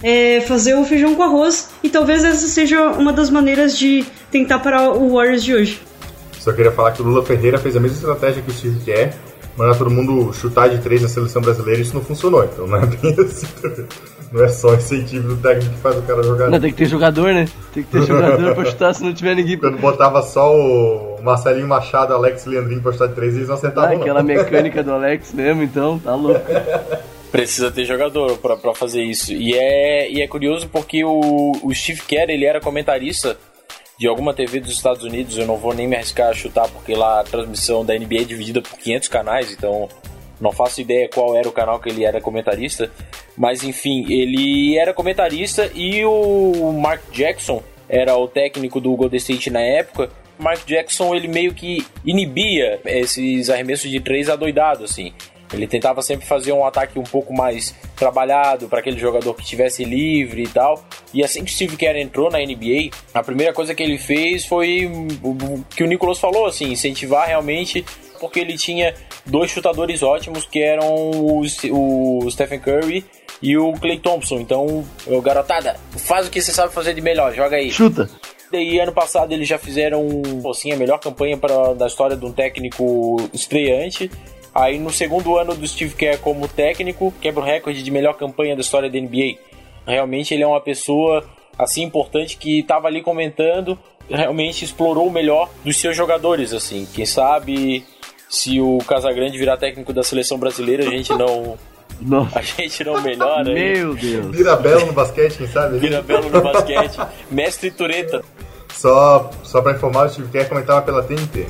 é, 0.04 0.42
fazer 0.42 0.76
o 0.76 0.84
feijão 0.84 1.16
com 1.16 1.24
arroz 1.24 1.70
e 1.82 1.90
talvez 1.90 2.26
essa 2.26 2.50
seja 2.50 2.84
uma 2.92 3.14
das 3.14 3.30
maneiras 3.30 3.78
de 3.78 4.06
tentar 4.30 4.60
parar 4.60 4.90
o 4.90 5.14
Warriors 5.14 5.42
de 5.42 5.54
hoje. 5.54 5.82
Só 6.38 6.52
queria 6.52 6.74
falar 6.74 6.92
que 6.92 7.02
o 7.02 7.06
Lula 7.06 7.26
Ferreira 7.26 7.58
fez 7.58 7.78
a 7.78 7.80
mesma 7.80 7.96
estratégia 7.96 8.44
que 8.44 8.52
o 8.52 8.54
Steve 8.54 8.84
quer, 8.84 9.16
mandar 9.56 9.78
todo 9.78 9.90
mundo 9.90 10.34
chutar 10.34 10.68
de 10.68 10.80
três 10.80 11.02
na 11.02 11.08
seleção 11.08 11.42
brasileira 11.42 11.80
e 11.80 11.84
isso 11.84 11.94
não 11.94 12.04
funcionou. 12.04 12.44
Então 12.44 12.68
não 12.68 12.76
é 12.76 12.86
bem 12.86 13.16
assim. 13.24 13.48
Não 14.32 14.44
é 14.44 14.50
só 14.50 14.76
incentivo 14.76 15.36
do 15.36 15.42
técnico 15.42 15.74
que 15.74 15.82
faz 15.82 15.98
o 15.98 16.02
cara 16.02 16.22
jogar. 16.22 16.50
Não, 16.50 16.60
tem 16.60 16.72
que 16.72 16.78
ter 16.78 16.86
jogador, 16.86 17.34
né? 17.34 17.48
Tem 17.74 17.84
que 17.84 17.90
ter 17.90 18.04
jogador 18.04 18.56
pra 18.56 18.66
chutar 18.66 18.94
se 18.94 19.04
não 19.04 19.14
tiver 19.14 19.36
ninguém. 19.36 19.58
Quando 19.58 19.78
botava 19.78 20.22
só 20.22 20.54
o 20.54 21.20
Marcelinho 21.24 21.68
Machado, 21.68 22.14
Alex 22.14 22.46
Leandrinho 22.46 22.82
pra 22.82 22.92
chutar 22.92 23.08
de 23.08 23.16
três, 23.16 23.36
eles 23.36 23.48
não 23.48 23.56
acertavam. 23.56 23.92
Ah, 23.92 24.02
aquela 24.02 24.22
mecânica 24.22 24.84
do 24.84 24.92
Alex 24.92 25.34
mesmo, 25.34 25.64
então, 25.64 25.98
tá 26.00 26.14
louco. 26.14 26.42
Precisa 27.32 27.72
ter 27.72 27.86
jogador 27.86 28.38
para 28.38 28.74
fazer 28.74 29.02
isso. 29.02 29.34
E 29.34 29.54
é, 29.54 30.10
e 30.10 30.22
é 30.22 30.28
curioso 30.28 30.68
porque 30.70 31.04
o, 31.04 31.52
o 31.62 31.74
Steve 31.74 32.02
Kerr, 32.02 32.30
ele 32.30 32.46
era 32.46 32.60
comentarista 32.60 33.38
de 34.00 34.08
alguma 34.08 34.34
TV 34.34 34.60
dos 34.60 34.72
Estados 34.72 35.04
Unidos, 35.04 35.38
eu 35.38 35.48
não 35.48 35.58
vou 35.58 35.74
nem 35.74 35.88
me 35.88 35.96
arriscar 35.96 36.30
a 36.30 36.34
chutar 36.34 36.68
porque 36.70 36.94
lá 36.94 37.20
a 37.20 37.24
transmissão 37.24 37.84
da 37.84 37.98
NBA 37.98 38.22
é 38.22 38.24
dividida 38.24 38.62
por 38.62 38.78
500 38.78 39.08
canais, 39.08 39.52
então 39.52 39.90
não 40.40 40.52
faço 40.52 40.82
ideia 40.82 41.10
qual 41.10 41.36
era 41.36 41.48
o 41.48 41.52
canal 41.52 41.80
que 41.80 41.90
ele 41.90 42.06
era 42.06 42.22
comentarista, 42.22 42.92
mas 43.36 43.64
enfim, 43.64 44.06
ele 44.12 44.78
era 44.78 44.94
comentarista 44.94 45.70
e 45.74 46.04
o 46.06 46.72
Mark 46.74 47.02
Jackson 47.12 47.62
era 47.90 48.16
o 48.18 48.28
técnico 48.28 48.80
do 48.80 48.96
Golden 48.96 49.18
State 49.18 49.50
na 49.50 49.62
época. 49.62 50.10
Mark 50.38 50.66
Jackson 50.66 51.16
ele 51.16 51.28
meio 51.28 51.54
que 51.54 51.86
inibia 52.06 52.80
esses 52.86 53.50
arremessos 53.50 53.90
de 53.90 54.00
três 54.00 54.30
adoidado 54.30 54.84
assim. 54.84 55.14
Ele 55.54 55.66
tentava 55.66 56.02
sempre 56.02 56.26
fazer 56.26 56.52
um 56.52 56.66
ataque 56.66 57.00
um 57.00 57.04
pouco 57.04 57.34
mais 57.34 57.74
trabalhado 57.96 58.68
para 58.68 58.80
aquele 58.80 59.00
jogador 59.00 59.34
que 59.34 59.44
estivesse 59.44 59.84
livre 59.86 60.44
e 60.44 60.48
tal. 60.48 60.84
E 61.14 61.24
assim 61.24 61.44
que 61.44 61.52
Steve 61.52 61.78
Kerr 61.78 61.98
entrou 61.98 62.30
na 62.30 62.40
NBA, 62.40 62.90
a 63.14 63.24
primeira 63.24 63.54
coisa 63.54 63.74
que 63.74 63.82
ele 63.82 63.98
fez 63.98 64.46
foi 64.46 64.86
o 65.24 65.64
que 65.70 65.84
o 65.84 65.88
Nicolas 65.88 66.20
falou, 66.20 66.46
assim, 66.46 66.72
incentivar 66.72 67.28
realmente, 67.28 67.86
porque 68.20 68.40
ele 68.40 68.58
tinha 68.58 68.94
dois 69.26 69.52
chutadores 69.52 70.04
ótimos 70.04 70.46
que 70.46 70.62
eram 70.62 71.12
o, 71.12 71.42
o 71.72 72.32
Stephen 72.32 72.60
Curry 72.60 73.06
e 73.42 73.58
o 73.58 73.74
Clay 73.74 74.00
Thompson. 74.00 74.40
Então, 74.40 74.86
o 75.06 75.22
garotada, 75.22 75.76
faz 75.98 76.28
o 76.28 76.32
que 76.32 76.42
você 76.42 76.52
sabe 76.52 76.74
fazer 76.74 76.94
de 76.94 77.02
melhor, 77.02 77.34
joga 77.34 77.58
aí. 77.58 77.72
Chuta. 77.72 78.10
E 78.52 78.80
ano 78.80 78.94
passado 78.94 79.34
eles 79.34 79.48
já 79.48 79.58
fizeram 79.58 80.08
assim, 80.50 80.72
a 80.72 80.78
melhor 80.78 81.00
campanha 81.00 81.38
pra, 81.38 81.74
da 81.74 81.88
história 81.88 82.16
de 82.16 82.26
um 82.26 82.32
técnico 82.32 83.18
estreante. 83.34 84.10
Aí 84.56 84.80
no 84.80 84.90
segundo 84.90 85.38
ano 85.38 85.54
do 85.54 85.68
Steve 85.68 85.94
Kerr 85.94 86.20
como 86.20 86.48
técnico, 86.48 87.14
quebra 87.22 87.42
o 87.42 87.46
recorde 87.46 87.84
de 87.84 87.92
melhor 87.92 88.14
campanha 88.14 88.56
da 88.56 88.62
história 88.62 88.90
da 88.90 89.00
NBA. 89.00 89.38
Realmente 89.86 90.34
ele 90.34 90.44
é 90.44 90.48
uma 90.48 90.62
pessoa 90.62 91.24
assim 91.58 91.84
importante 91.84 92.38
que 92.38 92.60
estava 92.60 92.88
ali 92.88 93.02
comentando, 93.02 93.78
realmente 94.10 94.64
explorou 94.64 95.08
o 95.08 95.12
melhor 95.12 95.50
dos 95.64 95.78
seus 95.78 95.96
jogadores, 95.96 96.54
assim. 96.54 96.88
Quem 96.94 97.06
sabe 97.06 97.84
se 98.30 98.60
o 98.60 98.80
Casagrande 98.80 99.38
virar 99.38 99.58
técnico 99.58 99.94
da 99.94 100.04
seleção 100.04 100.38
brasileira, 100.38 100.84
a 100.84 100.90
gente 100.90 101.14
não 101.14 101.58
Nossa. 102.02 102.40
a 102.40 102.42
gente 102.42 102.84
não 102.84 103.02
melhora. 103.02 103.44
Meu 103.54 103.96
Deus. 103.96 104.36
Vira 104.36 104.56
belo 104.56 104.86
no 104.86 104.94
basquete, 104.94 105.38
quem 105.38 105.48
sabe? 105.48 105.78
Vira 105.80 106.02
belo 106.02 106.30
no 106.30 106.42
basquete. 106.42 107.00
Mestre 107.32 107.72
Tureta. 107.72 108.22
Só, 108.74 109.32
só 109.44 109.62
pra 109.62 109.72
informar, 109.72 110.06
o 110.06 110.10
Steve 110.10 110.30
Kerr 110.30 110.50
comentava 110.50 110.82
pela 110.82 111.02
TNT. 111.02 111.48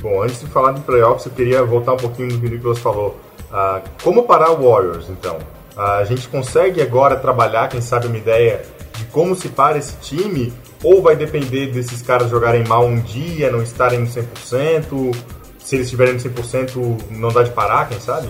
Bom, 0.00 0.22
antes 0.22 0.40
de 0.40 0.46
falar 0.46 0.72
de 0.72 0.82
playoffs, 0.82 1.26
eu 1.26 1.32
queria 1.32 1.64
voltar 1.64 1.94
um 1.94 1.96
pouquinho 1.96 2.28
no 2.28 2.40
que 2.40 2.46
o 2.46 2.50
Nicolas 2.50 2.78
falou. 2.78 3.18
Ah, 3.50 3.80
como 4.04 4.22
parar 4.22 4.52
o 4.52 4.70
Warriors, 4.70 5.08
então? 5.08 5.38
Ah, 5.76 5.96
a 5.96 6.04
gente 6.04 6.28
consegue 6.28 6.80
agora 6.80 7.16
trabalhar, 7.16 7.68
quem 7.68 7.80
sabe, 7.80 8.06
uma 8.06 8.16
ideia 8.16 8.64
de 8.96 9.04
como 9.06 9.34
se 9.34 9.48
para 9.48 9.78
esse 9.78 9.96
time? 9.96 10.52
Ou 10.82 11.02
vai 11.02 11.16
depender 11.16 11.72
desses 11.72 12.02
caras 12.02 12.30
jogarem 12.30 12.64
mal 12.66 12.86
um 12.86 13.00
dia, 13.00 13.50
não 13.50 13.62
estarem 13.62 14.00
no 14.00 14.06
100%? 14.06 15.16
Se 15.58 15.74
eles 15.74 15.86
estiverem 15.86 16.14
no 16.14 16.20
100%, 16.20 17.02
não 17.10 17.28
dá 17.28 17.42
de 17.42 17.50
parar, 17.50 17.88
quem 17.88 17.98
sabe? 17.98 18.28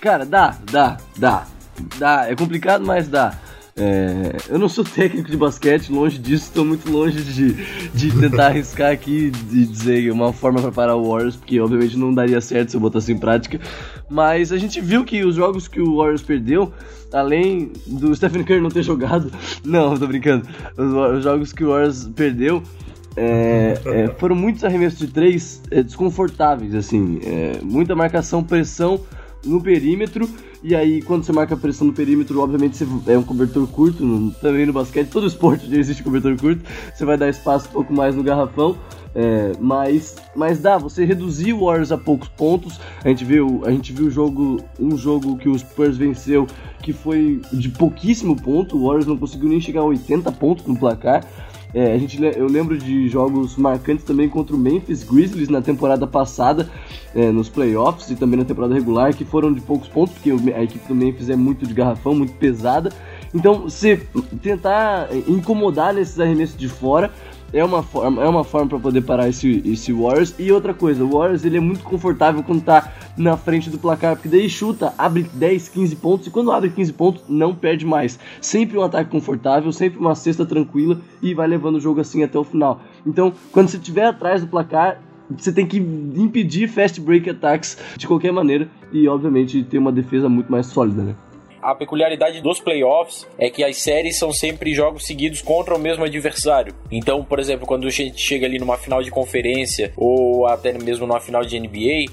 Cara, 0.00 0.24
dá, 0.24 0.56
dá, 0.70 0.96
dá. 1.16 1.46
Dá. 1.98 2.28
É 2.28 2.34
complicado, 2.34 2.84
mas 2.84 3.08
dá. 3.08 3.34
É, 3.78 4.36
eu 4.48 4.58
não 4.58 4.70
sou 4.70 4.82
técnico 4.88 5.30
de 5.30 5.36
basquete, 5.36 5.92
longe 5.92 6.18
disso, 6.18 6.44
estou 6.44 6.64
muito 6.64 6.90
longe 6.90 7.22
de, 7.22 7.52
de 7.92 8.18
tentar 8.18 8.46
arriscar 8.46 8.90
aqui 8.90 9.30
e 9.52 9.66
dizer 9.66 10.10
uma 10.10 10.32
forma 10.32 10.62
para 10.62 10.72
parar 10.72 10.96
o 10.96 11.10
Warriors, 11.10 11.36
porque 11.36 11.60
obviamente 11.60 11.94
não 11.98 12.14
daria 12.14 12.40
certo 12.40 12.70
se 12.70 12.76
eu 12.76 12.80
botasse 12.80 13.12
em 13.12 13.18
prática. 13.18 13.60
Mas 14.08 14.50
a 14.50 14.56
gente 14.56 14.80
viu 14.80 15.04
que 15.04 15.22
os 15.22 15.34
jogos 15.34 15.68
que 15.68 15.78
o 15.78 15.96
Warriors 15.96 16.22
perdeu, 16.22 16.72
além 17.12 17.70
do 17.86 18.14
Stephen 18.16 18.44
Curry 18.44 18.62
não 18.62 18.70
ter 18.70 18.82
jogado, 18.82 19.30
não, 19.62 19.94
tô 19.94 20.06
brincando, 20.06 20.48
os, 20.74 21.18
os 21.18 21.22
jogos 21.22 21.52
que 21.52 21.62
o 21.62 21.68
Warriors 21.68 22.08
perdeu 22.16 22.62
é, 23.14 23.78
é, 23.84 24.08
foram 24.18 24.34
muitos 24.34 24.64
arremessos 24.64 24.98
de 24.98 25.08
três 25.08 25.60
é, 25.70 25.82
desconfortáveis, 25.82 26.74
assim, 26.74 27.20
é, 27.22 27.60
muita 27.62 27.94
marcação, 27.94 28.42
pressão 28.42 29.00
no 29.46 29.60
perímetro. 29.62 30.28
E 30.62 30.74
aí, 30.74 31.00
quando 31.02 31.22
você 31.24 31.32
marca 31.32 31.56
pressão 31.56 31.86
no 31.86 31.92
perímetro, 31.92 32.40
obviamente 32.40 32.76
você 32.76 33.12
é 33.12 33.18
um 33.18 33.22
cobertor 33.22 33.66
curto, 33.68 34.04
no- 34.04 34.30
também 34.32 34.66
no 34.66 34.72
basquete, 34.72 35.08
todo 35.08 35.26
esporte 35.26 35.72
existe 35.74 36.02
cobertor 36.02 36.36
curto, 36.36 36.62
você 36.94 37.04
vai 37.04 37.16
dar 37.16 37.28
espaço 37.28 37.68
um 37.68 37.72
pouco 37.72 37.92
mais 37.92 38.14
no 38.14 38.22
garrafão. 38.22 38.76
é, 39.18 39.52
mas, 39.58 40.14
mas 40.34 40.58
dá, 40.58 40.76
você 40.76 41.02
reduzir 41.04 41.54
o 41.54 41.64
Warriors 41.64 41.90
a 41.90 41.96
poucos 41.96 42.28
pontos. 42.28 42.78
A 43.02 43.08
gente 43.08 43.24
viu, 43.24 43.62
a 43.64 43.70
gente 43.70 43.90
viu 43.90 44.10
jogo, 44.10 44.60
um 44.78 44.94
jogo 44.94 45.38
que 45.38 45.48
o 45.48 45.58
Spurs 45.58 45.96
venceu 45.96 46.46
que 46.82 46.92
foi 46.92 47.40
de 47.50 47.70
pouquíssimo 47.70 48.36
ponto. 48.36 48.76
O 48.76 48.82
Warriors 48.84 49.06
não 49.06 49.16
conseguiu 49.16 49.48
nem 49.48 49.58
chegar 49.58 49.80
a 49.80 49.84
80 49.84 50.30
pontos 50.32 50.66
no 50.66 50.76
placar. 50.78 51.24
É, 51.76 51.92
a 51.92 51.98
gente, 51.98 52.18
eu 52.24 52.46
lembro 52.46 52.78
de 52.78 53.06
jogos 53.06 53.54
marcantes 53.58 54.02
também 54.02 54.30
contra 54.30 54.56
o 54.56 54.58
Memphis 54.58 55.04
Grizzlies 55.04 55.50
na 55.50 55.60
temporada 55.60 56.06
passada, 56.06 56.70
é, 57.14 57.30
nos 57.30 57.50
playoffs 57.50 58.08
e 58.10 58.16
também 58.16 58.38
na 58.38 58.46
temporada 58.46 58.72
regular, 58.72 59.14
que 59.14 59.26
foram 59.26 59.52
de 59.52 59.60
poucos 59.60 59.86
pontos, 59.86 60.14
porque 60.14 60.30
a 60.52 60.62
equipe 60.62 60.88
do 60.88 60.94
Memphis 60.94 61.28
é 61.28 61.36
muito 61.36 61.66
de 61.66 61.74
garrafão, 61.74 62.14
muito 62.14 62.32
pesada. 62.32 62.90
Então, 63.34 63.64
você 63.64 64.00
tentar 64.40 65.10
incomodar 65.28 65.92
nesses 65.92 66.18
arremessos 66.18 66.56
de 66.56 66.66
fora 66.66 67.12
é 67.52 67.64
uma 67.64 67.82
forma, 67.82 68.22
é 68.22 68.28
uma 68.28 68.44
forma 68.44 68.68
para 68.68 68.78
poder 68.78 69.02
parar 69.02 69.28
esse, 69.28 69.62
esse 69.64 69.92
Warriors. 69.92 70.34
E 70.38 70.50
outra 70.50 70.74
coisa, 70.74 71.04
o 71.04 71.10
Warriors 71.10 71.44
ele 71.44 71.56
é 71.56 71.60
muito 71.60 71.82
confortável 71.82 72.42
quando 72.42 72.62
tá 72.62 72.92
na 73.16 73.36
frente 73.36 73.70
do 73.70 73.78
placar, 73.78 74.16
porque 74.16 74.28
daí 74.28 74.48
chuta, 74.48 74.92
abre 74.98 75.22
10, 75.22 75.68
15 75.68 75.96
pontos, 75.96 76.26
e 76.26 76.30
quando 76.30 76.52
abre 76.52 76.70
15 76.70 76.92
pontos, 76.92 77.22
não 77.28 77.54
perde 77.54 77.86
mais. 77.86 78.18
Sempre 78.40 78.76
um 78.76 78.82
ataque 78.82 79.10
confortável, 79.10 79.72
sempre 79.72 79.98
uma 79.98 80.14
cesta 80.14 80.44
tranquila 80.44 81.00
e 81.22 81.34
vai 81.34 81.46
levando 81.46 81.76
o 81.76 81.80
jogo 81.80 82.00
assim 82.00 82.22
até 82.22 82.38
o 82.38 82.44
final. 82.44 82.80
Então, 83.06 83.32
quando 83.52 83.68
você 83.68 83.76
estiver 83.76 84.06
atrás 84.06 84.40
do 84.42 84.46
placar, 84.46 85.00
você 85.30 85.52
tem 85.52 85.66
que 85.66 85.78
impedir 85.78 86.68
fast 86.68 87.00
break 87.00 87.28
attacks 87.28 87.76
de 87.96 88.06
qualquer 88.06 88.32
maneira 88.32 88.68
e, 88.92 89.08
obviamente, 89.08 89.62
ter 89.64 89.78
uma 89.78 89.90
defesa 89.90 90.28
muito 90.28 90.50
mais 90.50 90.66
sólida, 90.66 91.02
né? 91.02 91.14
A 91.66 91.74
peculiaridade 91.74 92.40
dos 92.40 92.60
playoffs 92.60 93.26
é 93.36 93.50
que 93.50 93.64
as 93.64 93.78
séries 93.78 94.16
são 94.16 94.32
sempre 94.32 94.72
jogos 94.72 95.04
seguidos 95.04 95.42
contra 95.42 95.74
o 95.74 95.78
mesmo 95.80 96.04
adversário. 96.04 96.72
Então, 96.92 97.24
por 97.24 97.40
exemplo, 97.40 97.66
quando 97.66 97.88
a 97.88 97.90
gente 97.90 98.20
chega 98.20 98.46
ali 98.46 98.56
numa 98.56 98.76
final 98.76 99.02
de 99.02 99.10
conferência 99.10 99.92
ou 99.96 100.46
até 100.46 100.72
mesmo 100.78 101.08
numa 101.08 101.18
final 101.18 101.44
de 101.44 101.58
NBA, 101.58 102.04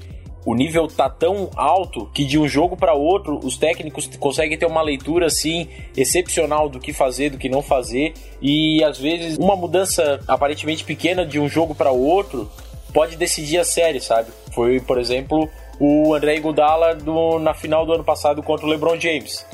o 0.44 0.56
nível 0.56 0.88
tá 0.88 1.08
tão 1.08 1.50
alto 1.54 2.10
que 2.12 2.24
de 2.24 2.36
um 2.36 2.48
jogo 2.48 2.76
para 2.76 2.94
outro 2.94 3.38
os 3.44 3.56
técnicos 3.56 4.10
conseguem 4.18 4.58
ter 4.58 4.66
uma 4.66 4.82
leitura 4.82 5.26
assim 5.26 5.68
excepcional 5.96 6.68
do 6.68 6.80
que 6.80 6.92
fazer, 6.92 7.30
do 7.30 7.38
que 7.38 7.48
não 7.48 7.62
fazer 7.62 8.12
e 8.42 8.82
às 8.82 8.98
vezes 8.98 9.38
uma 9.38 9.54
mudança 9.54 10.18
aparentemente 10.26 10.82
pequena 10.82 11.24
de 11.24 11.38
um 11.38 11.48
jogo 11.48 11.76
para 11.76 11.92
outro 11.92 12.50
pode 12.92 13.16
decidir 13.16 13.58
a 13.58 13.64
série, 13.64 14.00
sabe? 14.00 14.30
Foi, 14.52 14.80
por 14.80 14.98
exemplo, 14.98 15.48
o 15.78 16.14
André 16.14 16.36
Iguodala 16.36 16.94
do, 16.94 17.38
na 17.38 17.54
final 17.54 17.84
do 17.84 17.92
ano 17.92 18.04
passado 18.04 18.42
contra 18.42 18.66
o 18.66 18.68
LeBron 18.68 18.98
James. 18.98 19.44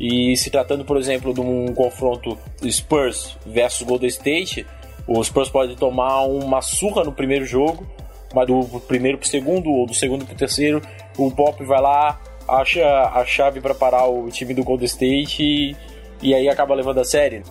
E 0.00 0.36
se 0.36 0.50
tratando, 0.50 0.84
por 0.84 0.96
exemplo, 0.96 1.34
de 1.34 1.40
um 1.40 1.74
confronto 1.74 2.38
Spurs 2.70 3.36
versus 3.44 3.86
Golden 3.86 4.08
State, 4.08 4.66
o 5.06 5.22
Spurs 5.24 5.48
pode 5.48 5.76
tomar 5.76 6.22
uma 6.22 6.62
surra 6.62 7.02
no 7.02 7.12
primeiro 7.12 7.44
jogo, 7.44 7.86
mas 8.34 8.46
do 8.46 8.80
primeiro 8.80 9.18
pro 9.18 9.26
segundo 9.26 9.70
ou 9.70 9.86
do 9.86 9.94
segundo 9.94 10.24
pro 10.24 10.36
terceiro, 10.36 10.80
o 11.16 11.30
Pop 11.30 11.62
vai 11.64 11.80
lá, 11.80 12.20
acha 12.46 12.84
a 13.12 13.24
chave 13.24 13.60
para 13.60 13.74
parar 13.74 14.06
o 14.06 14.28
time 14.28 14.54
do 14.54 14.62
Golden 14.62 14.86
State 14.86 15.42
e, 15.42 15.76
e 16.22 16.34
aí 16.34 16.48
acaba 16.48 16.74
levando 16.74 16.98
a 16.98 17.04
série. 17.04 17.42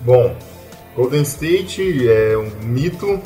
Bom, 0.00 0.36
Golden 0.94 1.22
State 1.22 2.08
é 2.08 2.36
um 2.38 2.50
mito, 2.62 3.20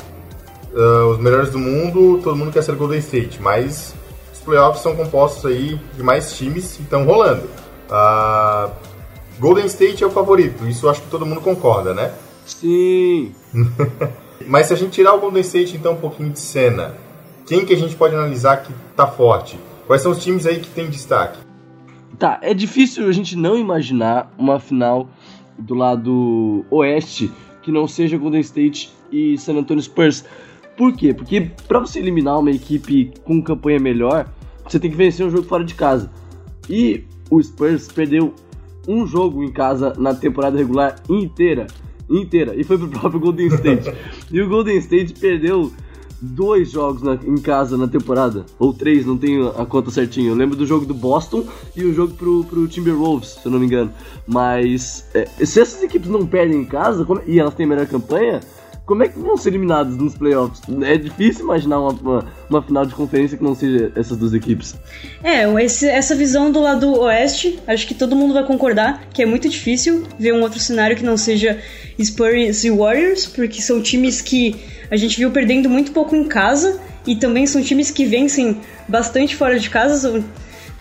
ah, 0.73 1.05
os 1.07 1.19
melhores 1.19 1.51
do 1.51 1.59
mundo, 1.59 2.19
todo 2.23 2.35
mundo 2.35 2.51
quer 2.51 2.63
ser 2.63 2.75
Golden 2.75 2.99
State, 2.99 3.39
mas 3.41 3.93
os 3.93 4.00
playoffs 4.41 4.81
são 4.81 4.95
compostos 4.95 5.45
aí 5.45 5.79
de 5.95 6.03
mais 6.03 6.35
times 6.35 6.75
que 6.75 6.83
estão 6.83 7.05
rolando. 7.05 7.49
Ah, 7.89 8.69
Golden 9.39 9.65
State 9.65 10.03
é 10.03 10.07
o 10.07 10.11
favorito, 10.11 10.67
isso 10.67 10.87
acho 10.89 11.01
que 11.01 11.09
todo 11.09 11.25
mundo 11.25 11.41
concorda, 11.41 11.93
né? 11.93 12.13
Sim! 12.45 13.33
Mas 14.47 14.67
se 14.67 14.73
a 14.73 14.75
gente 14.75 14.91
tirar 14.91 15.13
o 15.13 15.19
Golden 15.19 15.41
State 15.41 15.77
então 15.77 15.93
um 15.93 15.97
pouquinho 15.97 16.29
de 16.29 16.39
cena, 16.39 16.95
quem 17.45 17.65
que 17.65 17.73
a 17.73 17.77
gente 17.77 17.95
pode 17.95 18.15
analisar 18.15 18.57
que 18.57 18.73
tá 18.95 19.07
forte? 19.07 19.59
Quais 19.87 20.01
são 20.01 20.11
os 20.11 20.23
times 20.23 20.45
aí 20.45 20.59
que 20.59 20.69
tem 20.69 20.89
destaque? 20.89 21.39
Tá, 22.17 22.39
é 22.41 22.53
difícil 22.53 23.07
a 23.07 23.11
gente 23.11 23.35
não 23.35 23.57
imaginar 23.57 24.31
uma 24.37 24.59
final 24.59 25.09
do 25.57 25.73
lado 25.73 26.65
oeste 26.69 27.31
que 27.61 27.71
não 27.71 27.87
seja 27.87 28.17
Golden 28.17 28.41
State 28.41 28.91
e 29.11 29.37
San 29.37 29.55
Antonio 29.55 29.83
Spurs. 29.83 30.23
Por 30.77 30.93
quê? 30.93 31.13
Porque 31.13 31.51
pra 31.67 31.79
você 31.79 31.99
eliminar 31.99 32.39
uma 32.39 32.51
equipe 32.51 33.11
com 33.23 33.41
campanha 33.41 33.79
melhor, 33.79 34.27
você 34.67 34.79
tem 34.79 34.89
que 34.89 34.97
vencer 34.97 35.25
um 35.25 35.29
jogo 35.29 35.43
fora 35.43 35.63
de 35.63 35.75
casa. 35.75 36.09
E 36.69 37.03
o 37.29 37.41
Spurs 37.41 37.87
perdeu 37.91 38.33
um 38.87 39.05
jogo 39.05 39.43
em 39.43 39.51
casa 39.51 39.93
na 39.97 40.13
temporada 40.13 40.57
regular 40.57 40.95
inteira. 41.09 41.67
Inteira. 42.09 42.55
E 42.55 42.63
foi 42.63 42.77
pro 42.77 42.87
próprio 42.99 43.19
Golden 43.19 43.47
State. 43.47 43.93
e 44.31 44.41
o 44.41 44.49
Golden 44.49 44.77
State 44.77 45.13
perdeu 45.13 45.71
dois 46.23 46.71
jogos 46.71 47.01
na- 47.01 47.15
em 47.25 47.37
casa 47.37 47.77
na 47.77 47.87
temporada. 47.87 48.45
Ou 48.59 48.73
três, 48.73 49.05
não 49.05 49.17
tenho 49.17 49.49
a 49.49 49.65
conta 49.65 49.89
certinho. 49.91 50.29
Eu 50.31 50.35
lembro 50.35 50.55
do 50.55 50.65
jogo 50.65 50.85
do 50.85 50.93
Boston 50.93 51.45
e 51.75 51.83
o 51.83 51.93
jogo 51.93 52.13
pro, 52.13 52.43
pro 52.43 52.67
Timberwolves, 52.67 53.29
se 53.41 53.45
eu 53.45 53.51
não 53.51 53.59
me 53.59 53.65
engano. 53.65 53.91
Mas 54.27 55.05
é, 55.13 55.25
se 55.45 55.59
essas 55.59 55.81
equipes 55.83 56.09
não 56.09 56.25
perdem 56.25 56.59
em 56.61 56.65
casa 56.65 57.05
como- 57.05 57.21
e 57.25 57.39
elas 57.39 57.53
têm 57.55 57.65
melhor 57.65 57.87
campanha, 57.87 58.39
como 58.85 59.03
é 59.03 59.07
que 59.07 59.17
vão 59.17 59.37
ser 59.37 59.49
eliminadas 59.49 59.95
nos 59.95 60.15
playoffs? 60.15 60.61
É 60.83 60.97
difícil 60.97 61.43
imaginar 61.45 61.79
uma, 61.79 61.91
uma, 61.91 62.25
uma 62.49 62.61
final 62.61 62.85
de 62.85 62.93
conferência 62.93 63.37
que 63.37 63.43
não 63.43 63.55
seja 63.55 63.91
essas 63.95 64.17
duas 64.17 64.33
equipes. 64.33 64.75
É, 65.23 65.43
esse- 65.63 65.87
essa 65.87 66.13
visão 66.15 66.51
do 66.51 66.59
lado 66.61 66.99
oeste, 66.99 67.59
acho 67.67 67.87
que 67.87 67.93
todo 67.93 68.15
mundo 68.15 68.33
vai 68.33 68.43
concordar 68.45 69.03
que 69.13 69.21
é 69.21 69.25
muito 69.25 69.47
difícil 69.47 70.03
ver 70.19 70.33
um 70.33 70.41
outro 70.41 70.59
cenário 70.59 70.95
que 70.97 71.03
não 71.05 71.15
seja 71.15 71.59
Spurs 72.01 72.63
e 72.63 72.71
Warriors, 72.71 73.25
porque 73.27 73.61
são 73.61 73.81
times 73.81 74.21
que 74.21 74.55
a 74.89 74.97
gente 74.97 75.17
viu 75.17 75.31
perdendo 75.31 75.69
muito 75.69 75.91
pouco 75.91 76.15
em 76.15 76.25
casa 76.25 76.79
e 77.07 77.15
também 77.15 77.45
são 77.47 77.61
times 77.61 77.89
que 77.91 78.03
vencem 78.05 78.57
bastante 78.87 79.35
fora 79.35 79.57
de 79.57 79.69
casa, 79.69 79.95
são 79.97 80.23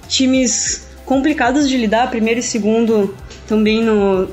times 0.09 0.87
complicados 1.05 1.69
de 1.69 1.77
lidar, 1.77 2.11
primeiro 2.11 2.41
e 2.41 2.43
segundo 2.43 3.15
também 3.47 3.83
no, 3.83 4.29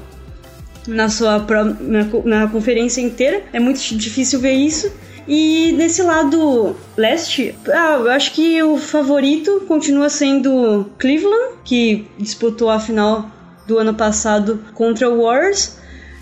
na 0.87 1.09
sua 1.09 1.45
na, 1.81 2.03
na 2.23 2.47
conferência 2.47 3.01
inteira. 3.01 3.43
É 3.53 3.59
muito 3.59 3.79
difícil 3.95 4.39
ver 4.39 4.53
isso. 4.53 4.91
E 5.27 5.73
nesse 5.73 6.01
lado 6.01 6.75
leste, 6.95 7.53
ah, 7.67 7.97
eu 7.99 8.09
acho 8.11 8.33
que 8.33 8.63
o 8.63 8.77
favorito 8.77 9.65
continua 9.67 10.09
sendo 10.09 10.89
Cleveland, 10.97 11.55
que 11.65 12.07
disputou 12.17 12.69
a 12.69 12.79
final 12.79 13.29
do 13.67 13.77
ano 13.77 13.93
passado 13.93 14.63
contra 14.73 15.09
o 15.09 15.21
Warriors, 15.21 15.77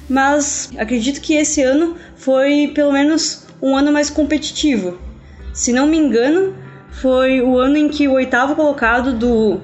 mas 0.09 0.72
acredito 0.78 1.22
que 1.22 1.36
esse 1.36 1.61
ano 1.61 1.95
foi 2.16 2.72
pelo 2.74 2.91
menos 2.91 3.45
um 3.61 3.78
ano 3.78 3.91
mais 3.91 4.09
competitivo. 4.09 4.97
Se 5.53 5.72
não 5.72 5.86
me 5.86 5.97
engano, 5.97 6.55
foi 6.89 7.41
o 7.41 7.59
ano 7.59 7.78
em 7.78 7.88
que 7.88 8.07
o 8.07 8.13
oitavo 8.13 8.55
colocado 8.55 9.13
do 9.13 9.61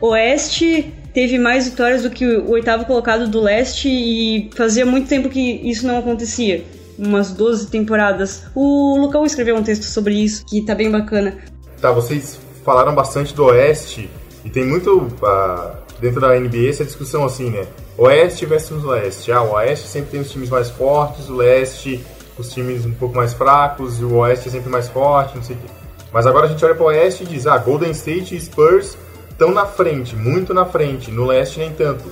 Oeste 0.00 0.94
teve 1.12 1.38
mais 1.38 1.68
vitórias 1.68 2.02
do 2.02 2.10
que 2.10 2.24
o 2.24 2.50
oitavo 2.50 2.84
colocado 2.84 3.28
do 3.28 3.40
Leste 3.40 3.88
e 3.88 4.50
fazia 4.54 4.86
muito 4.86 5.08
tempo 5.08 5.28
que 5.28 5.60
isso 5.68 5.86
não 5.86 5.98
acontecia. 5.98 6.64
Umas 6.98 7.32
12 7.32 7.68
temporadas. 7.68 8.44
O 8.54 8.96
Lucão 8.98 9.24
escreveu 9.24 9.56
um 9.56 9.62
texto 9.62 9.84
sobre 9.84 10.14
isso, 10.14 10.44
que 10.46 10.62
tá 10.62 10.74
bem 10.74 10.90
bacana. 10.90 11.38
Tá, 11.80 11.90
vocês 11.90 12.38
falaram 12.64 12.94
bastante 12.94 13.34
do 13.34 13.44
Oeste 13.46 14.08
e 14.44 14.50
tem 14.50 14.64
muito 14.64 15.08
ah, 15.22 15.74
dentro 16.00 16.20
da 16.20 16.38
NBA 16.38 16.68
essa 16.68 16.84
discussão 16.84 17.24
assim, 17.24 17.50
né? 17.50 17.66
Oeste 17.98 18.46
versus 18.46 18.84
Leste. 18.84 19.32
Ah, 19.32 19.42
o 19.42 19.52
Oeste 19.52 19.88
sempre 19.88 20.10
tem 20.12 20.20
os 20.20 20.30
times 20.30 20.48
mais 20.48 20.70
fortes, 20.70 21.28
o 21.28 21.34
Leste 21.34 22.04
os 22.38 22.52
times 22.52 22.86
um 22.86 22.92
pouco 22.92 23.14
mais 23.14 23.32
fracos 23.32 24.00
e 24.00 24.04
o 24.04 24.16
Oeste 24.16 24.48
é 24.48 24.52
sempre 24.52 24.70
mais 24.70 24.88
forte, 24.88 25.36
não 25.36 25.42
sei 25.42 25.56
o 25.56 25.58
quê. 25.58 25.66
Mas 26.12 26.26
agora 26.26 26.46
a 26.46 26.48
gente 26.48 26.64
olha 26.64 26.74
para 26.74 26.84
o 26.84 26.86
Oeste 26.86 27.24
e 27.24 27.26
diz, 27.26 27.46
ah, 27.46 27.56
Golden 27.58 27.90
State 27.90 28.34
e 28.34 28.40
Spurs 28.40 28.96
estão 29.32 29.50
na 29.50 29.66
frente, 29.66 30.14
muito 30.14 30.54
na 30.54 30.64
frente, 30.64 31.10
no 31.10 31.26
Leste 31.26 31.58
nem 31.58 31.72
tanto. 31.72 32.04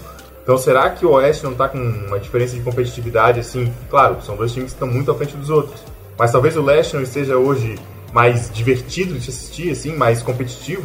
Então 0.42 0.58
será 0.58 0.90
que 0.90 1.06
o 1.06 1.12
Oeste 1.12 1.44
não 1.44 1.52
está 1.52 1.68
com 1.68 1.78
uma 1.78 2.18
diferença 2.18 2.56
de 2.56 2.62
competitividade 2.62 3.38
assim? 3.38 3.72
Claro, 3.88 4.18
são 4.22 4.36
dois 4.36 4.52
times 4.52 4.72
que 4.72 4.76
estão 4.76 4.88
muito 4.88 5.10
à 5.10 5.14
frente 5.14 5.36
dos 5.36 5.50
outros. 5.50 5.80
Mas 6.18 6.32
talvez 6.32 6.56
o 6.56 6.62
Leste 6.62 6.96
não 6.96 7.02
esteja 7.02 7.36
hoje 7.36 7.78
mais 8.12 8.50
divertido 8.50 9.18
de 9.18 9.30
assistir, 9.30 9.70
assim, 9.70 9.94
mais 9.94 10.22
competitivo. 10.22 10.82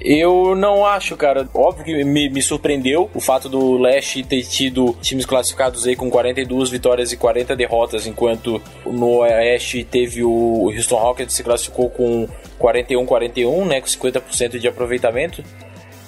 Eu 0.00 0.54
não 0.54 0.84
acho, 0.84 1.16
cara. 1.16 1.48
Óbvio 1.54 1.84
que 1.84 2.04
me, 2.04 2.28
me, 2.28 2.42
surpreendeu 2.42 3.10
o 3.14 3.20
fato 3.20 3.48
do 3.48 3.78
Leste 3.78 4.22
ter 4.22 4.42
tido 4.42 4.96
times 5.00 5.24
classificados 5.24 5.86
aí 5.86 5.96
com 5.96 6.10
42 6.10 6.70
vitórias 6.70 7.12
e 7.12 7.16
40 7.16 7.56
derrotas, 7.56 8.06
enquanto 8.06 8.60
no 8.84 9.18
Oeste 9.18 9.84
teve 9.84 10.22
o 10.22 10.70
Houston 10.70 10.96
Rockets 10.96 11.34
se 11.34 11.42
classificou 11.42 11.90
com 11.90 12.28
41-41, 12.60 13.66
né, 13.66 13.80
com 13.80 13.86
50% 13.86 14.58
de 14.58 14.68
aproveitamento. 14.68 15.42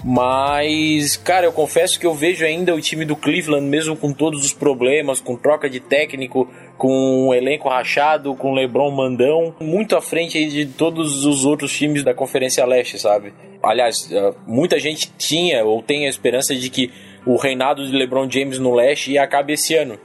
Mas, 0.05 1.17
cara, 1.17 1.47
eu 1.47 1.53
confesso 1.53 1.99
que 1.99 2.07
eu 2.07 2.15
vejo 2.15 2.45
ainda 2.45 2.75
o 2.75 2.81
time 2.81 3.05
do 3.05 3.17
Cleveland, 3.17 3.67
mesmo 3.67 3.97
com 3.97 4.13
todos 4.13 4.45
os 4.45 4.53
problemas, 4.53 5.21
com 5.21 5.37
troca 5.37 5.69
de 5.69 5.81
técnico, 5.81 6.49
com 6.77 7.29
um 7.29 7.35
elenco 7.35 7.69
rachado, 7.69 8.35
com 8.37 8.55
LeBron 8.55 8.91
mandão, 8.91 9.55
muito 9.61 9.97
à 9.97 10.01
frente 10.01 10.47
de 10.47 10.67
todos 10.67 11.25
os 11.25 11.45
outros 11.45 11.77
times 11.77 12.05
da 12.05 12.15
Conferência 12.15 12.65
Leste, 12.65 12.99
sabe? 12.99 13.33
Aliás, 13.63 14.09
eh, 14.13 14.35
muita 14.47 14.79
gente 14.79 15.13
tinha 15.19 15.65
ou 15.65 15.83
tem 15.83 16.07
a 16.07 16.09
esperança 16.09 16.55
de 16.55 16.71
que 16.71 16.93
o 17.27 17.37
reinado 17.37 17.85
de 17.85 17.97
LeBron 17.97 18.31
James 18.31 18.59
no 18.59 18.75
Leste 18.75 19.13
ia 19.13 19.25
acabar 19.25 19.51
esse 19.51 19.75
ano. 19.75 19.99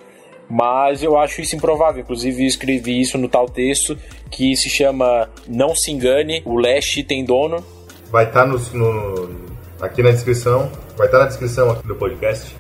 Mas 0.49 1.01
eu 1.01 1.17
acho 1.17 1.41
isso 1.41 1.55
improvável. 1.55 2.01
Inclusive, 2.01 2.45
escrevi 2.45 2.99
isso 2.99 3.17
no 3.17 3.29
tal 3.29 3.47
texto 3.47 3.97
que 4.29 4.55
se 4.55 4.69
chama 4.69 5.29
Não 5.47 5.75
Se 5.75 5.91
Engane, 5.91 6.41
o 6.45 6.57
Leste 6.57 7.03
tem 7.03 7.23
dono. 7.23 7.63
Vai 8.11 8.25
estar 8.25 8.41
tá 8.41 8.45
no, 8.45 8.57
no 8.57 9.42
aqui 9.83 10.01
na 10.01 10.11
descrição, 10.11 10.71
vai 10.97 11.07
estar 11.07 11.19
na 11.19 11.25
descrição 11.25 11.69
aqui 11.69 11.85
do 11.85 11.95
podcast. 11.95 12.55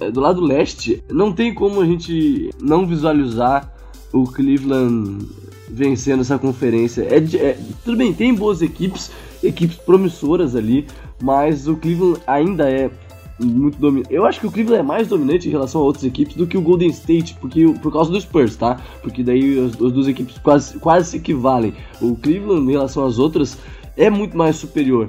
É, 0.00 0.10
do 0.10 0.20
lado 0.20 0.40
leste, 0.40 1.04
não 1.10 1.32
tem 1.32 1.52
como 1.52 1.80
a 1.80 1.84
gente 1.84 2.50
não 2.58 2.86
visualizar 2.86 3.70
o 4.10 4.24
Cleveland 4.24 5.28
vencendo 5.68 6.20
essa 6.20 6.38
conferência. 6.38 7.02
É, 7.02 7.18
é, 7.36 7.58
tudo 7.84 7.98
bem, 7.98 8.12
tem 8.14 8.34
boas 8.34 8.62
equipes, 8.62 9.10
equipes 9.42 9.76
promissoras 9.76 10.56
ali, 10.56 10.86
mas 11.22 11.68
o 11.68 11.76
Cleveland 11.76 12.20
ainda 12.26 12.68
é 12.70 12.90
muito 13.38 13.78
dominante. 13.78 14.12
Eu 14.12 14.24
acho 14.24 14.40
que 14.40 14.46
o 14.46 14.50
Cleveland 14.50 14.80
é 14.80 14.86
mais 14.86 15.08
dominante 15.08 15.46
em 15.46 15.50
relação 15.50 15.82
a 15.82 15.84
outras 15.84 16.04
equipes 16.04 16.36
do 16.36 16.46
que 16.46 16.56
o 16.56 16.62
Golden 16.62 16.88
State, 16.88 17.36
porque 17.38 17.66
por 17.82 17.92
causa 17.92 18.10
dos 18.10 18.22
Spurs, 18.22 18.56
tá? 18.56 18.80
Porque 19.02 19.22
daí 19.22 19.58
as, 19.58 19.72
as 19.72 19.92
duas 19.92 20.08
equipes 20.08 20.38
quase, 20.38 20.78
quase 20.78 21.10
se 21.10 21.16
equivalem. 21.18 21.74
O 22.00 22.16
Cleveland 22.16 22.66
em 22.66 22.72
relação 22.72 23.04
às 23.04 23.18
outras 23.18 23.58
é 23.96 24.08
muito 24.08 24.36
mais 24.36 24.56
superior 24.56 25.06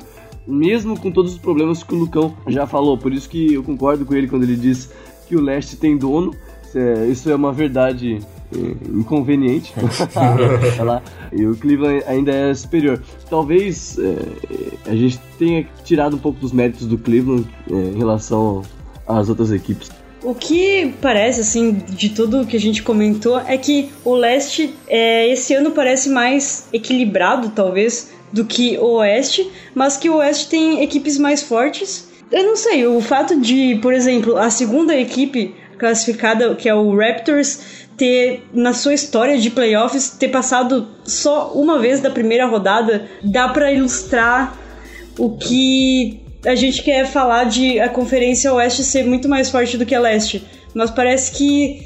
mesmo 0.48 1.00
com 1.00 1.12
todos 1.12 1.34
os 1.34 1.38
problemas 1.38 1.84
que 1.84 1.94
o 1.94 1.98
Lucão 1.98 2.36
já 2.48 2.66
falou. 2.68 2.98
Por 2.98 3.14
isso 3.14 3.30
que 3.30 3.54
eu 3.54 3.64
concordo 3.64 4.06
com 4.06 4.14
ele 4.14 4.28
quando 4.28 4.44
ele 4.44 4.56
diz 4.56 4.90
que 5.28 5.36
o 5.36 5.42
leste 5.42 5.76
tem 5.76 5.98
dono. 5.98 6.34
Isso 7.10 7.30
é 7.30 7.36
uma 7.36 7.52
verdade 7.52 8.20
é, 8.54 8.98
inconveniente. 8.98 9.74
e 11.32 11.46
o 11.46 11.56
Cleveland 11.56 12.04
ainda 12.08 12.32
é 12.32 12.54
superior. 12.54 13.02
Talvez 13.30 13.98
é, 13.98 14.90
a 14.90 14.96
gente 14.96 15.20
tenha 15.38 15.68
tirado 15.84 16.16
um 16.16 16.20
pouco 16.20 16.40
dos 16.40 16.52
méritos 16.52 16.86
do 16.86 16.98
Cleveland 16.98 17.48
é, 17.70 17.74
em 17.74 17.98
relação 17.98 18.62
às 19.08 19.30
outras 19.30 19.52
equipes. 19.52 19.90
O 20.24 20.36
que 20.36 20.94
parece, 21.02 21.42
assim, 21.42 21.74
de 21.74 22.10
tudo 22.10 22.46
que 22.46 22.56
a 22.56 22.60
gente 22.60 22.84
comentou, 22.84 23.40
é 23.40 23.58
que 23.58 23.90
o 24.06 24.14
leste 24.14 24.72
é, 24.88 25.28
esse 25.30 25.54
ano 25.56 25.72
parece 25.72 26.10
mais 26.10 26.68
equilibrado, 26.72 27.50
talvez, 27.50 28.12
do 28.32 28.46
que 28.46 28.78
o 28.78 28.98
Oeste, 28.98 29.50
mas 29.76 29.98
que 29.98 30.10
o 30.10 30.16
Oeste 30.16 30.48
tem 30.48 30.84
equipes 30.84 31.18
mais 31.18 31.42
fortes. 31.42 32.08
Eu 32.32 32.44
não 32.44 32.56
sei, 32.56 32.86
o 32.86 33.02
fato 33.02 33.40
de, 33.40 33.78
por 33.82 33.94
exemplo, 33.94 34.38
a 34.38 34.50
segunda 34.50 34.96
equipe 34.96 35.54
classificada, 35.78 36.56
que 36.56 36.70
é 36.70 36.74
o 36.74 36.96
Raptors, 36.96 37.88
ter 37.98 38.44
na 38.54 38.74
sua 38.74 38.94
história 38.94 39.38
de 39.38 39.50
playoffs 39.50 40.12
ter 40.12 40.30
passado 40.30 40.88
só 41.04 41.52
uma 41.54 41.78
vez 41.80 42.00
da 42.00 42.10
primeira 42.10 42.46
rodada, 42.46 43.08
dá 43.22 43.50
para 43.50 43.72
ilustrar 43.72 44.58
o 45.18 45.38
que 45.38 46.22
a 46.46 46.56
gente 46.56 46.82
quer 46.82 47.06
falar 47.06 47.44
de 47.46 47.80
a 47.80 47.90
Conferência 47.90 48.52
Oeste 48.54 48.84
ser 48.84 49.06
muito 49.06 49.28
mais 49.28 49.50
forte 49.50 49.78
do 49.78 49.86
que 49.86 49.94
a 49.94 50.00
Leste. 50.00 50.44
Mas 50.74 50.90
parece 50.90 51.32
que 51.32 51.82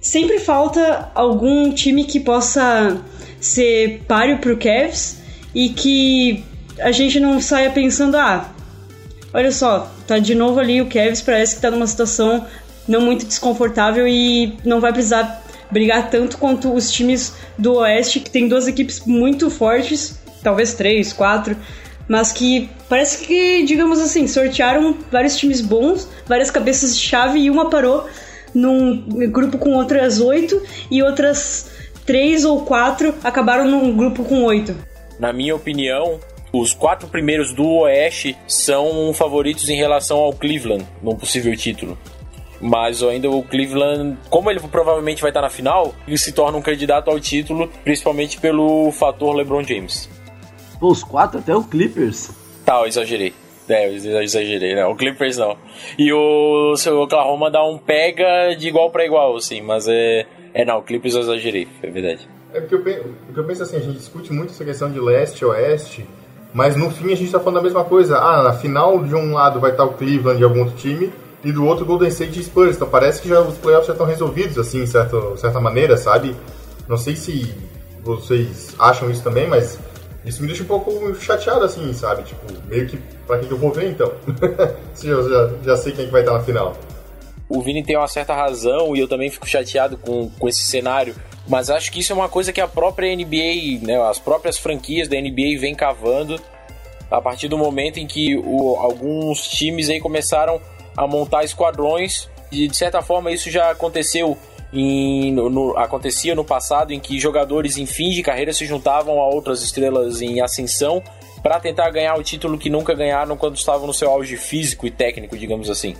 sempre 0.00 0.38
falta 0.38 1.10
algum 1.14 1.72
time 1.72 2.04
que 2.04 2.20
possa 2.20 3.00
ser 3.40 4.02
páreo 4.06 4.38
pro 4.38 4.56
Cavs 4.56 5.23
e 5.54 5.68
que 5.68 6.44
a 6.80 6.90
gente 6.90 7.20
não 7.20 7.40
saia 7.40 7.70
pensando, 7.70 8.16
ah, 8.16 8.50
olha 9.32 9.52
só, 9.52 9.90
tá 10.06 10.18
de 10.18 10.34
novo 10.34 10.58
ali 10.58 10.80
o 10.80 10.86
Kevs, 10.86 11.22
parece 11.22 11.56
que 11.56 11.62
tá 11.62 11.70
numa 11.70 11.86
situação 11.86 12.44
não 12.86 13.00
muito 13.00 13.24
desconfortável 13.24 14.06
e 14.06 14.56
não 14.64 14.80
vai 14.80 14.92
precisar 14.92 15.42
brigar 15.70 16.10
tanto 16.10 16.36
quanto 16.38 16.72
os 16.72 16.90
times 16.90 17.34
do 17.58 17.74
Oeste, 17.74 18.20
que 18.20 18.30
tem 18.30 18.48
duas 18.48 18.68
equipes 18.68 19.02
muito 19.06 19.50
fortes, 19.50 20.18
talvez 20.42 20.74
três, 20.74 21.12
quatro, 21.12 21.56
mas 22.06 22.32
que 22.32 22.68
parece 22.88 23.26
que, 23.26 23.64
digamos 23.64 23.98
assim, 23.98 24.26
sortearam 24.26 24.96
vários 25.10 25.36
times 25.36 25.60
bons, 25.60 26.08
várias 26.26 26.50
cabeças 26.50 26.96
de 26.96 27.02
chave 27.02 27.40
e 27.40 27.50
uma 27.50 27.70
parou 27.70 28.06
num 28.54 29.28
grupo 29.30 29.58
com 29.58 29.74
outras 29.74 30.20
oito 30.20 30.62
e 30.90 31.02
outras 31.02 31.70
três 32.06 32.44
ou 32.44 32.60
quatro 32.62 33.14
acabaram 33.24 33.68
num 33.68 33.96
grupo 33.96 34.22
com 34.22 34.44
oito. 34.44 34.76
Na 35.24 35.32
minha 35.32 35.56
opinião, 35.56 36.20
os 36.52 36.74
quatro 36.74 37.08
primeiros 37.08 37.54
do 37.54 37.66
Oeste 37.66 38.36
são 38.46 39.10
favoritos 39.14 39.70
em 39.70 39.74
relação 39.74 40.18
ao 40.18 40.34
Cleveland, 40.34 40.84
num 41.02 41.16
possível 41.16 41.56
título. 41.56 41.96
Mas 42.60 43.02
ainda 43.02 43.30
o 43.30 43.42
Cleveland, 43.42 44.18
como 44.28 44.50
ele 44.50 44.60
provavelmente 44.60 45.22
vai 45.22 45.30
estar 45.30 45.40
na 45.40 45.48
final, 45.48 45.94
ele 46.06 46.18
se 46.18 46.30
torna 46.30 46.58
um 46.58 46.60
candidato 46.60 47.10
ao 47.10 47.18
título, 47.18 47.70
principalmente 47.82 48.38
pelo 48.38 48.92
fator 48.92 49.34
LeBron 49.34 49.62
James. 49.62 50.10
Pô, 50.78 50.88
os 50.88 51.02
quatro 51.02 51.38
até 51.38 51.56
o 51.56 51.64
Clippers. 51.64 52.30
Tá, 52.62 52.80
eu 52.80 52.86
exagerei. 52.86 53.32
É, 53.66 53.88
eu 53.88 54.20
exagerei, 54.20 54.74
né? 54.74 54.84
O 54.84 54.94
Clippers 54.94 55.38
não. 55.38 55.56
E 55.98 56.12
o 56.12 56.76
seu 56.76 57.00
Oklahoma 57.00 57.50
dá 57.50 57.64
um 57.64 57.78
pega 57.78 58.54
de 58.58 58.68
igual 58.68 58.90
para 58.90 59.06
igual, 59.06 59.36
assim, 59.36 59.62
mas 59.62 59.88
é. 59.88 60.26
É, 60.52 60.66
não, 60.66 60.80
o 60.80 60.82
Clippers 60.82 61.14
eu 61.14 61.22
exagerei, 61.22 61.66
é 61.82 61.88
verdade. 61.88 62.28
É 62.54 62.60
porque 62.60 62.76
eu, 62.76 62.82
porque 63.26 63.40
eu 63.40 63.44
penso 63.44 63.64
assim, 63.64 63.76
a 63.76 63.80
gente 63.80 63.98
discute 63.98 64.32
muito 64.32 64.50
essa 64.52 64.64
questão 64.64 64.88
de 64.88 65.00
leste 65.00 65.40
e 65.40 65.44
oeste, 65.44 66.08
mas 66.52 66.76
no 66.76 66.88
fim 66.88 67.06
a 67.06 67.16
gente 67.16 67.24
está 67.24 67.40
falando 67.40 67.58
a 67.58 67.62
mesma 67.62 67.84
coisa. 67.84 68.16
Ah, 68.16 68.44
na 68.44 68.52
final 68.52 69.02
de 69.02 69.12
um 69.12 69.32
lado 69.32 69.58
vai 69.58 69.72
estar 69.72 69.82
o 69.82 69.94
Cleveland 69.94 70.38
de 70.38 70.44
algum 70.44 70.60
outro 70.60 70.76
time 70.76 71.12
e 71.42 71.50
do 71.50 71.66
outro 71.66 71.84
Golden 71.84 72.08
State 72.08 72.38
e 72.38 72.44
Spurs. 72.44 72.76
Então 72.76 72.88
parece 72.88 73.20
que 73.20 73.28
já 73.28 73.40
os 73.40 73.58
playoffs 73.58 73.88
já 73.88 73.92
estão 73.92 74.06
resolvidos, 74.06 74.56
assim, 74.56 74.84
de 74.84 74.88
certa, 74.88 75.60
maneira, 75.60 75.96
sabe? 75.96 76.36
Não 76.88 76.96
sei 76.96 77.16
se 77.16 77.52
vocês 78.04 78.72
acham 78.78 79.10
isso 79.10 79.24
também, 79.24 79.48
mas 79.48 79.76
isso 80.24 80.40
me 80.40 80.46
deixa 80.46 80.62
um 80.62 80.66
pouco 80.66 81.12
chateado, 81.16 81.64
assim, 81.64 81.92
sabe? 81.92 82.22
Tipo, 82.22 82.46
meio 82.68 82.86
que 82.86 82.96
pra 83.26 83.40
que 83.40 83.50
eu 83.50 83.58
vou 83.58 83.72
ver 83.72 83.90
então? 83.90 84.12
Se 84.94 85.08
eu 85.08 85.28
já, 85.28 85.50
já 85.64 85.76
sei 85.76 85.92
quem 85.92 86.04
é 86.04 86.06
que 86.06 86.12
vai 86.12 86.20
estar 86.20 86.34
na 86.34 86.40
final. 86.40 86.76
O 87.48 87.60
Vini 87.60 87.84
tem 87.84 87.96
uma 87.96 88.08
certa 88.08 88.32
razão 88.32 88.94
e 88.94 89.00
eu 89.00 89.08
também 89.08 89.28
fico 89.28 89.46
chateado 89.46 89.98
com, 89.98 90.30
com 90.30 90.48
esse 90.48 90.60
cenário 90.60 91.14
mas 91.48 91.68
acho 91.70 91.92
que 91.92 92.00
isso 92.00 92.12
é 92.12 92.16
uma 92.16 92.28
coisa 92.28 92.52
que 92.52 92.60
a 92.60 92.68
própria 92.68 93.14
NBA, 93.14 93.86
né, 93.86 94.00
as 94.08 94.18
próprias 94.18 94.58
franquias 94.58 95.08
da 95.08 95.20
NBA 95.20 95.58
vem 95.58 95.74
cavando 95.74 96.40
a 97.10 97.20
partir 97.20 97.48
do 97.48 97.58
momento 97.58 97.98
em 97.98 98.06
que 98.06 98.36
o, 98.36 98.76
alguns 98.76 99.46
times 99.46 99.88
aí 99.88 100.00
começaram 100.00 100.60
a 100.96 101.06
montar 101.06 101.44
esquadrões 101.44 102.28
e 102.50 102.66
de 102.66 102.76
certa 102.76 103.02
forma 103.02 103.30
isso 103.30 103.50
já 103.50 103.70
aconteceu 103.70 104.38
em, 104.72 105.32
no, 105.32 105.76
acontecia 105.76 106.34
no 106.34 106.44
passado 106.44 106.92
em 106.92 106.98
que 106.98 107.20
jogadores 107.20 107.76
em 107.76 107.86
fim 107.86 108.10
de 108.10 108.22
carreira 108.22 108.52
se 108.52 108.64
juntavam 108.66 109.20
a 109.20 109.28
outras 109.28 109.62
estrelas 109.62 110.20
em 110.20 110.40
ascensão 110.40 111.02
para 111.42 111.60
tentar 111.60 111.90
ganhar 111.90 112.14
o 112.16 112.22
título 112.22 112.56
que 112.56 112.70
nunca 112.70 112.94
ganharam 112.94 113.36
quando 113.36 113.56
estavam 113.56 113.86
no 113.86 113.92
seu 113.92 114.10
auge 114.10 114.36
físico 114.36 114.86
e 114.86 114.90
técnico, 114.90 115.36
digamos 115.36 115.68
assim. 115.68 115.94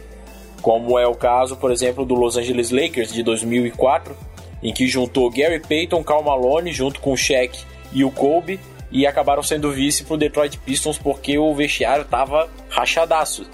Como 0.62 0.98
é 0.98 1.06
o 1.06 1.14
caso, 1.14 1.56
por 1.56 1.70
exemplo, 1.70 2.04
do 2.06 2.14
Los 2.14 2.38
Angeles 2.38 2.70
Lakers 2.70 3.12
de 3.12 3.22
2004, 3.22 4.16
em 4.64 4.72
que 4.72 4.88
juntou 4.88 5.30
Gary 5.30 5.60
Payton, 5.60 6.02
Cal 6.02 6.24
Malone, 6.24 6.72
junto 6.72 6.98
com 6.98 7.12
o 7.12 7.16
Shaq 7.16 7.56
e 7.92 8.02
o 8.02 8.10
Kobe, 8.10 8.58
e 8.90 9.06
acabaram 9.06 9.42
sendo 9.42 9.70
vice 9.70 10.04
pro 10.04 10.16
Detroit 10.16 10.58
Pistons 10.58 10.96
porque 10.96 11.38
o 11.38 11.54
vestiário 11.54 12.06
tava 12.06 12.48
rachadaço. 12.70 13.46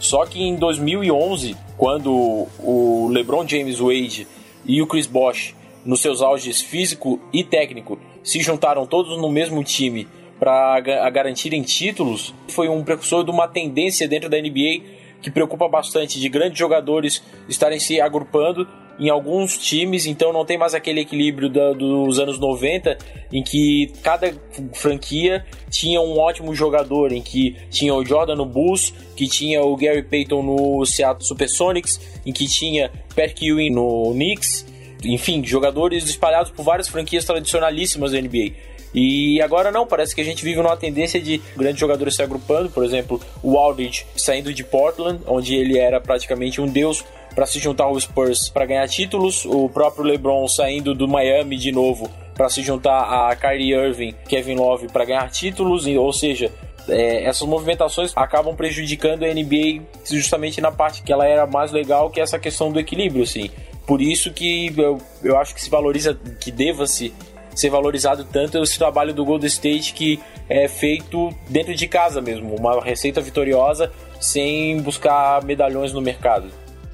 Só 0.00 0.26
que 0.26 0.42
em 0.42 0.56
2011, 0.56 1.56
quando 1.76 2.48
o 2.58 3.08
LeBron 3.12 3.46
James 3.46 3.78
Wade 3.78 4.26
e 4.66 4.82
o 4.82 4.86
Chris 4.86 5.06
Bosh, 5.06 5.54
nos 5.84 6.00
seus 6.00 6.20
auges 6.20 6.60
físico 6.60 7.20
e 7.32 7.44
técnico, 7.44 7.98
se 8.24 8.40
juntaram 8.40 8.84
todos 8.84 9.16
no 9.16 9.30
mesmo 9.30 9.62
time 9.62 10.08
para 10.40 10.80
garantirem 11.10 11.62
títulos, 11.62 12.34
foi 12.48 12.68
um 12.68 12.82
precursor 12.82 13.24
de 13.24 13.30
uma 13.30 13.46
tendência 13.46 14.08
dentro 14.08 14.28
da 14.28 14.40
NBA 14.40 14.82
que 15.22 15.30
preocupa 15.30 15.68
bastante 15.68 16.18
de 16.18 16.28
grandes 16.28 16.58
jogadores 16.58 17.22
estarem 17.48 17.78
se 17.78 18.00
agrupando 18.00 18.66
em 18.98 19.08
alguns 19.08 19.58
times, 19.58 20.06
então 20.06 20.32
não 20.32 20.44
tem 20.44 20.58
mais 20.58 20.74
aquele 20.74 21.00
equilíbrio 21.00 21.48
da, 21.48 21.72
dos 21.72 22.18
anos 22.18 22.38
90 22.38 22.98
em 23.32 23.42
que 23.42 23.92
cada 24.02 24.32
franquia 24.74 25.44
tinha 25.70 26.00
um 26.00 26.18
ótimo 26.18 26.54
jogador, 26.54 27.12
em 27.12 27.22
que 27.22 27.56
tinha 27.70 27.94
o 27.94 28.04
Jordan 28.04 28.36
no 28.36 28.44
Bulls, 28.44 28.92
que 29.16 29.26
tinha 29.26 29.62
o 29.62 29.76
Gary 29.76 30.02
Payton 30.02 30.42
no 30.42 30.84
Seattle 30.84 31.26
Supersonics, 31.26 32.00
em 32.26 32.32
que 32.32 32.46
tinha 32.46 32.90
Pat 33.16 33.40
Ewing 33.40 33.70
no 33.70 34.12
Knicks, 34.12 34.66
enfim, 35.04 35.44
jogadores 35.44 36.04
espalhados 36.04 36.50
por 36.50 36.62
várias 36.62 36.88
franquias 36.88 37.24
tradicionalíssimas 37.24 38.12
da 38.12 38.20
NBA. 38.20 38.52
E 38.94 39.40
agora 39.40 39.70
não, 39.70 39.86
parece 39.86 40.14
que 40.14 40.20
a 40.20 40.24
gente 40.24 40.44
vive 40.44 40.60
numa 40.60 40.76
tendência 40.76 41.20
de 41.20 41.40
grandes 41.56 41.80
jogadores 41.80 42.14
se 42.14 42.22
agrupando, 42.22 42.70
por 42.70 42.84
exemplo, 42.84 43.20
o 43.42 43.56
Aldridge 43.56 44.06
saindo 44.16 44.52
de 44.52 44.62
Portland, 44.62 45.20
onde 45.26 45.54
ele 45.54 45.78
era 45.78 46.00
praticamente 46.00 46.60
um 46.60 46.66
deus 46.66 47.04
para 47.34 47.46
se 47.46 47.58
juntar 47.58 47.84
ao 47.84 47.98
Spurs 47.98 48.50
para 48.50 48.66
ganhar 48.66 48.86
títulos, 48.88 49.46
o 49.46 49.68
próprio 49.68 50.04
LeBron 50.04 50.46
saindo 50.46 50.94
do 50.94 51.08
Miami 51.08 51.56
de 51.56 51.72
novo 51.72 52.10
para 52.34 52.48
se 52.48 52.62
juntar 52.62 53.30
a 53.30 53.36
Kyrie 53.36 53.72
Irving, 53.72 54.14
Kevin 54.28 54.56
Love 54.56 54.88
para 54.88 55.04
ganhar 55.04 55.30
títulos, 55.30 55.86
ou 55.86 56.12
seja, 56.12 56.50
é, 56.88 57.24
essas 57.24 57.46
movimentações 57.46 58.12
acabam 58.16 58.54
prejudicando 58.54 59.24
a 59.24 59.28
NBA 59.28 59.82
justamente 60.04 60.60
na 60.60 60.72
parte 60.72 61.02
que 61.02 61.12
ela 61.12 61.26
era 61.26 61.46
mais 61.46 61.72
legal, 61.72 62.10
que 62.10 62.20
é 62.20 62.22
essa 62.22 62.38
questão 62.38 62.72
do 62.72 62.80
equilíbrio, 62.80 63.22
assim. 63.22 63.50
Por 63.86 64.00
isso 64.00 64.32
que 64.32 64.72
eu, 64.76 64.98
eu 65.22 65.36
acho 65.38 65.54
que 65.54 65.60
se 65.60 65.68
valoriza, 65.68 66.18
que 66.40 66.50
deva-se 66.50 67.12
ser 67.54 67.70
valorizado 67.70 68.24
tanto 68.24 68.62
esse 68.62 68.78
trabalho 68.78 69.12
do 69.12 69.24
Golden 69.24 69.46
State 69.46 69.92
que 69.92 70.20
é 70.48 70.68
feito 70.68 71.30
dentro 71.48 71.74
de 71.74 71.86
casa 71.86 72.20
mesmo, 72.20 72.54
uma 72.54 72.82
receita 72.82 73.20
vitoriosa 73.20 73.90
sem 74.20 74.80
buscar 74.80 75.44
medalhões 75.44 75.92
no 75.92 76.00
mercado. 76.00 76.48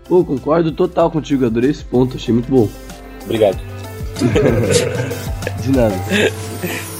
Pô, 0.08 0.24
concordo 0.24 0.72
total 0.72 1.10
contigo, 1.10 1.44
adorei 1.44 1.70
esse 1.70 1.84
ponto, 1.84 2.16
achei 2.16 2.32
muito 2.32 2.50
bom. 2.50 2.68
Obrigado. 3.24 3.58
De 5.62 5.70
nada. 5.70 5.94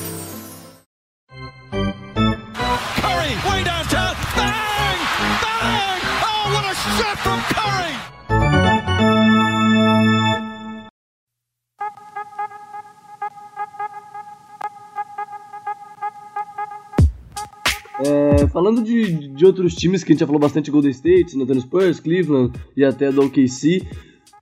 Falando 18.47 18.83
de, 18.83 19.29
de 19.29 19.45
outros 19.45 19.75
times 19.75 20.05
que 20.05 20.13
a 20.13 20.15
gente 20.15 20.21
já 20.21 20.27
falou 20.27 20.41
bastante, 20.41 20.71
Golden 20.71 20.91
State, 20.91 21.37
Antonio 21.41 21.61
Spurs, 21.61 22.01
Cleveland 22.01 22.53
e 22.77 22.85
até 22.85 23.11
do 23.11 23.23
OKC, 23.23 23.83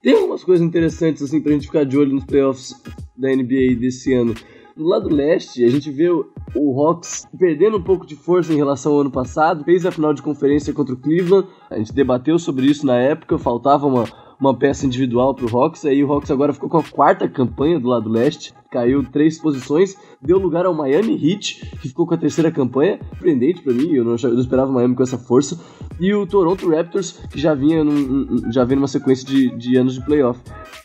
tem 0.01 0.15
algumas 0.15 0.43
coisas 0.43 0.65
interessantes 0.65 1.23
assim 1.23 1.41
pra 1.41 1.51
gente 1.51 1.65
ficar 1.65 1.83
de 1.83 1.97
olho 1.97 2.13
nos 2.13 2.25
playoffs 2.25 2.73
da 3.17 3.29
NBA 3.29 3.75
desse 3.79 4.13
ano. 4.13 4.35
Do 4.75 4.85
lado 4.85 5.09
leste, 5.09 5.65
a 5.65 5.69
gente 5.69 5.89
vê 5.89 6.09
o, 6.09 6.29
o 6.55 6.79
Hawks 6.79 7.27
perdendo 7.37 7.77
um 7.77 7.81
pouco 7.81 8.05
de 8.05 8.15
força 8.15 8.53
em 8.53 8.57
relação 8.57 8.93
ao 8.93 9.01
ano 9.01 9.11
passado, 9.11 9.63
fez 9.63 9.85
a 9.85 9.91
final 9.91 10.13
de 10.13 10.21
conferência 10.21 10.71
contra 10.71 10.93
o 10.93 10.97
Cleveland, 10.97 11.47
a 11.69 11.77
gente 11.77 11.91
debateu 11.93 12.37
sobre 12.37 12.67
isso 12.67 12.85
na 12.85 12.95
época, 12.95 13.39
faltava 13.39 13.87
uma, 13.87 14.05
uma 14.39 14.55
peça 14.55 14.85
individual 14.85 15.33
pro 15.33 15.47
Hawks, 15.55 15.83
aí 15.85 16.03
o 16.03 16.11
Hawks 16.11 16.29
agora 16.29 16.53
ficou 16.53 16.69
com 16.69 16.77
a 16.77 16.83
quarta 16.83 17.27
campanha 17.27 17.79
do 17.79 17.87
lado 17.87 18.09
leste, 18.09 18.53
caiu 18.69 19.03
três 19.03 19.39
posições, 19.39 19.95
deu 20.21 20.37
lugar 20.37 20.65
ao 20.65 20.73
Miami 20.73 21.13
Heat, 21.13 21.65
que 21.81 21.87
ficou 21.87 22.05
com 22.05 22.13
a 22.13 22.17
terceira 22.17 22.51
campanha, 22.51 22.99
surpreendente 23.09 23.61
para 23.61 23.73
mim, 23.73 23.93
eu 23.93 24.03
não, 24.03 24.15
eu 24.21 24.33
não, 24.33 24.39
esperava 24.39 24.69
o 24.69 24.73
Miami 24.73 24.95
com 24.95 25.03
essa 25.03 25.17
força, 25.17 25.59
e 25.99 26.13
o 26.13 26.27
Toronto 26.27 26.69
Raptors, 26.69 27.13
que 27.31 27.39
já 27.39 27.55
vinha, 27.55 27.83
num, 27.83 28.51
já 28.51 28.63
vinha 28.63 28.75
numa 28.75 28.87
sequência 28.87 29.27
de, 29.27 29.49
de 29.57 29.75
anos 29.75 29.95
de 29.95 30.05
playoff, 30.05 30.39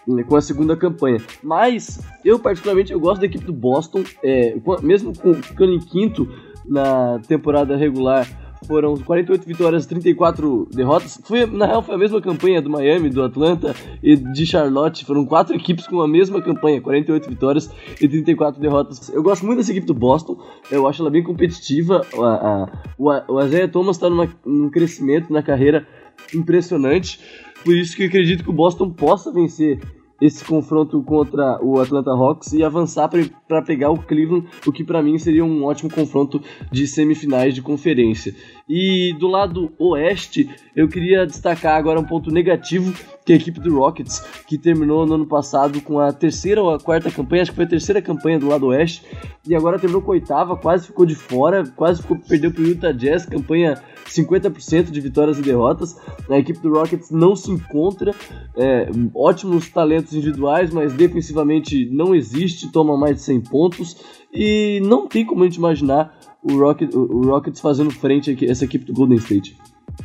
né, 0.07 0.23
com 0.23 0.37
a 0.37 0.41
segunda 0.41 0.77
campanha. 0.77 1.21
Mas, 1.43 2.01
eu 2.25 2.39
particularmente, 2.39 2.93
eu 2.93 3.01
gosto 3.01 3.21
da 3.21 3.27
equipe 3.27 3.45
do 3.45 3.53
Boston, 3.53 4.03
é, 4.23 4.57
mesmo 4.83 5.13
ficando 5.43 5.73
em 5.75 5.81
quinto 5.81 6.27
na 6.65 7.19
temporada 7.27 7.77
regular, 7.77 8.27
foram 8.67 8.97
48 8.97 9.47
vitórias, 9.47 9.87
34 9.87 10.69
derrotas. 10.73 11.21
Foi, 11.25 11.47
na 11.47 11.67
real, 11.67 11.83
foi 11.83 11.95
a 11.95 11.99
mesma 11.99 12.21
campanha 12.21 12.61
do 12.61 12.71
Miami, 12.71 13.11
do 13.11 13.23
Atlanta 13.23 13.75
e 14.03 14.17
de 14.17 14.47
Charlotte. 14.47 15.05
Foram 15.05 15.25
quatro 15.25 15.55
equipes 15.55 15.87
com 15.87 16.01
a 16.01 16.09
mesma 16.09 16.41
campanha, 16.41 16.81
48 16.81 17.29
vitórias 17.29 17.71
e 18.01 18.09
34 18.09 18.61
derrotas. 18.61 19.09
Eu 19.09 19.23
gosto 19.23 19.45
muito 19.45 19.59
dessa 19.59 19.71
equipe 19.71 19.87
do 19.87 19.95
Boston, 19.95 20.41
eu 20.71 20.87
acho 20.87 21.03
ela 21.03 21.11
bem 21.11 21.23
competitiva. 21.23 22.07
A, 22.15 22.65
a, 22.65 22.73
o, 22.99 23.11
o 23.35 23.43
Isaiah 23.43 23.69
Thomas 23.69 23.97
está 23.97 24.09
num 24.11 24.71
crescimento 24.71 25.33
na 25.33 25.43
carreira 25.43 25.87
impressionante, 26.35 27.21
por 27.65 27.75
isso 27.75 27.97
que 27.97 28.03
eu 28.03 28.07
acredito 28.09 28.45
que 28.45 28.51
o 28.51 28.53
Boston 28.53 28.91
possa 28.91 29.33
vencer 29.33 29.81
esse 30.23 30.45
confronto 30.45 31.03
contra 31.03 31.59
o 31.61 31.81
Atlanta 31.81 32.13
Hawks 32.13 32.53
e 32.53 32.63
avançar 32.63 33.11
para 33.49 33.61
pegar 33.61 33.91
o 33.91 33.99
Cleveland, 33.99 34.47
o 34.65 34.71
que 34.71 34.85
para 34.85 35.03
mim 35.03 35.19
seria 35.19 35.45
um 35.45 35.65
ótimo 35.65 35.91
confronto 35.91 36.41
de 36.71 36.87
semifinais 36.87 37.53
de 37.53 37.61
conferência. 37.61 38.33
E 38.69 39.15
do 39.19 39.27
lado 39.27 39.73
oeste, 39.79 40.49
eu 40.75 40.89
queria 40.89 41.27
destacar 41.27 41.77
agora 41.77 42.01
um 42.01 42.05
ponto 42.05 42.31
negativo, 42.31 42.93
que 43.25 43.33
é 43.33 43.37
a 43.37 43.39
equipe 43.39 43.61
do 43.61 43.77
Rockets, 43.77 44.21
que 44.47 44.57
terminou 44.59 45.07
no 45.07 45.15
ano 45.15 45.27
passado 45.27 45.81
com 45.81 45.99
a 45.99 46.13
terceira 46.13 46.63
ou 46.63 46.71
a 46.75 46.81
quarta 46.81 47.11
campanha, 47.11 47.43
acho 47.43 47.51
que 47.51 47.57
foi 47.57 47.65
a 47.65 47.69
terceira 47.69 48.03
campanha 48.03 48.39
do 48.39 48.49
lado 48.49 48.67
oeste, 48.67 49.05
e 49.47 49.55
agora 49.55 49.79
terminou 49.79 50.03
com 50.03 50.13
a 50.13 50.15
oitava, 50.15 50.57
quase 50.57 50.87
ficou 50.87 51.05
de 51.05 51.15
fora, 51.15 51.65
quase 51.77 52.03
ficou, 52.03 52.19
perdeu 52.19 52.53
para 52.53 52.63
o 52.63 52.67
Utah 52.67 52.93
Jazz, 52.93 53.27
campanha 53.27 53.81
50% 54.07 54.91
de 54.91 55.01
vitórias 55.01 55.39
e 55.39 55.43
derrotas. 55.43 55.97
A 56.29 56.39
equipe 56.39 56.61
do 56.61 56.73
Rockets 56.73 57.11
não 57.11 57.35
se 57.35 57.51
encontra, 57.51 58.15
é, 58.57 58.89
ótimos 59.15 59.69
talentos 59.69 60.13
individuais, 60.13 60.71
mas 60.73 60.93
defensivamente 60.93 61.89
não 61.91 62.15
existe, 62.15 62.71
toma 62.71 62.97
mais 62.97 63.17
de 63.17 63.23
100 63.23 63.41
pontos, 63.43 63.97
e 64.33 64.81
não 64.85 65.07
tem 65.07 65.27
como 65.27 65.43
a 65.43 65.47
gente 65.47 65.57
imaginar 65.57 66.19
o, 66.43 66.59
Rocket, 66.59 66.95
o 66.95 67.27
Rockets 67.27 67.61
fazendo 67.61 67.91
frente 67.91 68.31
a 68.31 68.51
essa 68.51 68.65
equipe 68.65 68.85
do 68.85 68.93
Golden 68.93 69.19
State. 69.19 69.57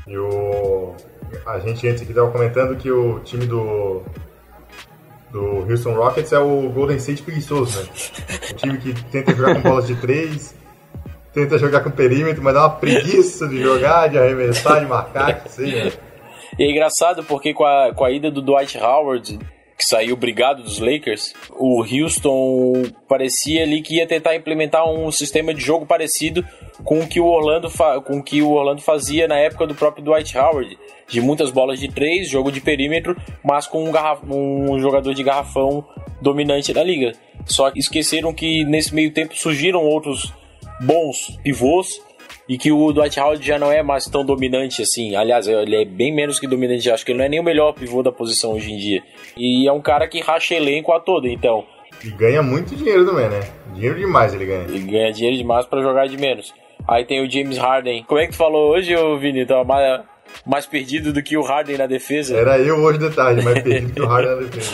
E 0.08 0.18
o... 0.18 0.94
a 1.46 1.60
gente 1.60 1.88
antes 1.88 2.02
aqui 2.02 2.12
estava 2.12 2.32
comentando 2.32 2.76
que 2.78 2.92
o 2.92 3.20
time 3.22 3.46
do 3.46 4.02
do 5.32 5.70
Houston 5.70 5.94
Rockets 5.94 6.32
é 6.32 6.40
o 6.40 6.70
Golden 6.70 6.98
State 6.98 7.22
preguiçoso, 7.22 7.80
né? 7.80 7.90
O 8.52 8.54
time 8.56 8.78
que 8.78 8.94
tenta 9.06 9.36
jogar 9.36 9.56
com 9.56 9.62
bolas 9.62 9.88
de 9.88 9.96
três, 9.96 10.56
tenta 11.34 11.58
jogar 11.58 11.82
com 11.82 11.92
perímetro, 11.92 12.42
mas 12.42 12.54
dá 12.54 12.62
uma 12.62 12.76
preguiça 12.76 13.48
de 13.48 13.62
jogar, 13.62 14.08
de 14.08 14.18
arremessar, 14.18 14.80
de 14.80 14.86
marcar, 14.86 15.44
que 15.44 15.52
seja. 15.52 16.00
E 16.58 16.64
é 16.64 16.72
engraçado 16.72 17.24
porque 17.24 17.54
com 17.54 17.66
a, 17.66 17.94
com 17.94 18.06
a 18.06 18.12
ida 18.12 18.32
do 18.32 18.42
Dwight 18.42 18.78
Howard, 18.78 19.38
que 19.78 19.86
saiu 19.86 20.18
brigado 20.18 20.64
dos 20.64 20.80
Lakers, 20.80 21.36
o 21.52 21.84
Houston 21.84 22.84
parecia 23.08 23.62
ali 23.62 23.82
que 23.82 23.98
ia 23.98 24.08
tentar 24.08 24.36
implementar 24.36 24.90
um 24.90 25.12
sistema 25.12 25.54
de 25.54 25.62
jogo 25.62 25.86
parecido 25.86 26.44
com 26.84 27.00
o 27.00 27.08
que 27.08 27.20
o 27.20 27.26
Orlando, 27.28 27.70
com 28.04 28.22
que 28.24 28.42
o 28.42 28.52
Orlando 28.52 28.82
fazia 28.82 29.28
na 29.28 29.38
época 29.38 29.68
do 29.68 29.76
próprio 29.76 30.04
Dwight 30.04 30.36
Howard, 30.36 30.78
de 31.08 31.22
muitas 31.22 31.52
bolas 31.52 31.80
de 31.80 31.90
três, 31.90 32.28
jogo 32.28 32.52
de 32.52 32.60
perímetro, 32.60 33.16
mas 33.44 33.68
com 33.68 33.84
um, 33.84 34.72
um 34.74 34.80
jogador 34.80 35.14
de 35.14 35.24
garrafão 35.24 35.86
dominante 36.22 36.74
da 36.74 36.84
liga. 36.84 37.14
Só 37.46 37.70
que 37.70 37.80
esqueceram 37.80 38.34
que 38.34 38.66
nesse 38.66 38.96
meio 38.96 39.12
tempo 39.12 39.38
surgiram 39.38 39.86
outros 39.86 40.34
bons 40.82 41.38
pivôs 41.44 42.02
e 42.48 42.58
que 42.58 42.72
o 42.72 42.92
Dwight 42.94 43.20
Howard 43.20 43.46
já 43.46 43.60
não 43.60 43.72
é 43.72 43.84
mais 43.84 44.06
tão 44.06 44.24
dominante 44.24 44.82
assim. 44.82 45.16
Aliás, 45.16 45.48
ele 45.48 45.76
é 45.76 45.86
bem 45.86 46.14
menos 46.14 46.40
que 46.40 46.48
dominante. 46.48 46.90
Acho 46.90 47.06
que 47.06 47.12
ele 47.12 47.20
não 47.20 47.26
é 47.26 47.30
nem 47.30 47.40
o 47.40 47.44
melhor 47.44 47.74
pivô 47.74 48.02
da 48.02 48.12
posição 48.12 48.54
hoje 48.54 48.72
em 48.72 48.78
dia. 48.78 49.04
E 49.36 49.68
é 49.68 49.72
um 49.72 49.82
cara 49.82 50.08
que 50.08 50.22
racha 50.22 50.56
elenco 50.56 50.94
a 50.94 51.00
todo, 51.00 51.28
então. 51.28 51.66
E 52.04 52.10
ganha 52.10 52.42
muito 52.42 52.76
dinheiro 52.76 53.06
também, 53.06 53.28
né? 53.30 53.42
Dinheiro 53.74 54.00
demais 54.00 54.34
ele 54.34 54.46
ganha. 54.46 54.64
Ele 54.64 54.80
ganha 54.80 55.12
dinheiro 55.12 55.38
demais 55.38 55.66
para 55.66 55.82
jogar 55.82 56.08
de 56.08 56.18
menos. 56.18 56.54
Aí 56.88 57.06
tem 57.06 57.26
o 57.26 57.30
James 57.30 57.58
Harden. 57.58 58.04
Como 58.04 58.20
é 58.20 58.26
que 58.26 58.32
tu 58.32 58.38
falou 58.38 58.72
hoje, 58.72 58.96
ô 58.96 59.18
Vini? 59.18 59.46
Tava 59.46 59.64
mais, 59.66 60.02
mais 60.46 60.66
perdido 60.66 61.12
do 61.12 61.22
que 61.22 61.36
o 61.36 61.42
Harden 61.42 61.78
na 61.78 61.88
defesa? 61.88 62.38
Era 62.38 62.58
eu 62.60 62.78
hoje 62.78 63.00
de 63.00 63.10
tarde, 63.10 63.44
mais 63.44 63.62
perdido 63.62 63.94
que 63.94 64.02
o 64.02 64.08
Harden 64.08 64.36
na 64.36 64.42
defesa. 64.42 64.72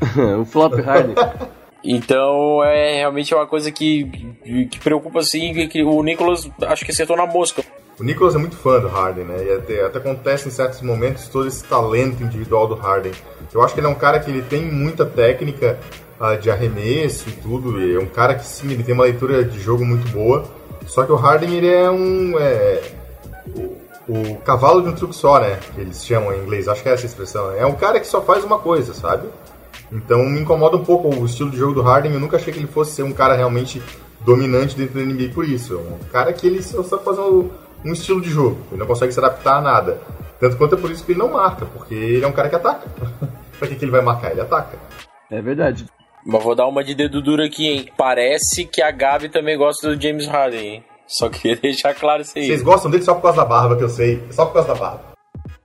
o 0.40 0.44
flop 0.46 0.74
Harden. 0.80 1.14
Então 1.82 2.62
é 2.64 2.96
realmente 2.96 3.34
uma 3.34 3.46
coisa 3.46 3.70
que, 3.70 4.04
que 4.70 4.78
preocupa 4.78 5.20
assim, 5.20 5.68
que, 5.68 5.82
o 5.82 6.02
Nicolas 6.02 6.48
acho 6.62 6.84
que 6.84 6.90
acertou 6.90 7.16
na 7.16 7.26
mosca. 7.26 7.62
O 7.98 8.02
Nicolas 8.02 8.34
é 8.34 8.38
muito 8.38 8.56
fã 8.56 8.80
do 8.80 8.88
Harden, 8.88 9.24
né? 9.24 9.44
E 9.44 9.52
até, 9.52 9.84
até 9.84 9.98
acontece 9.98 10.48
em 10.48 10.50
certos 10.50 10.80
momentos 10.80 11.28
todo 11.28 11.46
esse 11.46 11.62
talento 11.64 12.22
individual 12.22 12.66
do 12.66 12.74
Harden. 12.74 13.12
Eu 13.52 13.62
acho 13.62 13.74
que 13.74 13.80
ele 13.80 13.86
é 13.86 13.90
um 13.90 13.94
cara 13.94 14.18
que 14.20 14.30
ele 14.30 14.42
tem 14.42 14.62
muita 14.62 15.04
técnica, 15.04 15.78
ah, 16.18 16.34
de 16.34 16.50
arremesso 16.50 17.28
e 17.28 17.32
tudo. 17.32 17.78
É 17.94 17.98
um 17.98 18.06
cara 18.06 18.34
que 18.34 18.46
sim, 18.46 18.70
ele 18.70 18.82
tem 18.82 18.94
uma 18.94 19.04
leitura 19.04 19.44
de 19.44 19.58
jogo 19.60 19.84
muito 19.84 20.10
boa. 20.12 20.44
Só 20.86 21.04
que 21.04 21.12
o 21.12 21.16
Harden 21.16 21.54
ele 21.54 21.68
é 21.68 21.90
um 21.90 22.38
é, 22.38 22.82
o, 23.54 23.76
o 24.08 24.36
cavalo 24.44 24.82
de 24.82 24.88
um 24.88 24.94
truque 24.94 25.14
só, 25.14 25.38
né? 25.38 25.58
Que 25.74 25.80
eles 25.80 26.04
chamam 26.04 26.34
em 26.34 26.38
inglês. 26.40 26.68
Acho 26.68 26.82
que 26.82 26.88
é 26.88 26.92
essa 26.92 27.04
a 27.04 27.06
expressão. 27.06 27.52
É 27.52 27.66
um 27.66 27.74
cara 27.74 28.00
que 28.00 28.06
só 28.06 28.20
faz 28.22 28.44
uma 28.44 28.58
coisa, 28.58 28.94
sabe? 28.94 29.28
Então 29.92 30.24
me 30.24 30.40
incomoda 30.40 30.76
um 30.76 30.84
pouco 30.84 31.08
o 31.08 31.26
estilo 31.26 31.50
de 31.50 31.56
jogo 31.56 31.74
do 31.74 31.82
Harden. 31.82 32.12
Eu 32.12 32.20
nunca 32.20 32.36
achei 32.36 32.52
que 32.52 32.58
ele 32.58 32.66
fosse 32.66 32.92
ser 32.92 33.02
um 33.02 33.12
cara 33.12 33.34
realmente 33.34 33.82
dominante 34.20 34.76
dentro 34.76 34.94
da 34.94 35.04
NBA 35.04 35.32
por 35.34 35.48
isso. 35.48 35.74
É 35.74 35.76
um 35.76 35.98
cara 36.10 36.32
que 36.32 36.46
ele 36.46 36.62
só 36.62 36.82
sabe 36.82 37.04
fazer 37.04 37.20
um, 37.20 37.50
um 37.84 37.92
estilo 37.92 38.20
de 38.20 38.30
jogo. 38.30 38.58
Ele 38.70 38.80
não 38.80 38.86
consegue 38.86 39.12
se 39.12 39.18
adaptar 39.18 39.58
a 39.58 39.60
nada. 39.60 40.00
Tanto 40.38 40.56
quanto 40.56 40.74
é 40.74 40.78
por 40.78 40.90
isso 40.90 41.04
que 41.04 41.12
ele 41.12 41.18
não 41.18 41.32
marca, 41.32 41.66
porque 41.66 41.94
ele 41.94 42.24
é 42.24 42.28
um 42.28 42.32
cara 42.32 42.48
que 42.48 42.56
ataca. 42.56 42.88
pra 43.58 43.68
que, 43.68 43.74
que 43.74 43.84
ele 43.84 43.92
vai 43.92 44.00
marcar? 44.00 44.30
Ele 44.30 44.40
ataca. 44.40 44.78
É 45.30 45.42
verdade. 45.42 45.86
Mas 46.24 46.42
vou 46.42 46.54
dar 46.54 46.66
uma 46.66 46.84
de 46.84 46.94
dedo 46.94 47.22
duro 47.22 47.42
aqui, 47.42 47.66
hein? 47.66 47.88
Parece 47.96 48.64
que 48.64 48.82
a 48.82 48.90
Gabi 48.90 49.28
também 49.28 49.56
gosta 49.56 49.88
do 49.88 50.00
James 50.00 50.26
Harden, 50.26 50.74
hein? 50.74 50.84
Só 51.06 51.28
queria 51.28 51.56
deixar 51.60 51.94
claro 51.94 52.22
isso 52.22 52.38
aí. 52.38 52.46
Vocês 52.46 52.62
gostam 52.62 52.90
dele 52.90 53.02
só 53.02 53.14
por 53.14 53.22
causa 53.22 53.38
da 53.38 53.44
barba, 53.44 53.76
que 53.76 53.84
eu 53.84 53.88
sei. 53.88 54.22
Só 54.30 54.46
por 54.46 54.54
causa 54.54 54.68
da 54.68 54.74
barba. 54.74 55.09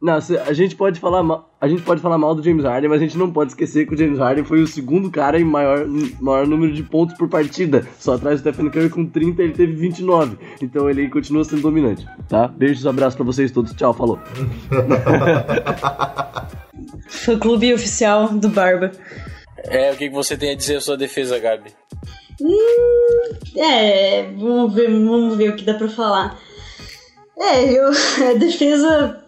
Não, 0.02 0.14
a 0.46 0.54
gente 0.54 0.76
pode 0.76 1.00
falar 1.00 1.24
mal, 1.24 1.50
a 1.60 1.68
gente 1.68 1.82
pode 1.82 2.02
falar 2.02 2.18
mal 2.18 2.36
do 2.36 2.44
James 2.44 2.64
Harden, 2.64 2.90
mas 2.90 3.02
a 3.02 3.04
gente 3.04 3.18
não 3.18 3.32
pode 3.32 3.52
esquecer 3.52 3.88
que 3.88 3.96
o 3.96 3.98
James 3.98 4.20
Harden 4.20 4.44
foi 4.44 4.62
o 4.62 4.68
segundo 4.68 5.10
cara 5.10 5.40
em 5.40 5.44
maior, 5.44 5.88
maior 6.20 6.46
número 6.46 6.74
de 6.74 6.84
pontos 6.84 7.18
por 7.18 7.30
partida. 7.30 7.88
Só 7.98 8.16
atrás 8.16 8.42
do 8.42 8.50
Stephen 8.50 8.70
Curry 8.70 8.90
com 8.90 9.06
30, 9.06 9.42
ele 9.42 9.54
teve 9.54 9.74
29. 9.74 10.38
Então 10.62 10.90
ele 10.90 11.10
continua 11.10 11.44
sendo 11.44 11.62
dominante, 11.62 12.06
tá? 12.28 12.48
Beijos, 12.48 12.86
abraços 12.86 13.16
pra 13.16 13.26
vocês 13.26 13.52
todos. 13.52 13.74
Tchau, 13.74 13.94
falou. 13.94 14.20
Fã 17.08 17.40
clube 17.40 17.74
oficial 17.74 18.30
do 18.30 18.50
Barba. 18.50 18.92
É, 19.58 19.92
o 19.92 19.96
que 19.96 20.10
você 20.10 20.38
tem 20.38 20.52
a 20.52 20.56
dizer 20.56 20.76
à 20.78 20.82
sua 20.82 20.98
defesa, 20.98 21.40
Gabi? 21.40 21.72
É, 23.56 24.24
vamos 24.34 24.74
ver, 24.74 24.90
vamos 24.90 25.38
ver 25.38 25.50
o 25.50 25.56
que 25.56 25.64
dá 25.64 25.74
pra 25.74 25.88
falar. 25.88 26.38
É, 27.38 27.64
eu. 27.64 27.90
A 28.30 28.34
defesa. 28.38 29.25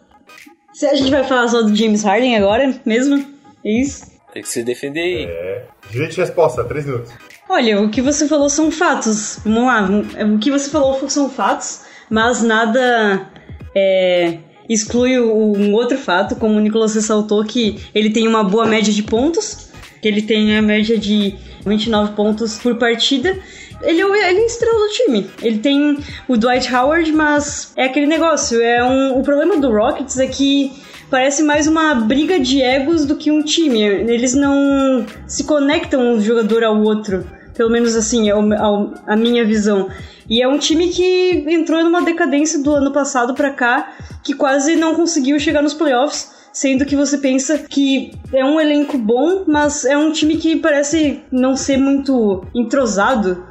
Se 0.78 0.86
a 0.86 0.93
gente 0.93 1.09
vai 1.09 1.23
falar 1.23 1.47
só 1.47 1.63
do 1.63 1.75
James 1.75 2.03
Harden 2.03 2.38
agora 2.38 2.80
mesmo? 2.86 3.25
É 3.65 3.82
isso? 3.82 4.05
Tem 4.32 4.43
que 4.43 4.47
se 4.47 4.63
defender 4.63 4.99
aí. 4.99 5.25
É. 5.25 5.63
Direito 5.89 6.13
de 6.13 6.21
resposta, 6.21 6.63
3 6.63 6.86
minutos. 6.86 7.11
Olha, 7.49 7.82
o 7.82 7.89
que 7.89 7.99
você 7.99 8.28
falou 8.28 8.47
são 8.47 8.69
fatos. 8.69 9.39
Vamos 9.43 9.63
lá, 9.63 9.89
o 10.23 10.38
que 10.38 10.51
você 10.51 10.69
falou 10.69 11.09
são 11.09 11.32
fatos, 11.32 11.82
mas 12.11 12.43
nada 12.43 13.28
é, 13.73 14.38
exclui 14.69 15.19
um 15.19 15.73
outro 15.73 15.97
fato, 15.97 16.36
como 16.36 16.53
o 16.53 16.59
Nicolas 16.59 16.93
ressaltou, 16.93 17.43
que 17.43 17.84
ele 17.95 18.11
tem 18.11 18.28
uma 18.28 18.43
boa 18.43 18.67
média 18.67 18.93
de 18.93 19.01
pontos, 19.01 19.71
que 19.99 20.07
ele 20.07 20.21
tem 20.21 20.55
a 20.55 20.61
média 20.61 20.95
de 20.95 21.34
29 21.65 22.13
pontos 22.13 22.59
por 22.59 22.75
partida. 22.75 23.36
Ele 23.82 24.01
é, 24.01 24.05
o, 24.05 24.15
ele 24.15 24.39
é 24.39 24.45
estrela 24.45 24.80
do 24.80 24.89
time. 24.89 25.30
Ele 25.41 25.59
tem 25.59 25.97
o 26.28 26.38
Dwight 26.38 26.73
Howard, 26.73 27.11
mas 27.11 27.73
é 27.75 27.86
aquele 27.86 28.07
negócio. 28.07 28.61
É 28.61 28.84
um, 28.84 29.19
o 29.19 29.23
problema 29.23 29.57
do 29.57 29.71
Rockets 29.71 30.17
é 30.17 30.28
que 30.28 30.71
parece 31.09 31.43
mais 31.43 31.67
uma 31.67 31.95
briga 31.95 32.39
de 32.39 32.61
egos 32.61 33.05
do 33.05 33.15
que 33.15 33.32
um 33.32 33.41
time. 33.41 33.82
Eles 33.82 34.34
não 34.34 35.05
se 35.28 35.43
conectam 35.43 36.13
um 36.13 36.21
jogador 36.21 36.63
ao 36.63 36.82
outro. 36.82 37.25
Pelo 37.55 37.71
menos 37.71 37.95
assim, 37.95 38.30
é 38.30 38.34
a 38.34 39.15
minha 39.15 39.45
visão. 39.45 39.89
E 40.30 40.41
é 40.41 40.47
um 40.47 40.57
time 40.57 40.89
que 40.89 41.45
entrou 41.47 41.84
numa 41.84 42.01
decadência 42.01 42.61
do 42.61 42.73
ano 42.73 42.91
passado 42.91 43.34
pra 43.34 43.51
cá, 43.51 43.93
que 44.23 44.34
quase 44.34 44.75
não 44.75 44.93
conseguiu 44.93 45.39
chegar 45.39 45.61
nos 45.61 45.73
playoffs. 45.73 46.36
Sendo 46.51 46.86
que 46.86 46.95
você 46.95 47.19
pensa 47.19 47.59
que 47.59 48.11
é 48.34 48.43
um 48.43 48.59
elenco 48.59 48.97
bom, 48.97 49.43
mas 49.45 49.86
é 49.86 49.95
um 49.95 50.11
time 50.11 50.38
que 50.38 50.55
parece 50.55 51.21
não 51.32 51.55
ser 51.55 51.78
muito 51.78 52.43
entrosado. 52.53 53.45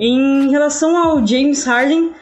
Em 0.00 0.50
relação 0.50 0.96
ao 0.96 1.26
James 1.26 1.62
Harden, 1.64 2.12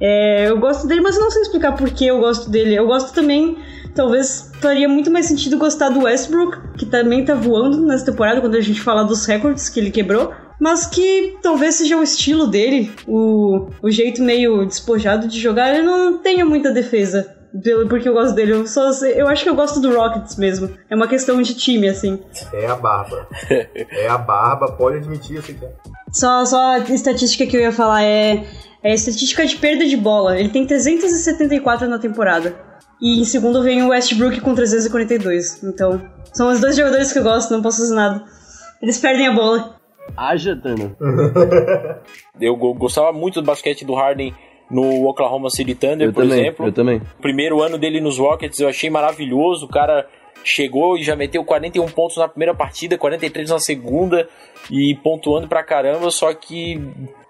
é, 0.00 0.48
eu 0.48 0.58
gosto 0.58 0.86
dele, 0.86 1.02
mas 1.02 1.14
eu 1.14 1.20
não 1.20 1.30
sei 1.30 1.42
explicar 1.42 1.72
por 1.72 1.90
que 1.90 2.06
eu 2.06 2.18
gosto 2.20 2.48
dele. 2.48 2.74
Eu 2.74 2.86
gosto 2.86 3.12
também, 3.12 3.58
talvez 3.94 4.50
faria 4.62 4.88
muito 4.88 5.10
mais 5.10 5.26
sentido 5.26 5.58
gostar 5.58 5.90
do 5.90 6.04
Westbrook, 6.04 6.56
que 6.78 6.86
também 6.86 7.26
tá 7.26 7.34
voando 7.34 7.84
nessa 7.84 8.06
temporada, 8.06 8.40
quando 8.40 8.54
a 8.54 8.62
gente 8.62 8.80
fala 8.80 9.04
dos 9.04 9.26
recordes 9.26 9.68
que 9.68 9.78
ele 9.78 9.90
quebrou. 9.90 10.32
Mas 10.58 10.86
que 10.86 11.36
talvez 11.42 11.76
seja 11.76 11.98
o 11.98 12.02
estilo 12.02 12.46
dele, 12.46 12.90
o, 13.06 13.68
o 13.80 13.90
jeito 13.90 14.22
meio 14.22 14.64
despojado 14.64 15.28
de 15.28 15.38
jogar, 15.38 15.72
ele 15.72 15.84
não 15.84 16.18
tenha 16.18 16.44
muita 16.44 16.72
defesa. 16.72 17.37
Pelo- 17.62 17.88
Porque 17.88 18.08
eu 18.08 18.12
gosto 18.12 18.34
dele. 18.34 18.52
Eu, 18.52 18.66
só, 18.66 18.90
eu 19.06 19.26
acho 19.28 19.42
que 19.42 19.48
eu 19.50 19.54
gosto 19.54 19.80
do 19.80 19.94
Rockets 19.94 20.36
mesmo. 20.36 20.70
É 20.90 20.94
uma 20.94 21.06
questão 21.08 21.40
de 21.42 21.54
time, 21.54 21.88
assim. 21.88 22.18
É 22.52 22.66
a 22.66 22.74
barba. 22.76 23.26
é 23.50 24.08
a 24.08 24.18
barba, 24.18 24.72
pode 24.72 24.98
admitir, 24.98 25.36
eu 25.36 25.42
sei 25.42 25.54
que 25.54 25.64
é. 25.64 25.72
Só, 26.12 26.44
só 26.44 26.58
a 26.74 26.78
estatística 26.78 27.46
que 27.46 27.56
eu 27.56 27.60
ia 27.60 27.72
falar 27.72 28.02
é, 28.02 28.44
é 28.82 28.90
a 28.92 28.94
estatística 28.94 29.44
de 29.46 29.56
perda 29.56 29.86
de 29.86 29.96
bola. 29.96 30.38
Ele 30.38 30.48
tem 30.48 30.66
374 30.66 31.88
na 31.88 31.98
temporada. 31.98 32.54
E 33.00 33.20
em 33.20 33.24
segundo 33.24 33.62
vem 33.62 33.82
o 33.82 33.88
Westbrook 33.90 34.40
com 34.40 34.54
342. 34.54 35.62
Então, 35.62 36.02
são 36.32 36.50
os 36.50 36.60
dois 36.60 36.76
jogadores 36.76 37.12
que 37.12 37.18
eu 37.18 37.22
gosto, 37.22 37.52
não 37.52 37.62
posso 37.62 37.78
fazer 37.78 37.94
nada. 37.94 38.24
Eles 38.82 38.98
perdem 38.98 39.26
a 39.28 39.32
bola. 39.32 39.76
Haja, 40.16 40.56
Turner. 40.56 40.96
Eu 42.40 42.56
go- 42.56 42.74
gostava 42.74 43.12
muito 43.12 43.40
do 43.40 43.46
basquete 43.46 43.84
do 43.84 43.94
Harden 43.94 44.34
no 44.70 45.08
Oklahoma 45.08 45.50
City 45.50 45.74
Thunder, 45.74 46.08
Eu 46.08 46.12
por 46.12 46.22
também, 46.24 46.40
exemplo. 46.40 46.66
eu 46.66 46.72
também. 46.72 46.96
O 46.98 47.22
primeiro 47.22 47.62
ano 47.62 47.78
dele 47.78 48.00
nos 48.00 48.18
Rockets 48.18 48.58
eu 48.60 48.68
achei 48.68 48.90
maravilhoso. 48.90 49.66
O 49.66 49.68
cara 49.68 50.06
chegou 50.44 50.96
e 50.96 51.02
já 51.02 51.16
meteu 51.16 51.44
41 51.44 51.86
pontos 51.86 52.16
na 52.16 52.28
primeira 52.28 52.54
partida, 52.54 52.96
43 52.96 53.50
na 53.50 53.58
segunda 53.58 54.28
e 54.70 54.94
pontuando 55.02 55.48
pra 55.48 55.62
caramba. 55.62 56.10
Só 56.10 56.32
que 56.34 56.80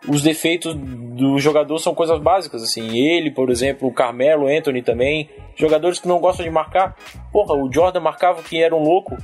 os 0.09 0.23
defeitos 0.23 0.75
do 0.75 1.39
jogador 1.39 1.79
são 1.79 1.95
coisas 1.95 2.19
básicas, 2.21 2.63
assim. 2.63 2.99
Ele, 2.99 3.31
por 3.31 3.51
exemplo, 3.51 3.89
o 3.89 3.93
Carmelo, 3.93 4.45
o 4.45 4.49
Anthony 4.49 4.83
também. 4.83 5.29
Jogadores 5.57 5.99
que 5.99 6.09
não 6.09 6.19
gostam 6.21 6.45
de 6.45 6.51
marcar. 6.51 6.97
Porra, 7.33 7.55
o 7.55 7.73
Jordan 7.73 8.01
marcava 8.01 8.43
que 8.43 8.63
era 8.63 8.75
um 8.75 8.83
louco. 8.83 9.17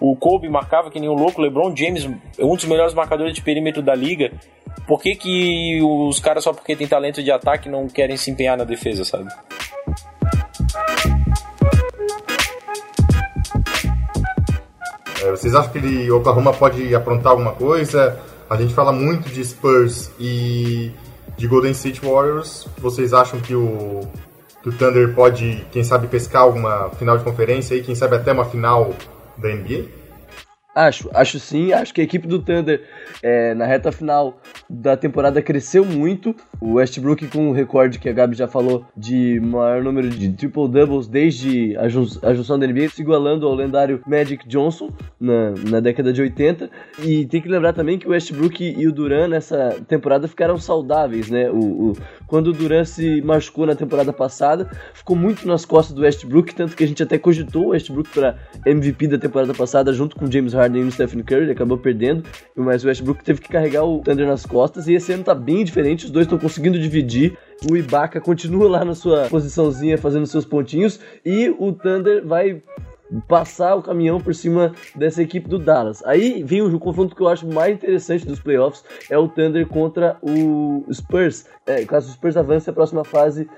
O 0.00 0.16
Kobe 0.16 0.48
marcava 0.48 0.90
que 0.90 0.98
nem 0.98 1.08
um 1.08 1.14
louco. 1.14 1.40
LeBron 1.40 1.74
James, 1.76 2.08
um 2.38 2.56
dos 2.56 2.64
melhores 2.64 2.94
marcadores 2.94 3.34
de 3.34 3.42
perímetro 3.42 3.82
da 3.82 3.94
liga. 3.94 4.32
Por 4.86 5.00
que, 5.00 5.14
que 5.14 5.80
os 5.82 6.18
caras, 6.18 6.44
só 6.44 6.52
porque 6.52 6.76
tem 6.76 6.86
talento 6.86 7.22
de 7.22 7.30
ataque, 7.30 7.68
não 7.68 7.88
querem 7.88 8.16
se 8.16 8.30
empenhar 8.30 8.56
na 8.56 8.64
defesa, 8.64 9.04
sabe? 9.04 9.28
É, 15.22 15.30
vocês 15.30 15.54
acham 15.54 15.70
que 15.70 15.78
ele, 15.78 16.10
Oklahoma 16.10 16.52
pode 16.52 16.94
aprontar 16.94 17.32
alguma 17.32 17.52
coisa? 17.52 18.18
A 18.50 18.56
gente 18.56 18.74
fala 18.74 18.92
muito 18.92 19.28
de 19.28 19.44
Spurs 19.44 20.10
e 20.18 20.90
de 21.36 21.46
Golden 21.46 21.70
State 21.70 22.00
Warriors. 22.04 22.66
Vocês 22.78 23.14
acham 23.14 23.40
que 23.40 23.54
o, 23.54 24.00
que 24.62 24.68
o 24.68 24.72
Thunder 24.72 25.14
pode, 25.14 25.64
quem 25.72 25.84
sabe, 25.84 26.08
pescar 26.08 26.42
alguma 26.42 26.90
final 26.90 27.16
de 27.16 27.24
conferência 27.24 27.74
e 27.74 27.82
quem 27.82 27.94
sabe 27.94 28.16
até 28.16 28.32
uma 28.32 28.44
final 28.44 28.92
da 29.38 29.48
NBA? 29.48 30.01
Acho, 30.74 31.10
acho 31.12 31.38
sim. 31.38 31.70
Acho 31.72 31.92
que 31.92 32.00
a 32.00 32.04
equipe 32.04 32.26
do 32.26 32.38
Thunder 32.38 32.82
é, 33.22 33.52
na 33.54 33.66
reta 33.66 33.92
final 33.92 34.40
da 34.70 34.96
temporada 34.96 35.42
cresceu 35.42 35.84
muito. 35.84 36.34
O 36.58 36.74
Westbrook 36.74 37.26
com 37.28 37.50
o 37.50 37.52
recorde 37.52 37.98
que 37.98 38.08
a 38.08 38.12
Gabi 38.12 38.34
já 38.34 38.48
falou 38.48 38.86
de 38.96 39.38
maior 39.40 39.82
número 39.82 40.08
de 40.08 40.32
triple 40.32 40.66
doubles 40.68 41.06
desde 41.08 41.76
a, 41.76 41.88
jun 41.90 42.06
a 42.22 42.32
junção 42.32 42.58
da 42.58 42.66
NBA, 42.66 42.88
se 42.88 43.02
igualando 43.02 43.46
ao 43.46 43.54
lendário 43.54 44.00
Magic 44.06 44.48
Johnson 44.48 44.88
na, 45.20 45.50
na 45.68 45.80
década 45.80 46.10
de 46.10 46.22
80. 46.22 46.70
E 47.02 47.26
tem 47.26 47.42
que 47.42 47.48
lembrar 47.50 47.74
também 47.74 47.98
que 47.98 48.06
o 48.08 48.10
Westbrook 48.12 48.64
e 48.64 48.86
o 48.88 48.92
Duran 48.92 49.28
nessa 49.28 49.76
temporada 49.86 50.26
ficaram 50.26 50.56
saudáveis, 50.56 51.28
né? 51.28 51.50
O, 51.50 51.90
o- 51.90 51.92
quando 52.26 52.46
o 52.46 52.52
Duran 52.54 52.86
se 52.86 53.20
machucou 53.20 53.66
na 53.66 53.74
temporada 53.74 54.10
passada, 54.10 54.70
ficou 54.94 55.14
muito 55.14 55.46
nas 55.46 55.66
costas 55.66 55.94
do 55.94 56.00
Westbrook, 56.00 56.54
tanto 56.54 56.74
que 56.74 56.82
a 56.82 56.86
gente 56.88 57.02
até 57.02 57.18
cogitou 57.18 57.66
o 57.66 57.68
Westbrook 57.70 58.08
para 58.08 58.38
MVP 58.64 59.06
da 59.08 59.18
temporada 59.18 59.52
passada 59.52 59.92
junto 59.92 60.16
com 60.16 60.30
James 60.30 60.54
Harden 60.54 60.61
e 60.68 60.82
o 60.82 60.90
Stephen 60.90 61.22
Curry, 61.22 61.42
ele 61.42 61.52
acabou 61.52 61.78
perdendo, 61.78 62.24
mas 62.54 62.84
o 62.84 62.88
Westbrook 62.88 63.24
teve 63.24 63.40
que 63.40 63.48
carregar 63.48 63.84
o 63.84 64.00
Thunder 64.00 64.26
nas 64.26 64.44
costas 64.46 64.86
e 64.86 64.94
esse 64.94 65.12
ano 65.12 65.24
tá 65.24 65.34
bem 65.34 65.64
diferente, 65.64 66.04
os 66.04 66.10
dois 66.10 66.26
estão 66.26 66.38
conseguindo 66.38 66.78
dividir. 66.78 67.36
O 67.70 67.76
Ibaka 67.76 68.20
continua 68.20 68.68
lá 68.68 68.84
na 68.84 68.94
sua 68.94 69.28
posiçãozinha 69.28 69.96
fazendo 69.96 70.26
seus 70.26 70.44
pontinhos 70.44 70.98
e 71.24 71.48
o 71.58 71.72
Thunder 71.72 72.26
vai 72.26 72.60
passar 73.28 73.74
o 73.74 73.82
caminhão 73.82 74.20
por 74.20 74.34
cima 74.34 74.72
dessa 74.94 75.22
equipe 75.22 75.48
do 75.48 75.58
Dallas. 75.58 76.02
Aí 76.04 76.42
vem 76.42 76.62
o 76.62 76.78
confronto 76.78 77.14
que 77.14 77.22
eu 77.22 77.28
acho 77.28 77.46
mais 77.46 77.74
interessante 77.74 78.26
dos 78.26 78.40
playoffs, 78.40 78.84
é 79.10 79.18
o 79.18 79.28
Thunder 79.28 79.66
contra 79.66 80.16
o 80.22 80.84
Spurs. 80.92 81.46
É, 81.66 81.84
caso 81.84 82.08
o 82.08 82.12
Spurs 82.12 82.36
avance 82.36 82.68
a 82.68 82.72
próxima 82.72 83.04
fase, 83.04 83.48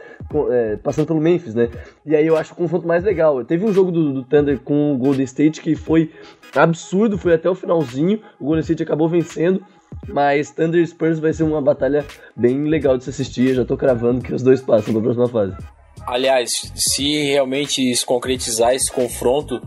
é, 0.50 0.76
passando 0.76 1.06
pelo 1.06 1.20
Memphis, 1.20 1.54
né? 1.54 1.70
E 2.04 2.14
aí 2.14 2.26
eu 2.26 2.36
acho 2.36 2.52
o 2.52 2.56
confronto 2.56 2.86
mais 2.86 3.04
legal. 3.04 3.44
Teve 3.44 3.64
um 3.64 3.72
jogo 3.72 3.90
do, 3.90 4.12
do 4.12 4.24
Thunder 4.24 4.58
com 4.60 4.92
o 4.92 4.98
Golden 4.98 5.24
State 5.24 5.60
que 5.60 5.74
foi 5.74 6.12
absurdo, 6.54 7.18
foi 7.18 7.34
até 7.34 7.48
o 7.48 7.54
finalzinho, 7.54 8.20
o 8.40 8.44
Golden 8.44 8.60
State 8.60 8.82
acabou 8.82 9.08
vencendo. 9.08 9.62
Mas 10.08 10.50
Thunder 10.50 10.82
e 10.82 10.86
Spurs 10.86 11.18
vai 11.18 11.32
ser 11.32 11.44
uma 11.44 11.62
batalha 11.62 12.04
bem 12.36 12.64
legal 12.64 12.98
de 12.98 13.04
se 13.04 13.10
assistir. 13.10 13.50
Eu 13.50 13.54
já 13.54 13.64
tô 13.64 13.76
cravando 13.76 14.20
que 14.20 14.34
os 14.34 14.42
dois 14.42 14.60
passam 14.60 14.92
pra 14.92 15.02
próxima 15.02 15.28
fase. 15.28 15.56
Aliás, 16.06 16.50
se 16.74 17.22
realmente 17.24 17.94
se 17.94 18.04
concretizar 18.04 18.74
esse 18.74 18.90
confronto, 18.92 19.60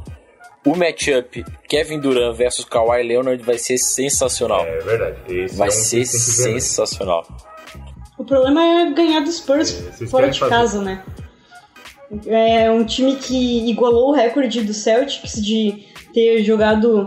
o 0.65 0.75
matchup 0.75 1.43
Kevin 1.67 1.99
Durant 1.99 2.35
versus 2.35 2.65
Kawhi 2.65 3.03
Leonard 3.03 3.41
vai 3.43 3.57
ser 3.57 3.77
sensacional. 3.77 4.65
É 4.65 4.79
verdade. 4.79 5.17
Esse 5.27 5.55
vai 5.55 5.67
é 5.67 5.71
um 5.71 5.73
ser 5.73 5.97
mesmo. 5.97 6.19
sensacional. 6.19 7.27
O 8.17 8.23
problema 8.25 8.63
é 8.63 8.91
ganhar 8.93 9.19
do 9.21 9.31
Spurs 9.31 9.83
É, 10.01 10.07
fora 10.07 10.29
de 10.29 10.39
fazer. 10.39 10.49
casa, 10.51 10.81
né? 10.81 11.03
É 12.25 12.71
um 12.71 12.85
time 12.85 13.15
que 13.17 13.69
igualou 13.69 14.09
o 14.09 14.13
recorde 14.13 14.61
do 14.61 14.73
Celtics 14.73 15.33
de 15.41 15.85
ter 16.13 16.41
jogado, 16.43 17.05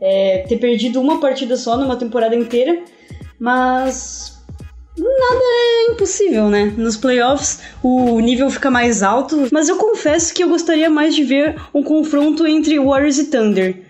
é, 0.00 0.44
ter 0.48 0.58
perdido 0.58 1.00
uma 1.00 1.18
partida 1.20 1.56
só 1.56 1.76
numa 1.76 1.96
temporada 1.96 2.36
inteira, 2.36 2.82
mas 3.40 4.23
nada 4.96 5.40
é 5.40 5.92
impossível, 5.92 6.48
né? 6.48 6.72
Nos 6.76 6.96
playoffs 6.96 7.60
o 7.82 8.20
nível 8.20 8.50
fica 8.50 8.70
mais 8.70 9.02
alto, 9.02 9.48
mas 9.52 9.68
eu 9.68 9.76
confesso 9.76 10.32
que 10.32 10.42
eu 10.42 10.48
gostaria 10.48 10.88
mais 10.88 11.14
de 11.14 11.24
ver 11.24 11.56
um 11.72 11.82
confronto 11.82 12.46
entre 12.46 12.78
Warriors 12.78 13.18
e 13.18 13.24
Thunder. 13.24 13.82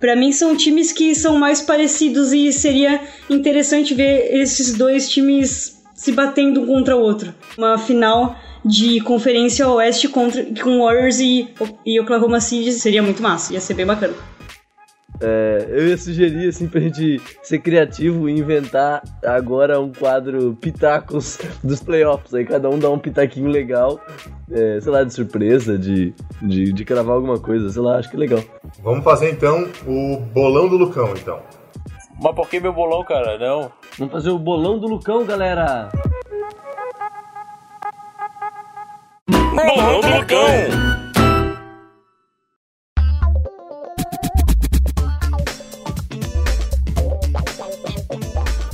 Pra 0.00 0.16
mim 0.16 0.32
são 0.32 0.56
times 0.56 0.92
que 0.92 1.14
são 1.14 1.38
mais 1.38 1.60
parecidos 1.60 2.32
e 2.32 2.52
seria 2.52 3.00
interessante 3.28 3.94
ver 3.94 4.34
esses 4.34 4.72
dois 4.72 5.08
times 5.08 5.78
se 5.94 6.12
batendo 6.12 6.62
um 6.62 6.66
contra 6.66 6.96
o 6.96 7.00
outro. 7.00 7.34
Uma 7.58 7.76
final 7.76 8.34
de 8.64 9.00
conferência 9.00 9.68
oeste 9.68 10.08
contra, 10.08 10.44
com 10.62 10.82
Warriors 10.82 11.20
e, 11.20 11.48
e 11.84 12.00
Oklahoma 12.00 12.40
City 12.40 12.72
seria 12.72 13.02
muito 13.02 13.22
massa, 13.22 13.52
ia 13.52 13.60
ser 13.60 13.74
bem 13.74 13.86
bacana. 13.86 14.14
É, 15.22 15.66
eu 15.68 15.88
ia 15.88 15.98
sugerir, 15.98 16.48
assim, 16.48 16.66
pra 16.66 16.80
gente 16.80 17.20
ser 17.42 17.58
criativo 17.58 18.28
e 18.28 18.38
inventar 18.38 19.02
agora 19.24 19.78
um 19.78 19.92
quadro 19.92 20.56
Pitacos 20.60 21.38
dos 21.62 21.82
playoffs. 21.82 22.32
Aí 22.32 22.44
cada 22.44 22.70
um 22.70 22.78
dá 22.78 22.88
um 22.88 22.98
pitaquinho 22.98 23.48
legal, 23.48 24.00
é, 24.50 24.80
sei 24.80 24.90
lá, 24.90 25.04
de 25.04 25.12
surpresa, 25.12 25.78
de, 25.78 26.14
de, 26.40 26.72
de 26.72 26.84
cravar 26.84 27.16
alguma 27.16 27.38
coisa, 27.38 27.68
sei 27.68 27.82
lá, 27.82 27.98
acho 27.98 28.08
que 28.08 28.16
é 28.16 28.20
legal. 28.20 28.42
Vamos 28.82 29.04
fazer 29.04 29.30
então 29.30 29.68
o 29.86 30.18
bolão 30.32 30.68
do 30.68 30.76
Lucão, 30.76 31.12
então. 31.14 31.40
Mas 32.22 32.34
por 32.34 32.48
que 32.48 32.60
meu 32.60 32.72
bolão, 32.72 33.04
cara? 33.04 33.38
Não. 33.38 33.70
Vamos 33.98 34.12
fazer 34.12 34.30
o 34.30 34.38
bolão 34.38 34.78
do 34.78 34.86
Lucão, 34.86 35.24
galera! 35.24 35.90
Bolão 39.28 40.00
do 40.00 40.18
Lucão! 40.18 40.99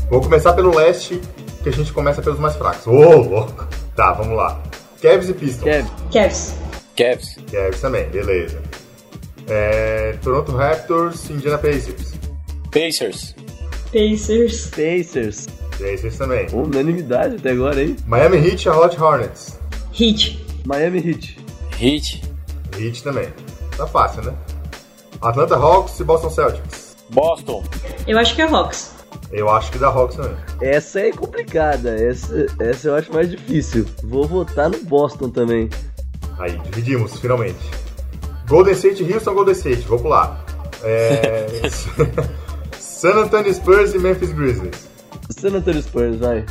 Vou 0.09 0.21
começar 0.21 0.53
pelo 0.53 0.75
leste, 0.75 1.21
que 1.63 1.69
a 1.69 1.73
gente 1.73 1.93
começa 1.93 2.23
pelos 2.23 2.39
mais 2.39 2.55
fracos. 2.55 2.87
Ô, 2.87 2.93
louco! 2.93 3.67
Tá, 3.97 4.13
vamos 4.13 4.37
lá. 4.37 4.61
Cavs 5.03 5.29
e 5.29 5.35
Pistons. 5.35 5.65
Cavs. 6.13 6.55
Cavs. 6.95 7.37
Cavs 7.51 7.81
também, 7.81 8.09
beleza. 8.09 8.63
É, 9.49 10.17
Toronto 10.23 10.53
Raptors, 10.53 11.29
Indiana 11.31 11.59
Pacers. 11.59 12.13
Pacers. 12.71 13.35
Pacers. 13.93 14.71
Pacers. 14.71 15.47
Pacers 15.79 16.19
também. 16.19 16.47
Unanimidade 16.53 17.37
até 17.37 17.51
agora, 17.51 17.83
hein? 17.83 17.97
Miami 18.07 18.39
Heat, 18.39 18.63
Charlotte 18.63 19.01
Hornets. 19.01 19.59
Heat. 19.99 20.45
Miami 20.65 20.99
Heat. 20.99 21.39
Heat. 21.81 22.23
Heat 22.79 23.03
também. 23.03 23.29
Tá 23.77 23.87
fácil, 23.87 24.23
né? 24.23 24.35
Atlanta 25.21 25.57
Hawks 25.57 25.99
e 25.99 26.05
Boston 26.05 26.31
Celtics. 26.31 26.97
Boston. 27.11 27.65
Eu 28.07 28.19
acho 28.19 28.35
que 28.35 28.43
é 28.43 28.45
Hawks. 28.45 28.96
Eu 29.33 29.51
acho 29.51 29.73
que 29.73 29.79
dá 29.79 29.89
Hawks 29.89 30.17
também. 30.17 30.37
Essa 30.61 31.01
é 31.01 31.13
complicada, 31.13 31.91
essa, 31.91 32.47
essa 32.61 32.89
eu 32.89 32.95
acho 32.95 33.13
mais 33.13 33.31
difícil. 33.31 33.87
Vou 34.05 34.27
votar 34.27 34.71
no 34.71 34.79
Boston 34.85 35.31
também. 35.31 35.69
Aí, 36.39 36.57
dividimos, 36.59 37.19
finalmente. 37.19 37.59
Golden 38.49 38.75
State, 38.75 39.03
Houston, 39.03 39.35
Golden 39.35 39.55
State. 39.55 39.83
Vou 39.89 39.99
pular. 39.99 40.45
É... 40.83 41.47
San 42.79 43.15
Antonio 43.15 43.53
Spurs 43.53 43.95
e 43.95 43.99
Memphis 43.99 44.33
Grizzlies. 44.33 44.89
San 45.31 45.55
Antonio 45.57 45.83
Spurs, 45.83 46.17
vai. 46.17 46.45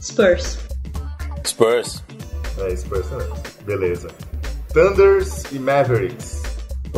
Spurs. 0.00 0.58
Spurs. 1.44 2.04
É, 2.58 2.76
Spurs 2.76 3.06
também. 3.08 3.28
Beleza. 3.64 4.08
Thunders 4.72 5.44
e 5.52 5.58
Mavericks. 5.58 6.37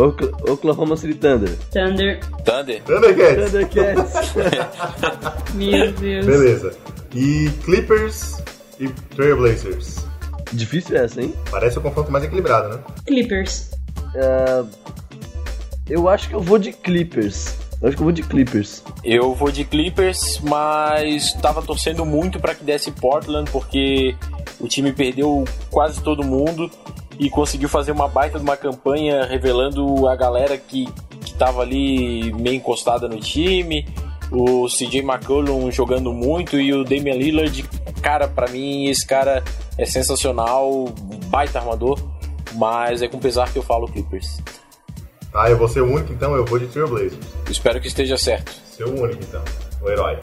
Oklahoma 0.01 0.97
City 0.97 1.15
Thunder. 1.15 1.51
Thunder. 1.71 2.21
Thunder. 2.45 2.83
Thundercats. 2.83 3.53
Thundercats. 3.53 5.55
Meu 5.55 5.93
Deus. 5.93 6.27
Beleza. 6.27 6.77
E 7.15 7.51
Clippers 7.65 8.43
e 8.79 8.89
Trailblazers. 9.15 10.05
Difícil 10.53 10.97
essa, 10.97 11.21
hein? 11.21 11.35
Parece 11.51 11.79
o 11.79 11.81
confronto 11.81 12.11
mais 12.11 12.25
equilibrado, 12.25 12.77
né? 12.77 12.83
Clippers. 13.07 13.71
Ah, 14.17 14.65
eu 15.89 16.09
acho 16.09 16.29
que 16.29 16.35
eu 16.35 16.41
vou 16.41 16.59
de 16.59 16.73
Clippers. 16.73 17.57
Eu 17.81 17.89
acho 17.89 17.97
que 17.97 18.03
eu 18.03 18.05
vou 18.05 18.13
de 18.13 18.23
Clippers. 18.23 18.83
Eu 19.03 19.35
vou 19.35 19.51
de 19.51 19.65
Clippers, 19.65 20.39
mas 20.43 21.33
tava 21.35 21.63
torcendo 21.63 22.05
muito 22.05 22.39
pra 22.39 22.55
que 22.55 22.63
desse 22.63 22.91
Portland, 22.91 23.51
porque 23.51 24.15
o 24.61 24.69
time 24.69 24.93
perdeu 24.93 25.45
quase 25.71 26.03
todo 26.03 26.23
mundo 26.23 26.71
e 27.21 27.29
conseguiu 27.29 27.69
fazer 27.69 27.93
uma 27.93 28.09
baita 28.09 28.39
de 28.39 28.43
uma 28.43 28.57
campanha 28.57 29.27
revelando 29.27 30.09
a 30.09 30.17
galera 30.17 30.57
que, 30.57 30.87
que 31.23 31.35
tava 31.35 31.61
ali 31.61 32.33
meio 32.33 32.57
encostada 32.57 33.07
no 33.07 33.21
time. 33.21 33.87
O 34.33 34.67
CJ 34.67 35.01
McCollum 35.01 35.71
jogando 35.71 36.15
muito 36.15 36.59
e 36.59 36.73
o 36.73 36.83
Damian 36.83 37.17
Lillard, 37.17 37.63
cara, 38.01 38.27
pra 38.27 38.49
mim 38.49 38.87
esse 38.87 39.07
cara 39.07 39.45
é 39.77 39.85
sensacional, 39.85 40.87
baita 41.27 41.59
armador, 41.59 42.01
mas 42.55 43.03
é 43.03 43.09
com 43.09 43.19
pesar 43.19 43.53
que 43.53 43.59
eu 43.59 43.63
falo 43.63 43.87
Clippers. 43.87 44.41
Tá, 45.31 45.51
eu 45.51 45.59
vou 45.59 45.69
ser 45.69 45.83
o 45.83 45.93
único, 45.93 46.15
então 46.15 46.35
eu 46.35 46.45
vou 46.47 46.59
de 46.59 46.69
Trailblazers. 46.69 47.19
Espero 47.51 47.81
que 47.83 47.89
esteja 47.89 48.17
certo. 48.17 48.51
Ser 48.65 48.85
o 48.85 48.99
único, 48.99 49.23
então. 49.23 49.43
O 49.83 49.91
herói. 49.91 50.19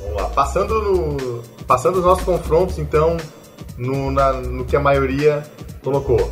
Vamos 0.00 0.16
lá. 0.16 0.28
Passando, 0.30 0.80
no, 0.80 1.42
passando 1.66 1.98
os 1.98 2.04
nossos 2.04 2.24
confrontos, 2.24 2.78
então, 2.78 3.18
no, 3.86 4.10
na- 4.10 4.32
no 4.34 4.64
que 4.64 4.76
a 4.76 4.80
maioria 4.80 5.42
colocou. 5.82 6.30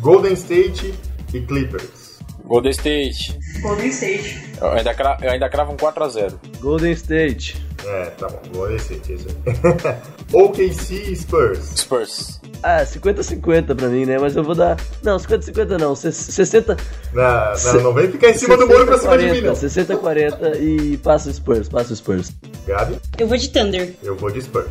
Golden 0.00 0.32
State 0.34 0.94
e 1.32 1.40
Clippers. 1.40 2.18
Golden 2.44 2.72
State. 2.72 3.38
Golden 3.62 3.88
State. 3.88 4.52
Eu 4.60 4.70
ainda, 4.72 4.92
cra- 4.94 5.18
eu 5.22 5.30
ainda 5.30 5.48
cravo 5.48 5.72
um 5.72 5.76
4x0. 5.76 6.34
Golden 6.60 6.92
State. 6.92 7.56
É, 7.84 8.04
tá 8.10 8.28
bom. 8.28 8.40
Golden 8.54 8.76
State, 8.76 9.12
isso 9.14 9.26
aí. 9.28 9.96
OKC 10.32 10.94
e 11.10 11.16
Spurs. 11.16 11.58
Spurs. 11.76 12.40
Ah, 12.62 12.82
50-50 12.84 13.74
pra 13.76 13.88
mim, 13.88 14.04
né? 14.06 14.18
Mas 14.18 14.34
eu 14.36 14.42
vou 14.44 14.54
dar. 14.54 14.76
Não, 15.02 15.16
50-50 15.18 15.78
não. 15.78 15.94
se- 15.96 16.12
60. 16.12 16.76
Na, 17.12 17.54
na, 17.64 17.72
não 17.80 17.92
vem 17.92 18.10
ficar 18.10 18.30
em 18.30 18.34
cima 18.34 18.56
do 18.56 18.66
muro 18.66 18.86
pra 18.86 18.98
cima 18.98 19.18
de 19.18 19.30
mim, 19.30 19.40
não. 19.40 19.52
60-40 19.54 20.60
e 20.60 20.96
passa 20.98 21.28
o 21.30 21.32
Spurs, 21.32 21.68
passa 21.68 21.92
o 21.92 21.96
Spurs. 21.96 22.32
Gabi? 22.66 22.96
Eu 23.18 23.26
vou 23.26 23.36
de 23.36 23.48
Thunder. 23.50 23.94
Eu 24.02 24.16
vou 24.16 24.30
de 24.30 24.42
Spurs. 24.42 24.66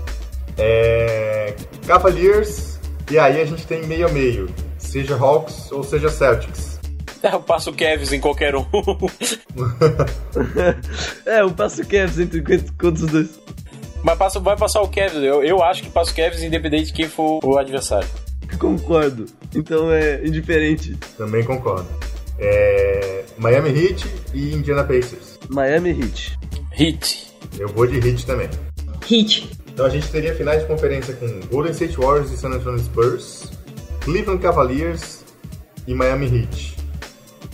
É, 0.63 1.55
Cavaliers, 1.87 2.79
e 3.09 3.17
aí 3.17 3.41
a 3.41 3.45
gente 3.45 3.65
tem 3.65 3.83
meio 3.87 4.07
a 4.07 4.11
meio. 4.11 4.47
Seja 4.77 5.15
Hawks 5.15 5.71
ou 5.71 5.83
seja 5.83 6.07
Celtics. 6.09 6.79
Eu 7.23 7.41
passo 7.41 7.69
o 7.69 7.73
Cavs 7.73 8.11
em 8.11 8.19
qualquer 8.19 8.55
um. 8.55 8.65
é, 11.25 11.41
eu 11.41 11.51
passo 11.51 11.83
o 11.83 11.85
Cavs 11.85 12.19
entre 12.19 12.41
contra 12.41 13.05
os 13.05 13.11
dois. 13.11 13.39
Mas 14.03 14.17
passa, 14.17 14.39
vai 14.39 14.57
passar 14.57 14.81
o 14.81 14.87
Cavs. 14.87 15.21
Eu, 15.21 15.43
eu 15.43 15.61
acho 15.61 15.83
que 15.83 15.89
passa 15.91 16.11
o 16.11 16.15
Cavs 16.15 16.41
independente 16.41 16.85
de 16.85 16.93
quem 16.93 17.07
for 17.07 17.39
o 17.43 17.59
adversário. 17.59 18.07
Concordo. 18.57 19.27
Então 19.55 19.91
é 19.91 20.25
indiferente. 20.25 20.97
Também 21.15 21.43
concordo. 21.43 21.87
É, 22.39 23.23
Miami 23.37 23.69
Heat 23.69 24.07
e 24.33 24.55
Indiana 24.55 24.83
Pacers. 24.83 25.37
Miami 25.47 25.91
Heat. 25.91 26.39
Heat. 26.77 27.27
Eu 27.59 27.67
vou 27.67 27.85
de 27.85 27.97
Heat 27.97 28.25
também. 28.25 28.49
Heat. 29.09 29.60
Então 29.71 29.85
a 29.85 29.89
gente 29.89 30.09
teria 30.09 30.35
finais 30.35 30.61
de 30.61 30.67
conferência 30.67 31.13
com 31.15 31.27
Golden 31.47 31.71
State 31.71 31.97
Warriors 31.97 32.31
e 32.31 32.37
San 32.37 32.49
Antonio 32.49 32.79
Spurs, 32.79 33.51
Cleveland 34.01 34.41
Cavaliers 34.41 35.23
e 35.87 35.93
Miami 35.93 36.25
Heat. 36.25 36.77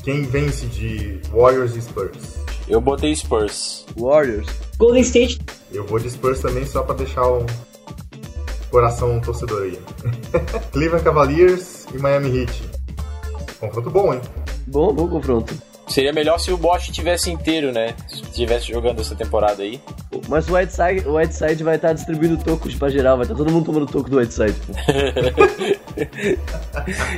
Quem 0.03 0.23
vence 0.23 0.65
de 0.67 1.19
Warriors 1.31 1.75
e 1.75 1.81
Spurs? 1.81 2.37
Eu 2.67 2.81
botei 2.81 3.15
Spurs. 3.15 3.85
Warriors. 3.95 4.47
Golden 4.77 5.01
State. 5.01 5.39
Eu 5.71 5.85
vou 5.85 5.99
de 5.99 6.09
Spurs 6.09 6.41
também 6.41 6.65
só 6.65 6.81
pra 6.83 6.95
deixar 6.95 7.25
o 7.27 7.45
coração 8.69 9.19
torcedor 9.21 9.63
aí. 9.63 9.79
Cleveland 10.71 11.03
Cavaliers 11.03 11.85
e 11.93 11.97
Miami 11.97 12.39
Heat. 12.39 12.63
Confronto 13.59 13.89
bom, 13.89 14.13
hein? 14.13 14.21
Bom, 14.67 14.93
bom 14.93 15.07
confronto. 15.07 15.55
Seria 15.97 16.13
melhor 16.13 16.37
se 16.37 16.51
o 16.51 16.57
Bosch 16.57 16.91
tivesse 16.91 17.31
inteiro, 17.31 17.71
né? 17.71 17.95
Se 18.07 18.21
tivesse 18.21 18.71
jogando 18.71 19.01
essa 19.01 19.15
temporada 19.15 19.63
aí. 19.63 19.81
Mas 20.29 20.47
o 20.47 20.53
Whiteside, 20.53 21.07
o 21.07 21.15
Whiteside 21.15 21.63
vai 21.63 21.77
estar 21.77 21.91
distribuindo 21.91 22.37
tocos 22.37 22.75
pra 22.75 22.87
geral, 22.87 23.17
vai 23.17 23.25
estar 23.25 23.33
todo 23.33 23.51
mundo 23.51 23.65
tomando 23.65 23.87
toco 23.87 24.07
do 24.07 24.17
Whiteside. 24.17 24.55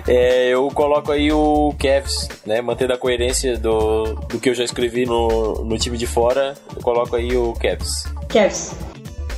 É, 0.08 0.48
eu 0.48 0.66
coloco 0.70 1.12
aí 1.12 1.30
o 1.34 1.76
Cavs, 1.78 2.30
né? 2.46 2.62
Mantendo 2.62 2.94
a 2.94 2.98
coerência 2.98 3.58
do, 3.58 4.14
do 4.30 4.40
que 4.40 4.50
eu 4.50 4.56
já 4.56 4.64
escrevi 4.64 5.06
no, 5.06 5.66
no 5.66 5.78
time 5.78 5.98
de 5.98 6.08
fora, 6.08 6.54
eu 6.74 6.82
coloco 6.82 7.18
aí 7.18 7.36
o 7.36 7.54
Cavs. 7.56 8.06
Cavs. 8.30 8.74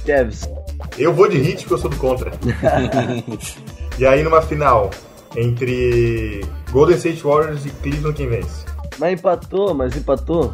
Cavs. 0.06 0.48
Eu 1.00 1.12
vou 1.12 1.28
de 1.28 1.38
Heat 1.38 1.62
porque 1.62 1.74
eu 1.74 1.78
sou 1.80 1.90
do 1.90 1.98
contra. 1.98 2.32
e 3.98 4.06
aí 4.06 4.22
numa 4.22 4.44
final, 4.44 4.92
Entre 5.36 6.46
Golden 6.72 6.98
State 6.98 7.24
Warriors 7.24 7.66
e 7.66 7.70
Cleveland, 7.70 8.16
quem 8.16 8.30
vence? 8.30 8.71
Mas 9.00 9.14
empatou, 9.14 9.74
mas 9.74 9.96
empatou. 9.96 10.54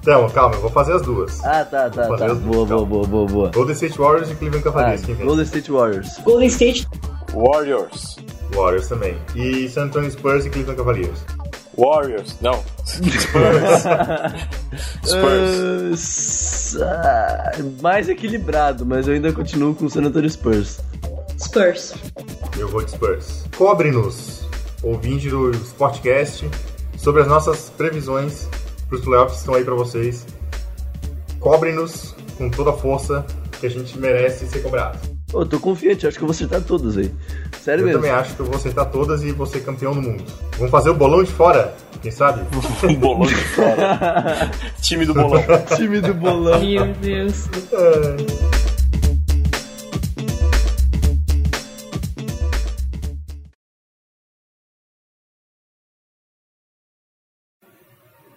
Então, 0.00 0.28
calma, 0.30 0.56
eu 0.56 0.60
vou 0.62 0.70
fazer 0.70 0.94
as 0.94 1.02
duas. 1.02 1.44
Ah, 1.44 1.64
tá, 1.64 1.88
tá, 1.88 2.08
Vou 2.08 2.18
fazer 2.18 2.26
tá. 2.26 2.32
as 2.32 2.38
duas, 2.40 2.54
Boa, 2.56 2.66
boa, 2.66 2.68
calma. 2.68 2.86
boa, 2.86 3.06
boa, 3.06 3.26
boa. 3.26 3.50
Golden 3.52 3.74
State 3.74 3.98
Warriors 3.98 4.30
e 4.30 4.34
Cleveland 4.34 4.66
Ah, 4.68 4.72
Cavaliers, 4.72 5.04
quem 5.04 5.14
vence? 5.14 5.26
Golden 5.26 5.44
State 5.44 5.70
Warriors. 5.72 6.18
Golden 6.24 6.48
State, 6.48 6.88
Warriors. 7.32 8.16
Warriors 8.54 8.88
também. 8.88 9.16
E 9.36 9.68
San 9.68 9.84
Antonio 9.84 10.10
Spurs 10.10 10.44
e 10.46 10.50
Cleveland 10.50 10.76
Cavaliers. 10.78 11.24
Warriors. 11.78 12.36
Não. 12.40 12.62
Spurs. 12.84 13.82
Spurs. 15.04 15.14
Ah, 15.14 15.92
s- 15.92 16.82
ah, 16.82 17.52
mais 17.80 18.08
equilibrado, 18.08 18.84
mas 18.84 19.06
eu 19.06 19.14
ainda 19.14 19.32
continuo 19.32 19.74
com 19.74 19.86
o 19.86 19.90
San 19.90 20.02
Antonio 20.02 20.28
Spurs. 20.28 20.80
Spurs. 21.38 21.94
Eu 22.58 22.68
vou 22.68 22.82
de 22.84 22.90
Spurs. 22.90 23.44
Cobre-nos, 23.56 24.42
ouvinte 24.82 25.28
do 25.30 25.50
Sportcast, 25.52 26.48
sobre 27.02 27.22
as 27.22 27.28
nossas 27.28 27.68
previsões 27.76 28.48
para 28.88 28.96
os 28.96 29.04
playoffs 29.04 29.32
que 29.34 29.38
estão 29.40 29.54
aí 29.54 29.64
para 29.64 29.74
vocês. 29.74 30.24
Cobre-nos 31.40 32.14
com 32.38 32.48
toda 32.48 32.70
a 32.70 32.74
força 32.74 33.26
que 33.58 33.66
a 33.66 33.70
gente 33.70 33.98
merece 33.98 34.46
ser 34.46 34.62
cobrado. 34.62 34.98
Eu 35.34 35.46
tô 35.46 35.58
confiante, 35.58 36.06
acho 36.06 36.16
que 36.18 36.22
eu 36.22 36.28
vou 36.28 36.34
acertar 36.34 36.60
todos 36.60 36.96
aí. 36.96 37.10
Sério 37.60 37.82
Eu 37.82 37.86
mesmo. 37.86 38.02
também 38.02 38.14
acho 38.14 38.34
que 38.36 38.40
eu 38.40 38.46
vou 38.46 38.54
acertar 38.54 38.90
todas 38.90 39.22
e 39.22 39.32
vou 39.32 39.46
ser 39.46 39.60
campeão 39.64 39.94
do 39.94 40.02
mundo. 40.02 40.22
Vamos 40.58 40.70
fazer 40.70 40.90
o 40.90 40.94
bolão 40.94 41.24
de 41.24 41.32
fora, 41.32 41.74
quem 42.00 42.10
sabe? 42.12 42.42
Um 42.86 42.94
bolão 42.94 43.26
de 43.26 43.34
fora. 43.34 44.50
Time 44.80 45.06
do 45.06 45.14
bolão. 45.14 45.42
Time 45.76 46.00
do 46.00 46.14
bolão. 46.14 46.60
Meu 46.60 46.94
Deus. 46.94 47.48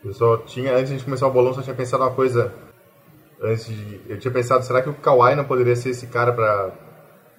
Eu 0.06 0.14
só 0.14 0.38
tinha, 0.38 0.76
antes 0.76 0.95
de 0.95 1.03
começar 1.03 1.28
o 1.28 1.32
bolão, 1.32 1.51
só 1.51 1.64
tinha 1.64 1.76
pensado 1.76 2.03
uma 2.03 2.12
coisa. 2.12 2.53
Antes 3.41 3.66
de, 3.66 4.01
eu 4.08 4.20
tinha 4.20 4.32
pensado, 4.32 4.64
será 4.64 4.84
que 4.84 4.89
o 4.89 4.93
Kawhi 4.93 5.36
não 5.36 5.43
poderia 5.43 5.76
ser 5.76 5.89
esse 5.89 6.06
cara 6.08 6.32
pra 6.32 6.72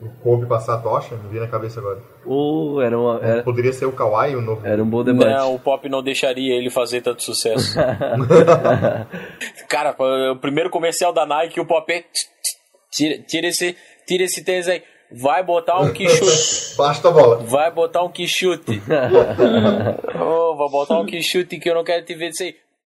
o 0.01 0.11
Kobe 0.21 0.47
passar 0.47 0.75
a 0.75 0.79
tocha? 0.79 1.15
Me 1.15 1.29
vi 1.29 1.39
na 1.39 1.47
cabeça 1.47 1.79
agora. 1.79 2.03
Ou 2.25 2.83
era, 2.83 2.99
uma, 2.99 3.21
era, 3.23 3.43
Poderia 3.45 3.73
ser 3.73 3.87
o 3.87 3.93
Kawhi 3.93 4.35
o 4.35 4.43
novo. 4.43 4.67
era 4.67 4.83
um 4.83 4.91
bom 4.91 5.05
debate. 5.05 5.31
Não, 5.31 5.55
o 5.55 5.61
Pop 5.61 5.89
não 5.89 6.03
deixaria 6.03 6.57
ele 6.57 6.69
fazer 6.69 7.03
tanto 7.03 7.23
sucesso. 7.23 7.79
Cara, 9.71 9.95
o 10.33 10.37
primeiro 10.37 10.69
comercial 10.69 11.13
da 11.13 11.25
Nike, 11.25 11.61
o 11.61 11.67
Pop 11.67 11.91
é... 11.93 12.05
Tira, 12.91 13.23
tira 13.23 13.47
esse, 13.47 13.77
tira 14.07 14.25
esse 14.25 14.45
tênis 14.45 14.69
aí. 14.69 14.83
Vai 15.13 15.43
botar 15.43 15.79
um 15.81 15.93
que 15.93 16.09
chute. 16.09 16.77
Basta 16.77 17.09
a 17.09 17.13
bola. 17.13 17.37
Vai 17.37 17.71
botar 17.71 18.03
um 18.03 18.11
que 18.11 18.27
chute. 18.27 18.83
oh, 20.21 20.46
vai 20.57 20.69
botar 20.69 21.01
um 21.01 21.07
chute 21.23 21.59
que 21.59 21.69
eu 21.69 21.75
não 21.75 21.85
quero 21.85 22.05
te 22.05 22.15
ver 22.15 22.31
disso 22.31 22.43
aí. 22.43 22.57